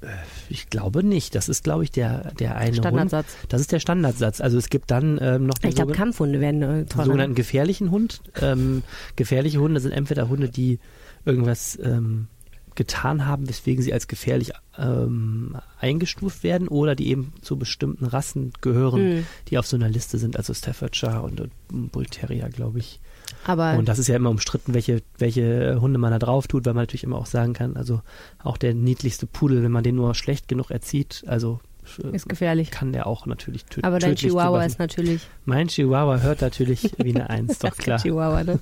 äh, 0.00 0.06
ich 0.48 0.68
glaube 0.70 1.04
nicht. 1.04 1.34
Das 1.34 1.48
ist, 1.48 1.62
glaube 1.62 1.84
ich, 1.84 1.90
der, 1.92 2.32
der 2.34 2.56
eine 2.56 2.74
Standardsatz. 2.74 3.26
Hund. 3.26 3.52
Das 3.52 3.60
ist 3.60 3.70
der 3.70 3.80
Standardsatz. 3.80 4.40
Also 4.40 4.58
es 4.58 4.70
gibt 4.70 4.90
dann 4.90 5.18
ähm, 5.20 5.46
noch 5.46 5.54
den 5.54 5.70
ich 5.70 5.76
glaube, 5.76 5.92
Kampfhunde 5.92 6.40
werden 6.40 6.62
äh, 6.62 6.84
sogenannten 6.88 7.34
gefährlichen 7.34 7.90
Hund. 7.90 8.20
Ähm, 8.40 8.82
gefährliche 9.16 9.60
Hunde 9.60 9.80
sind 9.80 9.92
entweder 9.92 10.28
Hunde, 10.28 10.48
die 10.48 10.80
irgendwas 11.24 11.78
ähm, 11.82 12.26
getan 12.74 13.26
haben, 13.26 13.48
weswegen 13.48 13.82
sie 13.82 13.92
als 13.92 14.08
gefährlich 14.08 14.52
ähm, 14.78 15.56
eingestuft 15.78 16.42
werden 16.42 16.68
oder 16.68 16.94
die 16.94 17.08
eben 17.08 17.32
zu 17.42 17.58
bestimmten 17.58 18.04
Rassen 18.06 18.52
gehören, 18.60 19.16
mhm. 19.16 19.26
die 19.48 19.58
auf 19.58 19.66
so 19.66 19.76
einer 19.76 19.88
Liste 19.88 20.18
sind, 20.18 20.36
also 20.36 20.54
Staffordshire 20.54 21.22
und, 21.22 21.40
und 21.40 21.92
Bull 21.92 22.06
Terrier, 22.06 22.48
glaube 22.48 22.78
ich. 22.78 23.00
Aber 23.44 23.76
und 23.78 23.88
das 23.88 23.98
ist 23.98 24.08
ja 24.08 24.16
immer 24.16 24.30
umstritten, 24.30 24.74
welche, 24.74 25.02
welche 25.18 25.80
Hunde 25.80 25.98
man 25.98 26.10
da 26.10 26.18
drauf 26.18 26.46
tut, 26.48 26.66
weil 26.66 26.74
man 26.74 26.82
natürlich 26.82 27.04
immer 27.04 27.18
auch 27.18 27.26
sagen 27.26 27.52
kann, 27.52 27.76
also 27.76 28.02
auch 28.42 28.56
der 28.56 28.74
niedlichste 28.74 29.26
Pudel, 29.26 29.62
wenn 29.62 29.72
man 29.72 29.84
den 29.84 29.96
nur 29.96 30.14
schlecht 30.14 30.48
genug 30.48 30.70
erzieht, 30.70 31.22
also 31.26 31.60
ist 32.12 32.28
gefährlich. 32.28 32.70
Kann 32.70 32.92
der 32.92 33.06
auch 33.06 33.26
natürlich 33.26 33.64
töten. 33.64 33.84
Aber 33.84 33.98
dein 33.98 34.16
Chihuahua 34.16 34.64
ist 34.64 34.78
natürlich. 34.78 35.22
Mein 35.44 35.68
Chihuahua 35.68 36.20
hört 36.20 36.40
natürlich 36.40 36.90
wie 36.98 37.14
eine 37.14 37.30
Eins, 37.30 37.58
doch 37.58 37.76
klar. 37.76 37.98
Chihuahua, 37.98 38.44
ne? 38.44 38.58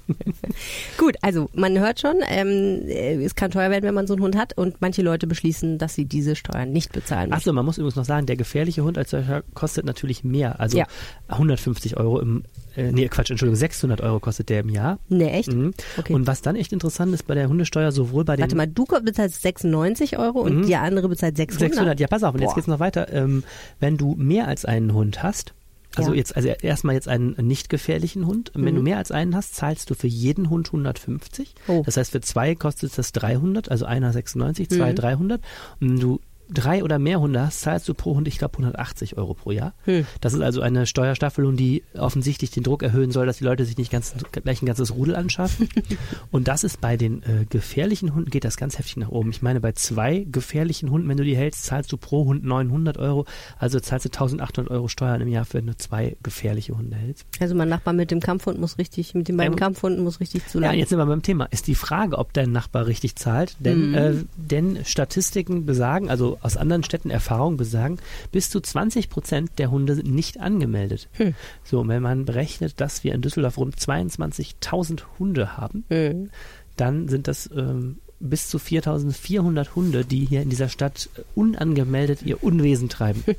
Gut, 0.99 1.17
also 1.23 1.49
man 1.55 1.79
hört 1.79 2.01
schon, 2.01 2.17
ähm, 2.29 2.83
es 2.87 3.35
kann 3.35 3.51
teuer 3.51 3.71
werden, 3.71 3.85
wenn 3.85 3.95
man 3.95 4.07
so 4.07 4.15
einen 4.15 4.23
Hund 4.23 4.37
hat 4.37 4.57
und 4.57 4.81
manche 4.81 5.03
Leute 5.03 5.27
beschließen, 5.27 5.79
dass 5.79 5.95
sie 5.95 6.05
diese 6.05 6.37
Steuern 6.37 6.73
nicht 6.73 6.93
bezahlen. 6.93 7.33
Achso, 7.33 7.53
man 7.53 7.65
muss 7.65 7.79
übrigens 7.79 7.97
noch 7.97 8.05
sagen, 8.05 8.27
der 8.27 8.37
gefährliche 8.37 8.83
Hund 8.83 8.99
als 8.99 9.11
solcher 9.11 9.43
kostet 9.55 9.85
natürlich 9.85 10.25
mehr. 10.25 10.61
Also 10.61 10.79
ja. 10.79 10.87
150 11.29 11.97
Euro 11.97 12.21
im 12.21 12.45
äh, 12.79 12.93
nee, 12.93 13.09
Quatsch, 13.09 13.31
Entschuldigung, 13.31 13.57
600 13.57 14.01
Euro 14.01 14.21
kostet 14.21 14.49
der 14.49 14.61
im 14.61 14.69
Jahr. 14.69 14.99
Nee, 15.09 15.31
echt? 15.31 15.53
Mhm. 15.53 15.75
Okay. 15.97 16.15
Und 16.15 16.27
was 16.27 16.43
dann 16.43 16.55
echt 16.55 16.73
interessant 16.73 17.13
ist 17.13 17.27
bei 17.27 17.35
der 17.35 17.49
Hundesteuer, 17.49 17.91
sowohl 17.91 18.25
bei 18.25 18.37
den... 18.37 18.43
Warte 18.43 18.57
mal, 18.57 18.69
du 18.69 18.85
bezahlst 18.85 19.43
96 19.43 20.19
Euro 20.19 20.41
und 20.41 20.59
mhm. 20.59 20.67
die 20.67 20.77
andere 20.77 21.09
bezahlt 21.09 21.37
600? 21.37 21.73
600, 21.73 22.01
ja, 22.01 22.07
pass 22.07 22.23
auf, 22.23 22.35
und 22.35 22.41
Boah. 22.41 22.47
jetzt 22.47 22.55
geht's 22.55 22.69
noch 22.69 22.79
weiter. 22.79 23.13
Ähm, 23.13 23.43
wenn 23.81 23.97
du 23.97 24.15
mehr 24.15 24.47
als 24.47 24.65
einen 24.65 24.95
Hund 24.95 25.23
hast, 25.23 25.55
also 25.97 26.13
ja. 26.13 26.19
jetzt, 26.19 26.37
also 26.37 26.49
erstmal 26.49 26.95
jetzt 26.95 27.09
einen 27.09 27.35
nicht 27.39 27.69
gefährlichen 27.69 28.27
Hund. 28.27 28.53
Wenn 28.55 28.75
mhm. 28.75 28.77
du 28.77 28.83
mehr 28.83 28.99
als 28.99 29.11
einen 29.11 29.35
hast, 29.35 29.57
zahlst 29.57 29.91
du 29.91 29.95
für 29.95 30.07
jeden 30.07 30.51
Hund 30.51 30.69
150. 30.69 31.55
Oh. 31.67 31.83
Das 31.85 31.97
heißt, 31.97 32.13
für 32.13 32.21
zwei 32.21 32.55
kostet 32.55 32.97
das 32.97 33.13
300, 33.13 33.71
also 33.71 33.87
einer 33.87 34.13
96, 34.13 34.69
zwei 34.69 34.93
mhm. 34.93 34.97
300. 34.97 35.43
Und 35.81 35.89
wenn 35.89 36.01
du 36.01 36.21
drei 36.51 36.83
oder 36.83 36.99
mehr 36.99 37.21
Hunde 37.21 37.41
hast, 37.41 37.61
zahlst 37.61 37.89
du 37.89 37.95
pro 37.95 38.15
Hund, 38.15 38.27
ich 38.29 38.39
glaube, 38.39 38.55
180 38.55 39.17
Euro 39.17 39.35
pro 39.35 39.51
Jahr. 39.51 39.75
Hm. 39.85 40.07
Das 40.21 40.35
ist 40.35 40.41
also 40.41 40.61
eine 40.61 40.87
Steuerstaffelung, 40.87 41.57
die 41.57 41.83
offensichtlich 41.97 42.51
den 42.51 42.63
Druck 42.63 42.83
erhöhen 42.83 43.11
soll, 43.11 43.27
dass 43.27 43.39
die 43.39 43.45
Leute 43.45 43.65
sich 43.65 43.77
nicht 43.77 43.91
ganz, 43.91 44.15
gleich 44.33 44.63
ein 44.63 44.67
ganzes 44.67 44.95
Rudel 44.95 45.17
anschaffen. 45.17 45.69
Und 46.31 46.49
das 46.49 46.65
ist 46.65 46.81
bei 46.81 46.97
den 46.97 47.23
äh, 47.23 47.45
gefährlichen 47.49 48.15
Hunden, 48.15 48.31
geht 48.31 48.45
das 48.45 48.57
ganz 48.57 48.79
heftig 48.79 48.97
nach 48.97 49.11
oben. 49.11 49.31
Ich 49.31 49.43
meine, 49.43 49.61
bei 49.61 49.73
zwei 49.73 50.27
gefährlichen 50.31 50.91
Hunden, 50.91 51.09
wenn 51.09 51.17
du 51.17 51.25
die 51.25 51.37
hältst, 51.37 51.65
zahlst 51.65 51.93
du 51.93 51.97
pro 51.97 52.25
Hund 52.25 52.45
900 52.45 52.97
Euro. 52.99 53.27
Also 53.59 53.81
zahlst 53.81 54.07
du 54.07 54.09
1800 54.09 54.71
Euro 54.71 54.89
Steuern 54.89 55.21
im 55.21 55.29
Jahr, 55.29 55.47
wenn 55.53 55.67
du 55.67 55.77
zwei 55.77 56.17
gefährliche 56.23 56.77
Hunde 56.77 56.97
hältst. 56.97 57.27
Also 57.41 57.55
mein 57.55 57.69
Nachbar 57.69 57.95
mit 57.95 58.11
dem 58.11 58.21
Kampfhund 58.21 58.59
muss 58.59 58.79
richtig, 58.79 59.15
mit 59.15 59.29
den 59.29 59.37
beiden 59.37 59.53
ähm, 59.53 59.59
Kampfhunden 59.59 60.03
muss 60.03 60.21
richtig 60.21 60.47
zulangen. 60.49 60.75
Ja, 60.75 60.81
jetzt 60.81 60.91
sind 60.91 60.99
wir 60.99 61.07
beim 61.07 61.23
Thema. 61.23 61.47
Ist 61.47 61.67
die 61.67 61.75
Frage, 61.75 62.17
ob 62.19 62.33
dein 62.33 62.53
Nachbar 62.53 62.87
richtig 62.87 63.17
zahlt. 63.17 63.57
Denn, 63.61 63.91
mhm. 63.91 63.95
äh, 63.95 64.15
denn 64.37 64.85
Statistiken 64.85 65.67
besagen, 65.67 66.09
also 66.09 66.38
aus 66.43 66.57
anderen 66.57 66.85
Städten 66.85 67.11
Erfahrung 67.11 67.57
besagen, 67.57 67.99
bis 68.33 68.51
zu 68.51 68.61
20 68.61 69.11
Prozent 69.11 69.51
der 69.59 69.71
Hunde 69.71 69.95
sind 69.95 70.11
nicht 70.11 70.41
angemeldet. 70.41 71.09
Hm. 71.13 71.35
So, 71.65 71.87
wenn 71.87 72.03
man 72.03 72.25
berechnet, 72.25 72.81
dass 72.81 73.05
wir 73.05 73.15
in 73.15 73.23
Düsseldorf 73.23 73.59
rund 73.59 73.77
22.000 73.77 75.03
Hunde 75.19 75.57
haben, 75.57 75.85
hm. 75.89 76.31
dann 76.77 77.09
sind 77.09 77.29
das 77.29 77.49
ähm, 77.55 77.99
bis 78.21 78.49
zu 78.49 78.59
4.400 78.59 79.75
Hunde, 79.75 80.05
die 80.05 80.25
hier 80.25 80.43
in 80.43 80.51
dieser 80.51 80.69
Stadt 80.69 81.09
unangemeldet 81.35 82.23
ihr 82.23 82.43
Unwesen 82.43 82.89
treiben. 82.89 83.25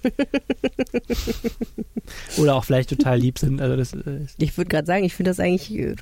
Oder 2.38 2.56
auch 2.56 2.64
vielleicht 2.64 2.90
total 2.90 3.20
lieb 3.20 3.40
sind. 3.40 3.62
Also 3.62 3.76
das, 3.76 3.94
äh, 3.94 4.26
ich 4.38 4.58
würde 4.58 4.70
gerade 4.70 4.88
sagen, 4.88 5.04
ich 5.04 5.16
finde 5.16 5.32
das 5.32 5.40
eigentlich 5.40 5.78
äh, 5.78 5.96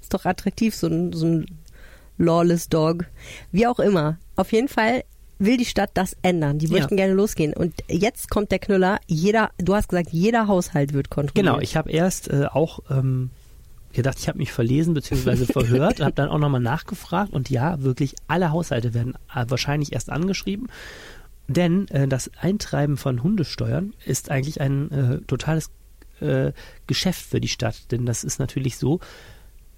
ist 0.00 0.12
doch 0.12 0.26
attraktiv, 0.26 0.74
so 0.74 0.88
ein, 0.88 1.12
so 1.12 1.26
ein 1.26 1.46
lawless 2.18 2.68
Dog. 2.68 3.06
Wie 3.50 3.66
auch 3.66 3.78
immer. 3.78 4.18
Auf 4.36 4.52
jeden 4.52 4.68
Fall 4.68 5.04
will 5.38 5.56
die 5.56 5.64
Stadt 5.64 5.90
das 5.94 6.16
ändern. 6.22 6.58
Die 6.58 6.68
möchten 6.68 6.94
ja. 6.94 7.04
gerne 7.04 7.14
losgehen. 7.14 7.54
Und 7.54 7.74
jetzt 7.88 8.30
kommt 8.30 8.50
der 8.50 8.58
Knüller. 8.58 8.98
Jeder, 9.06 9.50
du 9.58 9.74
hast 9.74 9.88
gesagt, 9.88 10.10
jeder 10.10 10.48
Haushalt 10.48 10.92
wird 10.92 11.10
kontrolliert. 11.10 11.46
Genau, 11.46 11.60
ich 11.60 11.76
habe 11.76 11.90
erst 11.90 12.28
äh, 12.28 12.46
auch 12.46 12.80
ähm, 12.90 13.30
gedacht, 13.92 14.18
ich 14.18 14.28
habe 14.28 14.38
mich 14.38 14.52
verlesen 14.52 14.94
bzw. 14.94 15.46
verhört, 15.52 16.00
habe 16.00 16.12
dann 16.12 16.28
auch 16.28 16.38
nochmal 16.38 16.60
nachgefragt 16.60 17.32
und 17.32 17.50
ja, 17.50 17.82
wirklich 17.82 18.14
alle 18.26 18.50
Haushalte 18.50 18.94
werden 18.94 19.14
äh, 19.34 19.44
wahrscheinlich 19.48 19.92
erst 19.92 20.10
angeschrieben. 20.10 20.68
Denn 21.46 21.88
äh, 21.88 22.06
das 22.06 22.30
Eintreiben 22.40 22.96
von 22.96 23.22
Hundesteuern 23.22 23.94
ist 24.04 24.30
eigentlich 24.30 24.60
ein 24.60 24.90
äh, 24.90 25.20
totales 25.26 25.70
äh, 26.20 26.52
Geschäft 26.86 27.22
für 27.22 27.40
die 27.40 27.48
Stadt. 27.48 27.90
Denn 27.90 28.04
das 28.04 28.22
ist 28.24 28.38
natürlich 28.38 28.76
so, 28.76 29.00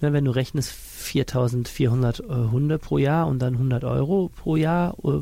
ne, 0.01 0.11
wenn 0.11 0.25
du 0.25 0.31
rechnest 0.31 0.71
4400 0.71 2.19
äh, 2.19 2.23
Hunde 2.23 2.77
pro 2.77 2.97
Jahr 2.97 3.27
und 3.27 3.39
dann 3.39 3.53
100 3.53 3.85
Euro 3.85 4.29
pro 4.35 4.57
Jahr, 4.57 4.97
äh, 5.03 5.21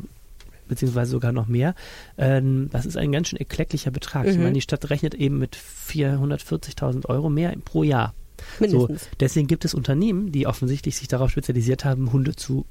beziehungsweise 0.70 1.10
sogar 1.10 1.32
noch 1.32 1.46
mehr. 1.46 1.74
Ähm, 2.16 2.70
das 2.72 2.86
ist 2.86 2.96
ein 2.96 3.12
ganz 3.12 3.28
schön 3.28 3.38
erklecklicher 3.38 3.90
Betrag. 3.90 4.24
Mhm. 4.24 4.30
Ich 4.30 4.38
meine, 4.38 4.52
die 4.52 4.62
Stadt 4.62 4.88
rechnet 4.88 5.14
eben 5.14 5.38
mit 5.38 5.56
440.000 5.56 7.06
Euro 7.06 7.28
mehr 7.28 7.54
pro 7.64 7.82
Jahr. 7.82 8.14
Mindestens. 8.58 9.02
So, 9.02 9.08
deswegen 9.20 9.46
gibt 9.46 9.66
es 9.66 9.74
Unternehmen, 9.74 10.32
die 10.32 10.46
offensichtlich 10.46 10.96
sich 10.96 11.08
darauf 11.08 11.30
spezialisiert 11.30 11.84
haben, 11.84 12.12
Hunde 12.12 12.34
zu 12.34 12.64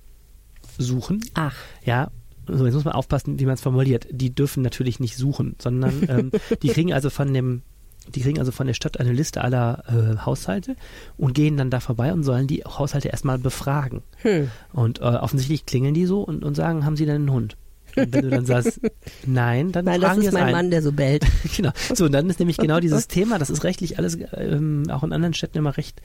suchen. 0.79 1.23
Ach. 1.35 1.55
Ja, 1.83 2.09
so, 2.47 2.65
jetzt 2.65 2.75
muss 2.75 2.85
man 2.85 2.95
aufpassen, 2.95 3.39
wie 3.39 3.45
man 3.45 3.55
es 3.55 3.61
formuliert. 3.61 4.07
Die 4.09 4.33
dürfen 4.33 4.63
natürlich 4.63 4.99
nicht 4.99 5.17
suchen, 5.17 5.55
sondern 5.59 6.03
ähm, 6.09 6.31
die 6.61 6.69
kriegen 6.69 6.93
also 6.93 7.09
von 7.09 7.33
dem 7.33 7.61
Die 8.07 8.21
kriegen 8.21 8.39
also 8.39 8.51
von 8.51 8.67
der 8.67 8.73
Stadt 8.73 8.99
eine 8.99 9.13
Liste 9.13 9.41
aller 9.43 9.83
äh, 9.87 10.25
Haushalte 10.25 10.75
und 11.17 11.33
gehen 11.33 11.57
dann 11.57 11.69
da 11.69 11.79
vorbei 11.79 12.11
und 12.11 12.23
sollen 12.23 12.47
die 12.47 12.63
Haushalte 12.63 13.09
erstmal 13.09 13.37
befragen. 13.37 14.01
Hm. 14.17 14.49
Und 14.73 14.99
äh, 14.99 15.03
offensichtlich 15.03 15.65
klingeln 15.65 15.93
die 15.93 16.05
so 16.05 16.21
und, 16.23 16.43
und 16.43 16.55
sagen, 16.55 16.85
haben 16.85 16.95
sie 16.95 17.05
denn 17.05 17.15
einen 17.15 17.31
Hund? 17.31 17.57
Und 17.95 18.13
wenn 18.13 18.21
du 18.23 18.29
dann 18.29 18.45
sagst, 18.45 18.79
nein, 19.25 19.71
dann 19.71 19.85
Nein, 19.85 20.01
das 20.01 20.17
ist 20.17 20.33
mein 20.33 20.43
ein. 20.43 20.51
Mann, 20.51 20.71
der 20.71 20.81
so 20.81 20.91
bellt. 20.91 21.25
Genau. 21.55 21.71
So, 21.93 22.05
und 22.05 22.11
dann 22.11 22.29
ist 22.29 22.39
nämlich 22.39 22.57
genau 22.57 22.79
dieses 22.79 23.07
Thema, 23.07 23.37
das 23.37 23.49
ist 23.49 23.63
rechtlich 23.63 23.97
alles 23.97 24.17
ähm, 24.33 24.83
auch 24.89 25.03
in 25.03 25.11
anderen 25.11 25.33
Städten 25.33 25.57
immer 25.57 25.75
recht, 25.77 26.01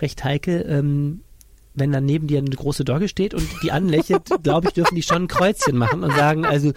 recht 0.00 0.24
heikel. 0.24 0.64
Ähm, 0.68 1.20
wenn 1.74 1.92
dann 1.92 2.06
neben 2.06 2.26
dir 2.26 2.38
eine 2.38 2.50
große 2.50 2.84
Dogge 2.84 3.08
steht 3.08 3.34
und 3.34 3.46
die 3.62 3.70
anlächelt, 3.70 4.22
glaube 4.42 4.68
ich, 4.68 4.74
dürfen 4.74 4.94
die 4.94 5.02
schon 5.02 5.24
ein 5.24 5.28
Kreuzchen 5.28 5.76
machen 5.76 6.02
und 6.02 6.14
sagen, 6.14 6.44
also 6.44 6.72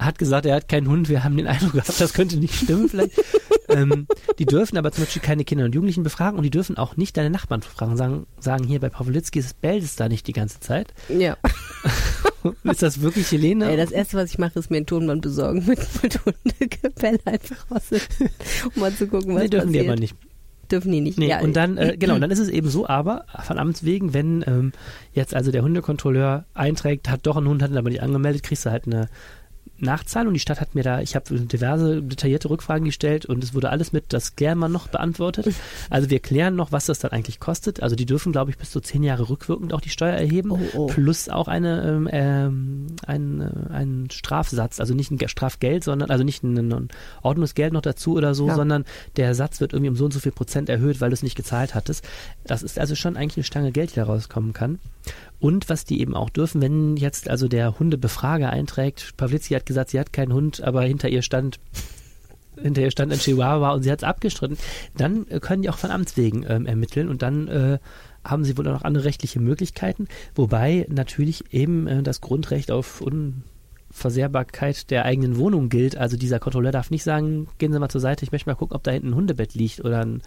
hat 0.00 0.18
gesagt, 0.18 0.46
er 0.46 0.56
hat 0.56 0.68
keinen 0.68 0.88
Hund, 0.88 1.08
wir 1.08 1.22
haben 1.24 1.36
den 1.36 1.46
Eindruck 1.46 1.72
gehabt, 1.72 2.00
das 2.00 2.12
könnte 2.12 2.38
nicht 2.38 2.54
stimmen 2.54 2.88
vielleicht. 2.88 3.12
ähm, 3.68 4.06
die 4.38 4.46
dürfen 4.46 4.78
aber 4.78 4.92
zum 4.92 5.04
Beispiel 5.04 5.22
keine 5.22 5.44
Kinder 5.44 5.64
und 5.64 5.74
Jugendlichen 5.74 6.02
befragen 6.02 6.38
und 6.38 6.42
die 6.42 6.50
dürfen 6.50 6.78
auch 6.78 6.96
nicht 6.96 7.16
deine 7.16 7.30
Nachbarn 7.30 7.60
befragen, 7.60 7.96
sagen, 7.96 8.26
sagen 8.38 8.64
hier 8.64 8.80
bei 8.80 8.88
Pawlitzki, 8.88 9.38
es 9.38 9.54
bellt 9.54 9.84
es 9.84 9.96
da 9.96 10.08
nicht 10.08 10.26
die 10.26 10.32
ganze 10.32 10.60
Zeit. 10.60 10.94
Ja. 11.08 11.36
ist 12.64 12.82
das 12.82 13.00
wirklich 13.00 13.30
Helene? 13.30 13.70
Ey, 13.70 13.76
das 13.76 13.90
erste, 13.90 14.16
was 14.16 14.30
ich 14.30 14.38
mache, 14.38 14.58
ist 14.58 14.70
mir 14.70 14.78
einen 14.78 14.86
Tonband 14.86 15.22
besorgen 15.22 15.64
mit, 15.66 15.80
mit 16.02 16.18
Hundegebell 16.24 17.18
einfach 17.24 17.70
raus, 17.70 17.90
um 18.74 18.80
mal 18.80 18.92
zu 18.92 19.06
gucken, 19.06 19.34
was 19.34 19.42
nee, 19.42 19.48
dürfen 19.48 19.68
passiert. 19.68 19.84
die 19.84 19.88
aber 19.88 20.00
nicht. 20.00 20.16
Dürfen 20.70 20.92
die 20.92 21.00
nicht. 21.00 21.18
Nee, 21.18 21.28
ja, 21.28 21.40
und 21.40 21.56
dann, 21.56 21.76
äh, 21.78 21.96
genau, 21.98 22.16
dann 22.20 22.30
ist 22.30 22.38
es 22.38 22.48
eben 22.48 22.68
so, 22.68 22.86
aber 22.86 23.24
von 23.44 23.58
Amts 23.58 23.82
wegen, 23.84 24.14
wenn 24.14 24.44
ähm, 24.46 24.72
jetzt 25.12 25.34
also 25.34 25.50
der 25.50 25.62
Hundekontrolleur 25.62 26.44
einträgt, 26.54 27.08
hat 27.08 27.26
doch 27.26 27.36
einen 27.36 27.48
Hund, 27.48 27.60
hat 27.60 27.72
ihn 27.72 27.76
aber 27.76 27.90
nicht 27.90 28.02
angemeldet, 28.02 28.44
kriegst 28.44 28.66
du 28.66 28.70
halt 28.70 28.86
eine 28.86 29.08
Nachzahlung. 29.80 30.34
Die 30.34 30.40
Stadt 30.40 30.60
hat 30.60 30.74
mir 30.74 30.82
da, 30.82 31.00
ich 31.00 31.14
habe 31.16 31.34
diverse 31.40 32.02
detaillierte 32.02 32.50
Rückfragen 32.50 32.84
gestellt 32.84 33.26
und 33.26 33.42
es 33.44 33.54
wurde 33.54 33.70
alles 33.70 33.92
mit, 33.92 34.12
das 34.12 34.36
klären 34.36 34.58
wir 34.58 34.68
noch 34.68 34.88
beantwortet. 34.88 35.48
Also 35.90 36.08
wir 36.10 36.20
klären 36.20 36.54
noch, 36.56 36.72
was 36.72 36.86
das 36.86 36.98
dann 37.00 37.10
eigentlich 37.10 37.40
kostet. 37.40 37.82
Also 37.82 37.96
die 37.96 38.06
dürfen, 38.06 38.32
glaube 38.32 38.50
ich, 38.50 38.58
bis 38.58 38.70
zu 38.70 38.80
zehn 38.80 39.02
Jahre 39.02 39.28
rückwirkend 39.28 39.72
auch 39.72 39.80
die 39.80 39.88
Steuer 39.88 40.14
erheben, 40.14 40.50
Oh, 40.52 40.60
oh. 40.74 40.86
plus 40.86 41.28
auch 41.28 41.48
eine, 41.48 41.82
ähm, 41.82 42.08
ähm, 42.12 42.86
ein, 43.06 43.40
äh, 43.40 43.72
einen 43.72 44.10
Strafsatz, 44.10 44.78
also 44.80 44.94
nicht 44.94 45.10
ein 45.10 45.18
Ge- 45.18 45.28
Strafgeld, 45.28 45.82
sondern, 45.84 46.10
also 46.10 46.22
nicht 46.24 46.42
ein, 46.44 46.56
ein 46.72 46.88
Ordnungsgeld 47.22 47.72
noch 47.72 47.82
dazu 47.82 48.14
oder 48.14 48.34
so, 48.34 48.48
Ja. 48.48 48.54
sondern 48.54 48.84
der 49.16 49.34
Satz 49.34 49.60
wird 49.60 49.72
irgendwie 49.72 49.88
um 49.90 49.96
so 49.96 50.04
und 50.04 50.12
so 50.12 50.20
viel 50.20 50.32
Prozent 50.32 50.68
erhöht, 50.68 51.00
weil 51.00 51.10
du 51.10 51.14
es 51.14 51.22
nicht 51.22 51.36
gezahlt 51.36 51.74
hattest. 51.74 52.04
Das 52.44 52.62
ist 52.62 52.78
also 52.78 52.94
schon 52.94 53.16
eigentlich 53.16 53.36
eine 53.38 53.44
Stange 53.44 53.72
Geld, 53.72 53.90
die 53.92 53.96
da 53.96 54.04
rauskommen 54.04 54.52
kann. 54.52 54.78
Und 55.40 55.68
was 55.70 55.84
die 55.84 56.00
eben 56.00 56.14
auch 56.14 56.30
dürfen, 56.30 56.60
wenn 56.60 56.96
jetzt 56.96 57.28
also 57.28 57.48
der 57.48 57.78
Hundebefrager 57.78 58.50
einträgt, 58.50 59.16
Pawlitzki 59.16 59.54
hat 59.54 59.66
gesagt, 59.66 59.90
sie 59.90 59.98
hat 59.98 60.12
keinen 60.12 60.34
Hund, 60.34 60.62
aber 60.62 60.82
hinter 60.82 61.08
ihr 61.08 61.22
stand 61.22 61.58
hinter 62.60 62.82
ihr 62.82 62.90
stand 62.90 63.10
ein 63.10 63.18
Chihuahua 63.18 63.72
und 63.72 63.82
sie 63.82 63.90
hat 63.90 64.00
es 64.00 64.04
abgestritten, 64.04 64.58
dann 64.96 65.26
äh, 65.28 65.40
können 65.40 65.62
die 65.62 65.70
auch 65.70 65.78
von 65.78 65.90
Amts 65.90 66.16
wegen 66.18 66.44
ähm, 66.46 66.66
ermitteln 66.66 67.08
und 67.08 67.22
dann 67.22 67.48
äh, 67.48 67.78
haben 68.22 68.44
sie 68.44 68.58
wohl 68.58 68.68
auch 68.68 68.72
noch 68.72 68.82
andere 68.84 69.04
rechtliche 69.04 69.40
Möglichkeiten, 69.40 70.08
wobei 70.34 70.86
natürlich 70.90 71.54
eben 71.54 71.86
äh, 71.86 72.02
das 72.02 72.20
Grundrecht 72.20 72.70
auf 72.70 73.00
Unversehrbarkeit 73.00 74.90
der 74.90 75.06
eigenen 75.06 75.38
Wohnung 75.38 75.70
gilt. 75.70 75.96
Also 75.96 76.18
dieser 76.18 76.38
Kontrolleur 76.38 76.72
darf 76.72 76.90
nicht 76.90 77.04
sagen, 77.04 77.48
gehen 77.56 77.72
Sie 77.72 77.78
mal 77.78 77.88
zur 77.88 78.02
Seite, 78.02 78.24
ich 78.24 78.32
möchte 78.32 78.50
mal 78.50 78.56
gucken, 78.56 78.76
ob 78.76 78.82
da 78.82 78.90
hinten 78.90 79.08
ein 79.08 79.14
Hundebett 79.14 79.54
liegt 79.54 79.82
oder 79.82 80.00
ein 80.00 80.22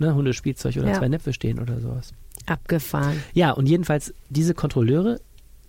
ne, 0.00 0.14
Hundespielzeug 0.14 0.76
oder 0.78 0.88
Ja. 0.88 0.94
zwei 0.98 1.08
Näpfe 1.08 1.32
stehen 1.32 1.60
oder 1.60 1.80
sowas. 1.80 2.12
abgefahren. 2.46 3.22
Ja, 3.34 3.52
und 3.52 3.68
jedenfalls, 3.68 4.12
diese 4.30 4.54
Kontrolleure 4.54 5.20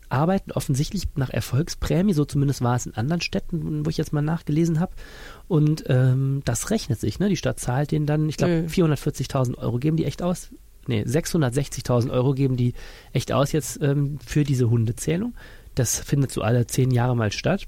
arbeiten 0.10 0.52
offensichtlich 0.52 1.04
nach 1.16 1.30
Erfolgsprämie, 1.30 2.14
so 2.14 2.26
zumindest 2.26 2.62
war 2.62 2.76
es 2.76 2.86
in 2.86 2.96
anderen 2.96 3.22
Städten, 3.22 3.86
wo 3.86 3.90
ich 3.90 3.98
jetzt 3.98 4.12
mal 4.14 4.22
nachgelesen 4.22 4.80
habe. 4.80 4.92
Und 5.48 5.84
ähm, 5.88 6.42
das 6.46 6.70
rechnet 6.72 7.00
sich, 7.00 7.20
ne? 7.20 7.30
Die 7.30 7.38
Stadt 7.38 7.60
zahlt 7.60 7.92
denen 7.92 8.06
dann, 8.08 8.28
ich 8.28 8.38
glaube, 8.38 8.64
Mhm. 8.64 8.68
440.000 8.68 9.58
Euro 9.58 9.78
geben 9.78 9.96
die 9.98 10.06
echt 10.06 10.22
aus. 10.22 10.50
Nee, 10.88 11.04
660.000 11.04 12.10
Euro 12.12 12.34
geben 12.34 12.58
die 12.58 12.74
echt 13.14 13.32
aus 13.32 13.52
jetzt 13.52 13.82
ähm, 13.82 14.18
für 14.26 14.44
diese 14.44 14.70
Hundezählung. 14.70 15.34
Das 15.76 16.00
findet 16.00 16.32
so 16.32 16.42
alle 16.42 16.68
zehn 16.68 16.92
Jahre 16.92 17.16
mal 17.16 17.32
statt. 17.32 17.68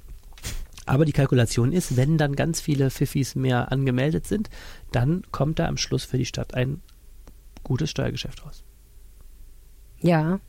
Aber 0.86 1.06
die 1.06 1.12
Kalkulation 1.13 1.72
ist, 1.72 1.96
wenn 1.96 2.17
dann 2.17 2.36
ganz 2.36 2.60
viele 2.60 2.91
Pfiffis 2.91 3.36
mehr 3.36 3.72
angemeldet 3.72 4.28
sind, 4.28 4.50
dann 4.91 5.24
kommt 5.32 5.60
da 5.60 5.67
am 5.67 5.78
Schluss 5.78 6.04
für 6.04 6.17
die 6.17 6.26
Stadt 6.26 6.54
ein 6.54 6.82
gutes 7.63 7.89
Steuergeschäft 7.89 8.46
raus. 8.46 8.63
Ja. 10.02 10.39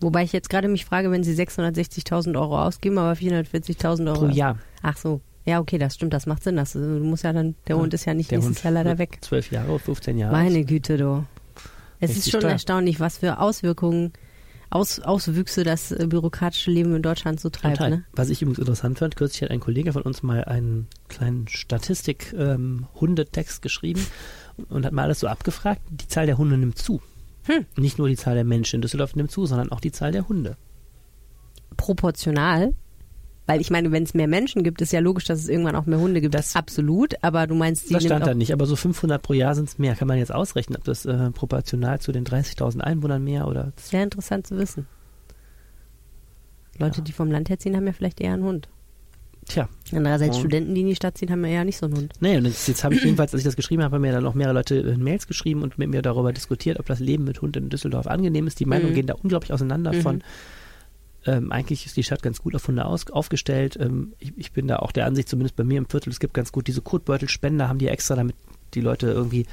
Wobei 0.00 0.22
ich 0.22 0.32
jetzt 0.32 0.50
gerade 0.50 0.68
mich 0.68 0.84
frage, 0.84 1.10
wenn 1.10 1.24
sie 1.24 1.34
660.000 1.34 2.38
Euro 2.38 2.62
ausgeben, 2.62 2.98
aber 2.98 3.12
440.000 3.12 4.06
Euro. 4.08 4.26
Pro 4.26 4.28
Jahr. 4.28 4.58
Ach 4.82 4.96
so. 4.96 5.20
Ja, 5.44 5.60
okay, 5.60 5.78
das 5.78 5.94
stimmt, 5.94 6.12
das 6.12 6.26
macht 6.26 6.44
Sinn. 6.44 6.56
Das, 6.56 6.74
du 6.74 6.78
musst 6.80 7.24
ja 7.24 7.32
dann, 7.32 7.54
der 7.66 7.76
Ja, 7.76 7.82
Hund 7.82 7.94
ist 7.94 8.04
ja 8.04 8.12
nicht 8.12 8.30
nächstes 8.30 8.56
Hund 8.56 8.64
Jahr 8.64 8.72
leider 8.74 8.98
weg. 8.98 9.18
Zwölf 9.22 9.50
Jahre, 9.50 9.78
15 9.78 10.18
Jahre. 10.18 10.32
Meine 10.32 10.64
Güte, 10.64 10.98
du. 10.98 11.24
Es 12.00 12.16
ist 12.16 12.30
schon 12.30 12.42
teuer. 12.42 12.50
erstaunlich, 12.50 13.00
was 13.00 13.18
für 13.18 13.40
Auswirkungen, 13.40 14.12
Aus, 14.70 15.00
Auswüchse 15.00 15.64
das 15.64 15.92
äh, 15.92 16.06
bürokratische 16.06 16.70
Leben 16.70 16.94
in 16.94 17.00
Deutschland 17.02 17.40
so 17.40 17.48
treibt. 17.48 17.80
Ne? 17.80 18.04
Was 18.12 18.28
ich 18.28 18.42
übrigens 18.42 18.58
interessant 18.58 18.98
fand, 18.98 19.16
kürzlich 19.16 19.40
hat 19.42 19.50
ein 19.50 19.60
Kollege 19.60 19.94
von 19.94 20.02
uns 20.02 20.22
mal 20.22 20.44
einen 20.44 20.88
kleinen 21.08 21.48
Statistik-Hundetext 21.48 23.62
geschrieben 23.62 24.06
und 24.68 24.84
hat 24.84 24.92
mal 24.92 25.04
alles 25.04 25.20
so 25.20 25.26
abgefragt. 25.26 25.80
Die 25.90 26.08
Zahl 26.08 26.26
der 26.26 26.36
Hunde 26.36 26.58
nimmt 26.58 26.76
zu. 26.76 27.00
Hm. 27.44 27.64
Nicht 27.76 27.96
nur 27.98 28.08
die 28.08 28.16
Zahl 28.16 28.34
der 28.34 28.44
Menschen 28.44 28.76
in 28.76 28.82
Düsseldorf 28.82 29.16
nimmt 29.16 29.30
zu, 29.30 29.46
sondern 29.46 29.72
auch 29.72 29.80
die 29.80 29.92
Zahl 29.92 30.12
der 30.12 30.28
Hunde. 30.28 30.58
Proportional. 31.78 32.74
Weil 33.48 33.60
ich 33.62 33.70
meine, 33.70 33.90
wenn 33.92 34.02
es 34.02 34.12
mehr 34.14 34.28
Menschen 34.28 34.62
gibt, 34.62 34.80
ist 34.82 34.92
ja 34.92 35.00
logisch, 35.00 35.24
dass 35.24 35.40
es 35.40 35.48
irgendwann 35.48 35.74
auch 35.74 35.86
mehr 35.86 35.98
Hunde 35.98 36.20
gibt. 36.20 36.34
Das- 36.34 36.54
Absolut. 36.54 37.14
Aber 37.24 37.46
du 37.46 37.54
meinst, 37.54 37.88
die 37.88 37.94
Das 37.94 38.04
stand 38.04 38.26
da 38.26 38.34
nicht, 38.34 38.52
aber 38.52 38.66
so 38.66 38.76
500 38.76 39.20
pro 39.22 39.32
Jahr 39.32 39.54
sind 39.54 39.68
es 39.70 39.78
mehr. 39.78 39.96
Kann 39.96 40.06
man 40.06 40.18
jetzt 40.18 40.32
ausrechnen, 40.34 40.76
ob 40.76 40.84
das 40.84 41.06
äh, 41.06 41.30
proportional 41.30 41.98
zu 41.98 42.12
den 42.12 42.24
30.000 42.24 42.80
Einwohnern 42.80 43.24
mehr 43.24 43.48
oder... 43.48 43.72
Sehr 43.76 44.02
interessant 44.04 44.46
zu 44.46 44.56
wissen. 44.58 44.86
Leute, 46.78 47.02
die 47.02 47.12
vom 47.12 47.30
Land 47.30 47.48
herziehen, 47.48 47.74
haben 47.74 47.86
ja 47.86 47.92
vielleicht 47.92 48.20
eher 48.20 48.34
einen 48.34 48.44
Hund. 48.44 48.68
Tja, 49.46 49.66
Andererseits 49.92 50.36
Und- 50.36 50.40
Studenten, 50.42 50.74
die 50.74 50.82
in 50.82 50.88
die 50.88 50.94
Stadt 50.96 51.16
ziehen, 51.16 51.30
haben 51.30 51.42
ja 51.44 51.50
eher 51.52 51.64
nicht 51.64 51.78
so 51.78 51.86
einen 51.86 51.96
Hund. 51.96 52.12
Nee, 52.20 52.36
und 52.36 52.44
jetzt, 52.44 52.68
jetzt 52.68 52.84
habe 52.84 52.94
ich 52.94 53.02
jedenfalls, 53.02 53.32
als 53.32 53.40
ich 53.40 53.46
das 53.46 53.56
geschrieben 53.56 53.82
habe, 53.82 53.94
haben 53.94 54.02
mir 54.02 54.12
dann 54.12 54.26
auch 54.26 54.34
mehrere 54.34 54.52
Leute 54.54 54.76
äh, 54.80 54.96
Mails 54.98 55.26
geschrieben 55.26 55.62
und 55.62 55.78
mit 55.78 55.88
mir 55.88 56.02
darüber 56.02 56.32
diskutiert, 56.34 56.78
ob 56.78 56.84
das 56.86 57.00
Leben 57.00 57.24
mit 57.24 57.40
Hund 57.40 57.56
in 57.56 57.70
Düsseldorf 57.70 58.06
angenehm 58.08 58.46
ist. 58.46 58.60
Die 58.60 58.66
Meinungen 58.66 58.90
Mhm. 58.90 58.94
gehen 58.96 59.06
da 59.06 59.14
unglaublich 59.14 59.52
auseinander 59.54 59.94
Mhm. 59.94 60.00
von. 60.02 60.22
Ähm, 61.26 61.52
eigentlich 61.52 61.86
ist 61.86 61.96
die 61.96 62.02
Stadt 62.02 62.22
ganz 62.22 62.40
gut 62.40 62.54
auf 62.54 62.68
Hunde 62.68 62.84
aus, 62.84 63.10
aufgestellt. 63.10 63.76
Ähm, 63.80 64.12
ich, 64.18 64.32
ich 64.36 64.52
bin 64.52 64.68
da 64.68 64.76
auch 64.76 64.92
der 64.92 65.06
Ansicht, 65.06 65.28
zumindest 65.28 65.56
bei 65.56 65.64
mir 65.64 65.78
im 65.78 65.88
Viertel, 65.88 66.10
es 66.10 66.20
gibt 66.20 66.34
ganz 66.34 66.52
gut 66.52 66.66
diese 66.66 66.80
Kotbeutelspender, 66.80 67.68
haben 67.68 67.78
die 67.78 67.88
extra, 67.88 68.16
damit 68.16 68.36
die 68.74 68.80
Leute 68.80 69.08
irgendwie, 69.08 69.46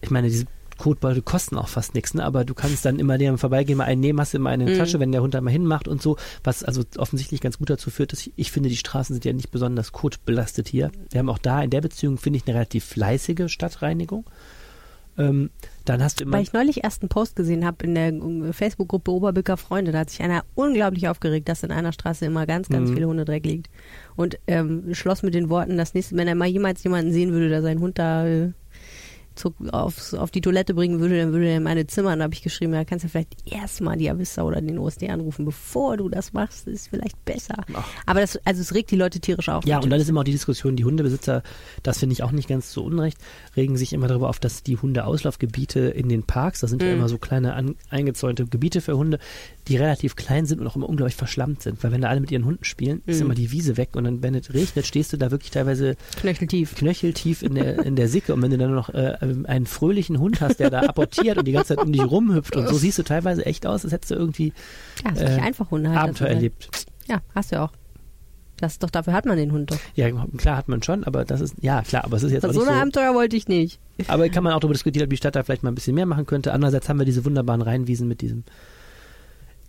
ich 0.00 0.10
meine, 0.10 0.28
diese 0.28 0.46
Kotbeutel 0.78 1.22
kosten 1.22 1.56
auch 1.56 1.68
fast 1.68 1.94
nichts, 1.94 2.14
ne? 2.14 2.24
aber 2.24 2.44
du 2.44 2.54
kannst 2.54 2.84
dann 2.84 2.98
immer 2.98 3.18
dem 3.18 3.38
vorbeigehen, 3.38 3.78
mal 3.78 3.84
einen 3.84 4.00
nehmen, 4.00 4.20
hast 4.20 4.34
du 4.34 4.38
immer 4.38 4.50
eine 4.50 4.66
Mhm. 4.66 4.76
Tasche, 4.76 5.00
wenn 5.00 5.12
der 5.12 5.22
Hund 5.22 5.34
da 5.34 5.40
mal 5.40 5.50
hinmacht 5.50 5.88
und 5.88 6.02
so, 6.02 6.16
was 6.42 6.64
also 6.64 6.82
offensichtlich 6.96 7.40
ganz 7.40 7.58
gut 7.58 7.70
dazu 7.70 7.90
führt, 7.90 8.12
dass 8.12 8.20
ich, 8.20 8.32
ich 8.36 8.50
finde, 8.50 8.68
die 8.68 8.76
Straßen 8.76 9.14
sind 9.14 9.24
ja 9.24 9.32
nicht 9.32 9.50
besonders 9.50 9.92
kotbelastet 9.92 10.68
hier. 10.68 10.90
Wir 11.10 11.20
haben 11.20 11.28
auch 11.28 11.38
da 11.38 11.62
in 11.62 11.70
der 11.70 11.80
Beziehung, 11.80 12.18
finde 12.18 12.38
ich, 12.38 12.46
eine 12.46 12.56
relativ 12.56 12.84
fleißige 12.84 13.50
Stadtreinigung. 13.50 14.24
Ähm, 15.16 15.50
dann 15.84 16.02
hast 16.02 16.20
du 16.20 16.24
immer... 16.24 16.34
Weil 16.34 16.42
ich 16.42 16.52
neulich 16.52 16.82
erst 16.82 17.02
einen 17.02 17.08
Post 17.08 17.36
gesehen 17.36 17.64
habe 17.64 17.84
in 17.84 17.94
der 17.94 18.12
äh, 18.12 18.52
Facebook-Gruppe 18.52 19.10
Oberbücker 19.12 19.56
Freunde, 19.56 19.92
da 19.92 20.00
hat 20.00 20.10
sich 20.10 20.22
einer 20.22 20.44
unglaublich 20.54 21.08
aufgeregt, 21.08 21.48
dass 21.48 21.62
in 21.62 21.70
einer 21.70 21.92
Straße 21.92 22.24
immer 22.24 22.46
ganz, 22.46 22.68
ganz 22.68 22.90
Mhm. 22.90 22.94
viele 22.94 23.06
Hundedreck 23.06 23.46
liegt. 23.46 23.70
Und 24.16 24.38
ähm, 24.46 24.94
schloss 24.94 25.22
mit 25.22 25.34
den 25.34 25.48
Worten, 25.50 25.76
das 25.76 25.94
nächste, 25.94 26.16
wenn 26.16 26.28
er 26.28 26.34
mal 26.34 26.48
jemals 26.48 26.82
jemanden 26.82 27.12
sehen 27.12 27.32
würde, 27.32 27.48
der 27.48 27.62
seinen 27.62 27.80
Hund 27.80 27.98
da 27.98 28.26
äh, 28.26 28.52
zu, 29.34 29.54
aufs, 29.72 30.14
auf 30.14 30.30
die 30.30 30.40
Toilette 30.40 30.74
bringen 30.74 31.00
würde, 31.00 31.18
dann 31.18 31.32
würde 31.32 31.48
er 31.48 31.56
in 31.56 31.62
meine 31.62 31.86
Zimmer. 31.86 32.12
Und 32.12 32.18
da 32.18 32.24
habe 32.24 32.34
ich 32.34 32.42
geschrieben, 32.42 32.72
da 32.72 32.84
kannst 32.84 33.04
du 33.04 33.08
vielleicht 33.08 33.36
erstmal 33.50 33.96
die 33.96 34.10
Avista 34.10 34.42
oder 34.42 34.60
den 34.60 34.78
OSD 34.78 35.08
anrufen, 35.10 35.44
bevor 35.44 35.96
du 35.96 36.08
das 36.08 36.32
machst, 36.32 36.66
ist 36.68 36.88
vielleicht 36.88 37.22
besser. 37.24 37.56
Ach. 37.74 37.86
Aber 38.06 38.20
das, 38.20 38.38
also 38.44 38.60
es 38.60 38.74
regt 38.74 38.90
die 38.90 38.96
Leute 38.96 39.20
tierisch 39.20 39.48
auf. 39.48 39.66
Ja, 39.66 39.78
und 39.80 39.90
dann 39.90 40.00
ist 40.00 40.08
immer 40.08 40.20
auch 40.20 40.24
die 40.24 40.32
Diskussion, 40.32 40.76
die 40.76 40.84
Hundebesitzer, 40.84 41.42
das 41.82 41.98
finde 41.98 42.12
ich 42.14 42.22
auch 42.22 42.32
nicht 42.32 42.48
ganz 42.48 42.72
so 42.72 42.84
unrecht, 42.84 43.18
regen 43.56 43.76
sich 43.76 43.92
immer 43.92 44.08
darüber 44.08 44.28
auf, 44.28 44.38
dass 44.38 44.62
die 44.62 44.76
Hundeauslaufgebiete 44.76 45.80
in 45.80 46.08
den 46.08 46.22
Parks, 46.22 46.60
das 46.60 46.70
sind 46.70 46.82
ja 46.82 46.88
Mhm. 46.88 46.94
immer 46.94 47.08
so 47.08 47.18
kleine 47.18 47.54
an, 47.54 47.76
eingezäunte 47.90 48.46
Gebiete 48.46 48.80
für 48.80 48.96
Hunde, 48.96 49.18
die 49.68 49.76
relativ 49.78 50.14
klein 50.16 50.44
sind 50.44 50.60
und 50.60 50.66
auch 50.66 50.76
immer 50.76 50.88
unglaublich 50.88 51.16
verschlammt 51.16 51.62
sind. 51.62 51.82
Weil 51.82 51.90
wenn 51.92 52.02
da 52.02 52.08
alle 52.08 52.20
mit 52.20 52.30
ihren 52.30 52.44
Hunden 52.44 52.64
spielen, 52.64 53.02
ist 53.06 53.16
Mhm. 53.20 53.26
immer 53.26 53.34
die 53.34 53.50
Wiese 53.50 53.76
weg 53.78 53.90
und 53.94 54.04
dann, 54.04 54.22
wenn 54.22 54.34
es 54.34 54.52
regnet, 54.52 54.86
stehst 54.86 55.12
du 55.12 55.16
da 55.16 55.30
wirklich 55.30 55.50
teilweise 55.50 55.96
knöcheltief. 56.20 56.74
knöcheltief 56.74 57.42
in 57.42 57.54
der, 57.54 57.84
in 57.84 57.96
der 57.96 58.08
Sicke 58.08 58.34
und 58.34 58.42
wenn 58.42 58.50
du 58.50 58.58
dann 58.58 58.74
noch 58.74 58.90
äh, 58.90 59.16
einen 59.44 59.66
fröhlichen 59.66 60.18
Hund 60.18 60.40
hast, 60.42 60.60
der 60.60 60.68
da 60.70 60.80
apportiert 60.88 61.38
und 61.38 61.46
die 61.46 61.52
ganze 61.52 61.74
Zeit 61.76 61.84
um 61.84 61.92
dich 61.92 62.04
rumhüpft 62.04 62.56
und 62.56 62.68
so 62.68 62.74
siehst 62.76 62.98
du 62.98 63.02
teilweise 63.04 63.46
echt 63.46 63.66
aus, 63.66 63.84
als 63.84 63.92
hättest 63.94 64.10
du 64.10 64.16
irgendwie 64.16 64.52
Ja, 65.04 65.12
ist 65.12 65.20
nicht 65.20 65.38
äh, 65.38 65.40
einfach 65.40 65.70
Hunde 65.70 65.90
halt. 65.90 65.98
Abenteuer 66.00 66.28
also, 66.28 66.36
erlebt. 66.36 66.68
Ja, 67.08 67.22
hast 67.34 67.50
du 67.52 67.56
ja 67.56 67.64
auch. 67.64 67.72
Das 68.58 68.74
ist 68.74 68.82
doch, 68.82 68.90
dafür 68.90 69.14
hat 69.14 69.26
man 69.26 69.36
den 69.36 69.50
Hund 69.50 69.72
doch. 69.72 69.78
Ja, 69.96 70.08
klar 70.36 70.56
hat 70.56 70.68
man 70.68 70.82
schon, 70.82 71.02
aber 71.04 71.24
das 71.24 71.40
ist, 71.40 71.54
ja 71.60 71.82
klar, 71.82 72.04
aber 72.04 72.16
es 72.18 72.22
ist 72.22 72.30
jetzt 72.32 72.44
auch 72.46 72.52
So 72.52 72.60
nicht 72.60 72.68
ein 72.70 72.78
Abenteuer 72.82 73.12
wollte 73.14 73.34
ich 73.36 73.48
nicht. 73.48 73.80
Aber 74.06 74.28
kann 74.28 74.44
man 74.44 74.52
auch 74.52 74.60
darüber 74.60 74.74
diskutieren, 74.74 75.04
ob 75.04 75.10
die 75.10 75.16
Stadt 75.16 75.34
da 75.34 75.42
vielleicht 75.42 75.62
mal 75.64 75.72
ein 75.72 75.74
bisschen 75.74 75.94
mehr 75.96 76.06
machen 76.06 76.24
könnte. 76.26 76.52
Andererseits 76.52 76.88
haben 76.88 76.98
wir 76.98 77.04
diese 77.06 77.24
wunderbaren 77.24 77.62
Rheinwiesen 77.62 78.06
mit 78.06 78.20
diesem 78.20 78.44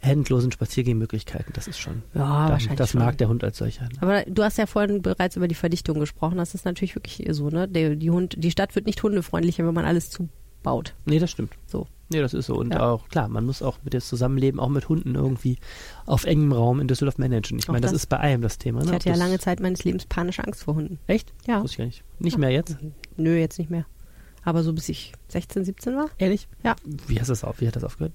endlosen 0.06 0.52
Spaziergehmöglichkeiten, 0.52 1.52
das 1.54 1.68
ist 1.68 1.80
schon. 1.80 2.04
Ja, 2.14 2.22
dann, 2.44 2.50
wahrscheinlich 2.52 2.78
Das 2.78 2.92
schon. 2.92 3.02
mag 3.02 3.18
der 3.18 3.28
Hund 3.30 3.44
als 3.44 3.58
solcher. 3.58 3.84
Ne? 3.84 3.90
Aber 4.02 4.24
du 4.24 4.44
hast 4.44 4.58
ja 4.58 4.66
vorhin 4.66 5.02
bereits 5.02 5.36
über 5.36 5.48
die 5.48 5.56
Verdichtung 5.56 6.00
gesprochen. 6.00 6.38
Das 6.38 6.54
ist 6.56 6.66
natürlich 6.66 6.96
wirklich 6.96 7.26
so, 7.32 7.50
ne? 7.50 7.68
Die, 7.68 7.96
die, 7.98 8.12
Hund, 8.12 8.36
die 8.38 8.52
Stadt 8.52 8.76
wird 8.76 8.86
nicht 8.86 9.02
hundefreundlicher, 9.04 9.66
wenn 9.66 9.74
man 9.74 9.86
alles 9.86 10.10
zubaut. 10.10 10.94
Nee, 11.06 11.20
das 11.20 11.32
stimmt. 11.32 11.54
So. 11.66 11.88
Nee, 12.10 12.22
das 12.22 12.36
ist 12.36 12.46
so. 12.46 12.56
Und 12.56 12.72
Ja. 12.72 12.92
auch, 12.92 13.10
klar, 13.10 13.28
man 13.30 13.46
muss 13.46 13.64
auch 13.64 13.80
mit 13.84 13.94
dem 13.94 14.02
Zusammenleben, 14.02 14.60
auch 14.60 14.70
mit 14.70 14.88
Hunden 14.90 15.16
irgendwie 15.16 15.58
auf 16.06 16.26
engem 16.26 16.52
Raum 16.52 16.80
in 16.80 16.88
Düsseldorf 16.88 17.18
managen. 17.18 17.58
Ich 17.58 17.68
meine, 17.68 17.82
das, 17.82 17.92
das. 17.94 18.02
ist 18.04 18.08
bei 18.10 18.20
allem 18.20 18.42
das 18.42 18.60
Thema. 18.60 18.82
Ne? 18.82 18.86
Ich 18.86 18.92
hatte 18.94 19.10
ja 19.10 19.16
das- 19.16 19.20
lange 19.24 19.40
Zeit 19.40 19.60
meines 19.60 19.84
Lebens 19.84 20.06
panische 20.06 20.44
Angst 20.44 20.64
vor 20.66 20.76
Hunden. 20.76 21.00
Echt? 21.08 21.34
Ja. 21.48 21.64
Wusste 21.64 21.74
ich 21.74 21.78
gar 21.80 21.86
nicht. 21.86 22.04
Nicht 22.20 22.38
mehr 22.38 22.52
jetzt? 22.52 22.78
Nö, 23.18 23.36
jetzt 23.38 23.58
nicht 23.58 23.72
mehr. 23.72 23.86
Aber 24.44 24.62
so 24.62 24.72
bis 24.74 24.88
ich 24.90 25.14
16, 25.30 25.66
17 25.66 25.96
war. 25.96 26.10
Ehrlich? 26.20 26.48
Ja. 26.64 26.76
Wie 27.08 27.20
hast 27.20 27.30
du 27.30 27.32
das 27.32 27.44
auf? 27.44 27.60
Wie 27.62 27.68
hat 27.68 27.76
das 27.76 27.84
aufgehört? 27.84 28.14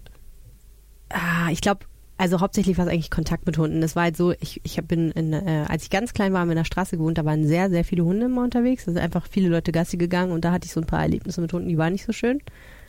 Ah, 1.51 1.53
ich 1.53 1.61
glaube, 1.61 1.81
also 2.17 2.41
hauptsächlich 2.41 2.79
war 2.79 2.87
es 2.87 2.93
eigentlich 2.93 3.11
Kontakt 3.11 3.47
mit 3.47 3.59
Hunden. 3.59 3.81
Das 3.81 3.97
war 3.97 4.05
halt 4.05 4.17
so, 4.17 4.33
ich, 4.41 4.61
ich 4.63 4.77
bin, 4.85 5.11
in, 5.13 5.33
äh, 5.33 5.65
als 5.69 5.85
ich 5.85 5.91
ganz 5.91 6.13
klein 6.13 6.33
war, 6.33 6.41
haben 6.41 6.49
wir 6.49 6.53
in 6.53 6.59
der 6.59 6.65
Straße 6.65 6.97
gewohnt, 6.97 7.19
da 7.19 7.25
waren 7.25 7.47
sehr, 7.47 7.71
sehr 7.71 7.85
viele 7.85 8.05
Hunde 8.05 8.27
immer 8.27 8.45
unterwegs. 8.45 8.85
Da 8.85 8.93
sind 8.93 9.01
einfach 9.01 9.27
viele 9.29 9.49
Leute 9.49 9.73
Gassi 9.73 9.97
gegangen 9.97 10.33
und 10.33 10.45
da 10.45 10.53
hatte 10.53 10.67
ich 10.67 10.73
so 10.73 10.81
ein 10.81 10.87
paar 10.87 11.03
Erlebnisse 11.03 11.41
mit 11.41 11.53
Hunden, 11.53 11.69
die 11.69 11.79
waren 11.79 11.93
nicht 11.93 12.05
so 12.05 12.13
schön. 12.13 12.41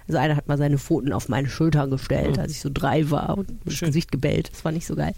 Also 0.08 0.20
einer 0.20 0.36
hat 0.36 0.48
mal 0.48 0.58
seine 0.58 0.78
Pfoten 0.78 1.14
auf 1.14 1.30
meine 1.30 1.48
Schultern 1.48 1.90
gestellt, 1.90 2.38
als 2.38 2.52
ich 2.52 2.60
so 2.60 2.70
drei 2.74 3.10
war 3.10 3.38
und 3.38 3.50
ins. 3.66 3.80
Gesicht 3.80 4.12
gebellt. 4.12 4.52
Das 4.52 4.66
war 4.66 4.72
nicht 4.72 4.86
so 4.86 4.96
geil. 4.96 5.14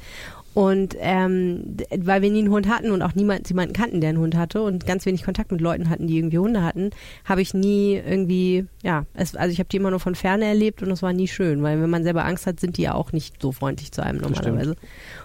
Und 0.54 0.96
ähm, 1.00 1.78
weil 1.98 2.22
wir 2.22 2.30
nie 2.30 2.40
einen 2.40 2.52
Hund 2.52 2.68
hatten 2.68 2.92
und 2.92 3.02
auch 3.02 3.16
niemand, 3.16 3.50
jemanden 3.50 3.74
kannten, 3.74 4.02
der 4.02 4.10
einen 4.10 4.20
Hund 4.20 4.36
hatte 4.36 4.62
und 4.62 4.86
ganz 4.86 5.06
wenig 5.06 5.24
Kontakt 5.24 5.52
mit 5.52 5.62
Leuten 5.62 5.90
hatten, 5.90 6.06
die 6.06 6.18
irgendwie 6.18 6.38
Hunde 6.38 6.64
hatten, 6.64 6.92
habe 7.26 7.42
ich 7.42 7.56
nie 7.56 7.96
irgendwie, 7.96 8.66
ja, 8.84 9.06
es, 9.16 9.36
also 9.36 9.52
ich 9.52 9.58
habe 9.60 9.70
die 9.70 9.78
immer 9.78 9.90
nur 9.90 10.00
von 10.00 10.14
ferne 10.14 10.46
erlebt 10.46 10.84
und 10.84 10.92
es 10.92 11.02
war 11.02 11.12
nie 11.12 11.28
schön, 11.28 11.64
weil 11.64 11.82
wenn 11.82 11.90
man 11.90 12.04
selber 12.04 12.26
Angst 12.26 12.46
hat, 12.46 12.60
sind 12.60 12.78
die 12.78 12.84
ja 12.84 12.94
auch 12.94 13.12
nicht 13.12 13.42
so 13.42 13.52
freundlich 13.52 13.92
zu 13.92 14.04
einem 14.04 14.20
normalerweise. 14.22 14.76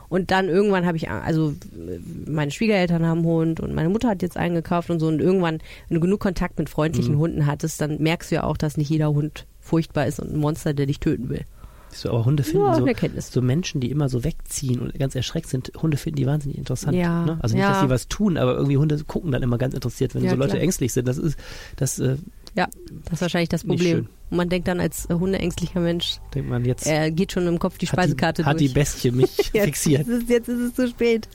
Und 0.09 0.31
dann 0.31 0.49
irgendwann 0.49 0.87
habe 0.87 0.97
ich, 0.97 1.11
also 1.11 1.51
äh, 1.51 2.31
meine 2.31 2.51
Schwiegereltern 2.51 3.05
haben 3.05 3.19
einen 3.19 3.27
Hund 3.27 3.61
und 3.61 3.75
meine 3.75 3.91
Mutter 3.91 4.09
hat 4.09 4.23
jetzt 4.23 4.39
einen 4.39 4.55
gekauft 4.55 4.89
und 4.89 4.99
so 4.99 5.09
und 5.09 5.21
irgendwann, 5.21 5.59
wenn 5.89 5.97
du 5.97 6.01
genug 6.01 6.21
Kontakt 6.21 6.59
mit 6.59 6.71
freundlichen 6.71 7.17
Mhm. 7.17 7.19
Hunden 7.19 7.47
hattest, 7.47 7.81
dann 7.83 7.99
merkst 8.03 8.31
du 8.31 8.37
ja 8.37 8.45
auch, 8.45 8.57
dass 8.57 8.79
nicht 8.79 8.89
jeder 8.89 9.11
Hund 9.13 9.47
furchtbar 9.61 10.07
ist 10.07 10.21
und 10.21 10.33
ein 10.33 10.39
Monster, 10.39 10.73
der 10.73 10.87
dich 10.87 11.01
töten 11.01 11.29
will. 11.29 11.45
So, 11.91 12.11
aber 12.11 12.25
Hunde 12.25 12.43
finden 12.43 12.75
so, 12.75 13.21
so 13.21 13.43
Menschen, 13.43 13.81
die 13.81 13.91
immer 13.91 14.09
so 14.09 14.25
wegziehen 14.25 14.81
und 14.81 14.99
ganz 14.99 15.15
erschreckt 15.15 15.49
sind, 15.49 15.73
Hunde 15.81 15.97
finden 15.97 16.17
die 16.17 16.27
wahnsinnig 16.27 16.59
interessant. 16.59 16.97
Ja, 16.97 17.25
ne? 17.25 17.39
Also 17.41 17.55
nicht, 17.55 17.63
ja. 17.63 17.73
dass 17.73 17.81
sie 17.83 17.89
was 17.89 18.09
tun, 18.09 18.37
aber 18.37 18.55
irgendwie 18.55 18.77
Hunde 18.77 19.03
gucken 19.05 19.33
dann 19.33 19.43
immer 19.43 19.59
ganz 19.59 19.75
interessiert, 19.75 20.15
wenn 20.15 20.29
so 20.29 20.37
Leute 20.37 20.53
klar. 20.53 20.63
ängstlich 20.63 20.93
sind. 20.93 21.09
Das 21.09 21.19
ist, 21.19 21.39
das 21.77 21.99
äh, 21.99 22.17
Ja, 22.59 22.69
das 23.05 23.15
ist 23.15 23.21
wahrscheinlich 23.23 23.49
das 23.49 23.65
Problem. 23.65 24.09
Und 24.31 24.37
man 24.37 24.49
denkt 24.49 24.67
dann 24.69 24.81
als 24.81 25.07
hundeängstlicher 25.09 25.81
Mensch, 25.81 26.17
denkt 26.35 26.51
man 26.51 26.65
jetzt, 26.65 26.87
er 26.87 27.11
geht 27.11 27.33
schon 27.33 27.47
im 27.47 27.59
Kopf 27.59 27.79
die 27.79 27.87
hat, 27.87 27.93
Speisekarte 27.95 28.43
die, 28.43 28.47
hat 28.49 28.61
die 28.61 28.65
durch. 28.67 28.75
Bestie 28.75 29.11
mich 29.13 29.37
jetzt, 29.55 29.65
fixiert. 29.65 30.07
Ist 30.09 30.25
es, 30.25 30.29
jetzt 30.29 30.49
ist 30.49 30.59
es 30.61 30.75
zu 30.75 30.89
spät. 30.89 31.29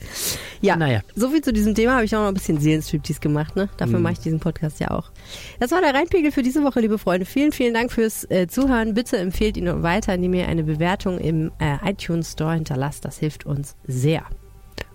Ja, 0.60 0.76
Naja. 0.76 1.00
so 1.16 1.30
viel 1.30 1.40
zu 1.42 1.52
diesem 1.52 1.74
Thema. 1.74 1.94
Habe 1.94 2.04
ich 2.04 2.14
auch 2.14 2.20
noch 2.20 2.28
ein 2.28 2.34
bisschen 2.34 2.60
Seelenstriptease 2.60 3.20
gemacht. 3.20 3.56
Ne? 3.56 3.68
Dafür 3.78 3.96
Mhm. 3.96 4.02
mache 4.02 4.12
ich 4.12 4.18
diesen 4.20 4.38
Podcast 4.38 4.78
ja 4.80 4.90
auch. 4.92 5.10
Das 5.58 5.70
war 5.72 5.80
der 5.80 5.94
Reinpegel 5.94 6.30
für 6.30 6.42
diese 6.42 6.62
Woche, 6.62 6.80
liebe 6.80 6.98
Freunde. 6.98 7.24
Vielen, 7.26 7.50
vielen 7.52 7.74
Dank 7.74 7.90
fürs 7.90 8.30
äh, 8.30 8.46
Zuhören. 8.46 8.92
Bitte 8.94 9.16
empfehlt 9.16 9.56
ihn 9.56 9.82
weiter, 9.82 10.14
indem 10.14 10.34
ihr 10.34 10.46
eine 10.46 10.62
Bewertung 10.62 11.18
im 11.18 11.50
äh, 11.58 11.78
iTunes 11.90 12.32
Store 12.32 12.54
hinterlasst. 12.54 13.04
Das 13.06 13.18
hilft 13.18 13.46
uns 13.46 13.74
sehr. 13.86 14.24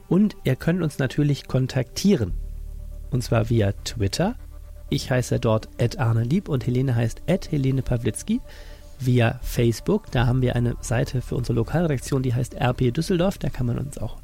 Und 0.07 0.38
ihr 0.43 0.55
könnt 0.55 0.82
uns 0.84 0.99
natürlich 0.99 1.47
kontaktieren. 1.47 2.34
Und 3.11 3.23
zwar 3.23 3.49
via 3.49 3.71
Twitter. 3.84 4.36
Ich 4.89 5.11
heiße 5.11 5.39
dort 5.39 5.69
Arne 5.97 6.23
Lieb 6.23 6.49
und 6.49 6.65
Helene 6.65 6.95
heißt 6.95 7.21
Helene 7.27 7.81
Pawlitzki. 7.81 8.41
Via 9.01 9.39
Facebook, 9.41 10.11
da 10.11 10.27
haben 10.27 10.41
wir 10.41 10.57
eine 10.57 10.75
Seite 10.81 11.21
für 11.21 11.35
unsere 11.35 11.53
Lokalredaktion, 11.53 12.21
die 12.21 12.33
heißt 12.33 12.55
RP 12.55 12.93
Düsseldorf. 12.93 13.37
Da 13.37 13.49
kann 13.49 13.65
man 13.65 13.79
uns 13.79 13.97
auch 13.97 14.17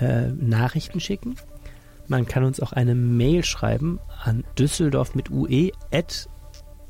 äh, 0.00 0.26
Nachrichten 0.32 0.98
schicken. 0.98 1.36
Man 2.08 2.26
kann 2.26 2.42
uns 2.42 2.58
auch 2.60 2.72
eine 2.72 2.96
Mail 2.96 3.44
schreiben 3.44 4.00
an 4.24 4.42
düsseldorf 4.58 5.14
mit 5.14 5.30
ue 5.30 5.70
at 5.92 6.28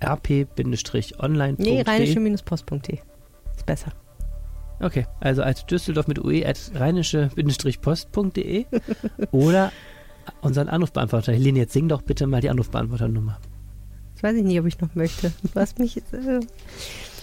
rp-online.de. 0.02 1.56
Nee, 1.58 1.82
rheinische-post.de. 1.82 2.98
Ist 3.56 3.66
besser. 3.66 3.92
Okay, 4.80 5.06
also 5.18 5.42
als 5.42 5.66
Düsseldorf 5.66 6.06
mit 6.06 6.20
ue 6.24 6.46
at 6.46 6.70
rheinische-post.de 6.74 8.66
oder 9.32 9.72
unseren 10.40 10.68
Anrufbeantworter. 10.68 11.32
Helene, 11.32 11.60
jetzt 11.60 11.72
sing 11.72 11.88
doch 11.88 12.02
bitte 12.02 12.26
mal 12.26 12.40
die 12.40 12.50
Anrufbeantworternummer. 12.50 13.38
Das 14.14 14.22
weiß 14.22 14.36
ich 14.36 14.44
nicht, 14.44 14.58
ob 14.58 14.66
ich 14.66 14.80
noch 14.80 14.94
möchte. 14.94 15.32
Du 15.42 15.60
hast 15.60 15.78
mich 15.78 15.94
jetzt. 15.94 16.12
Äh. 16.12 16.40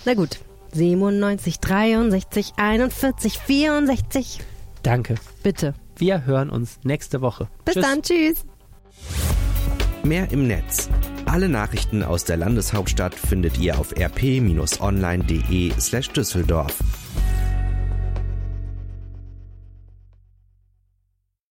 Na 0.06 0.14
gut. 0.14 0.40
97, 0.74 1.60
63, 1.60 2.54
41, 2.58 3.40
64. 3.40 4.40
Danke. 4.84 5.16
Bitte. 5.42 5.74
Wir 5.98 6.26
hören 6.26 6.50
uns 6.50 6.80
nächste 6.84 7.22
Woche. 7.22 7.48
Bis 7.64 7.76
Tschüss. 7.76 7.84
dann. 7.86 8.02
Tschüss. 8.02 8.46
Mehr 10.04 10.32
im 10.32 10.48
Netz. 10.48 10.90
Alle 11.26 11.50
Nachrichten 11.50 12.04
aus 12.04 12.26
der 12.26 12.38
Landeshauptstadt 12.38 13.16
findet 13.16 13.58
ihr 13.58 13.80
auf 13.80 13.94
rp-online.de 13.98 15.72
slash 15.80 16.10
Düsseldorf. 16.10 16.78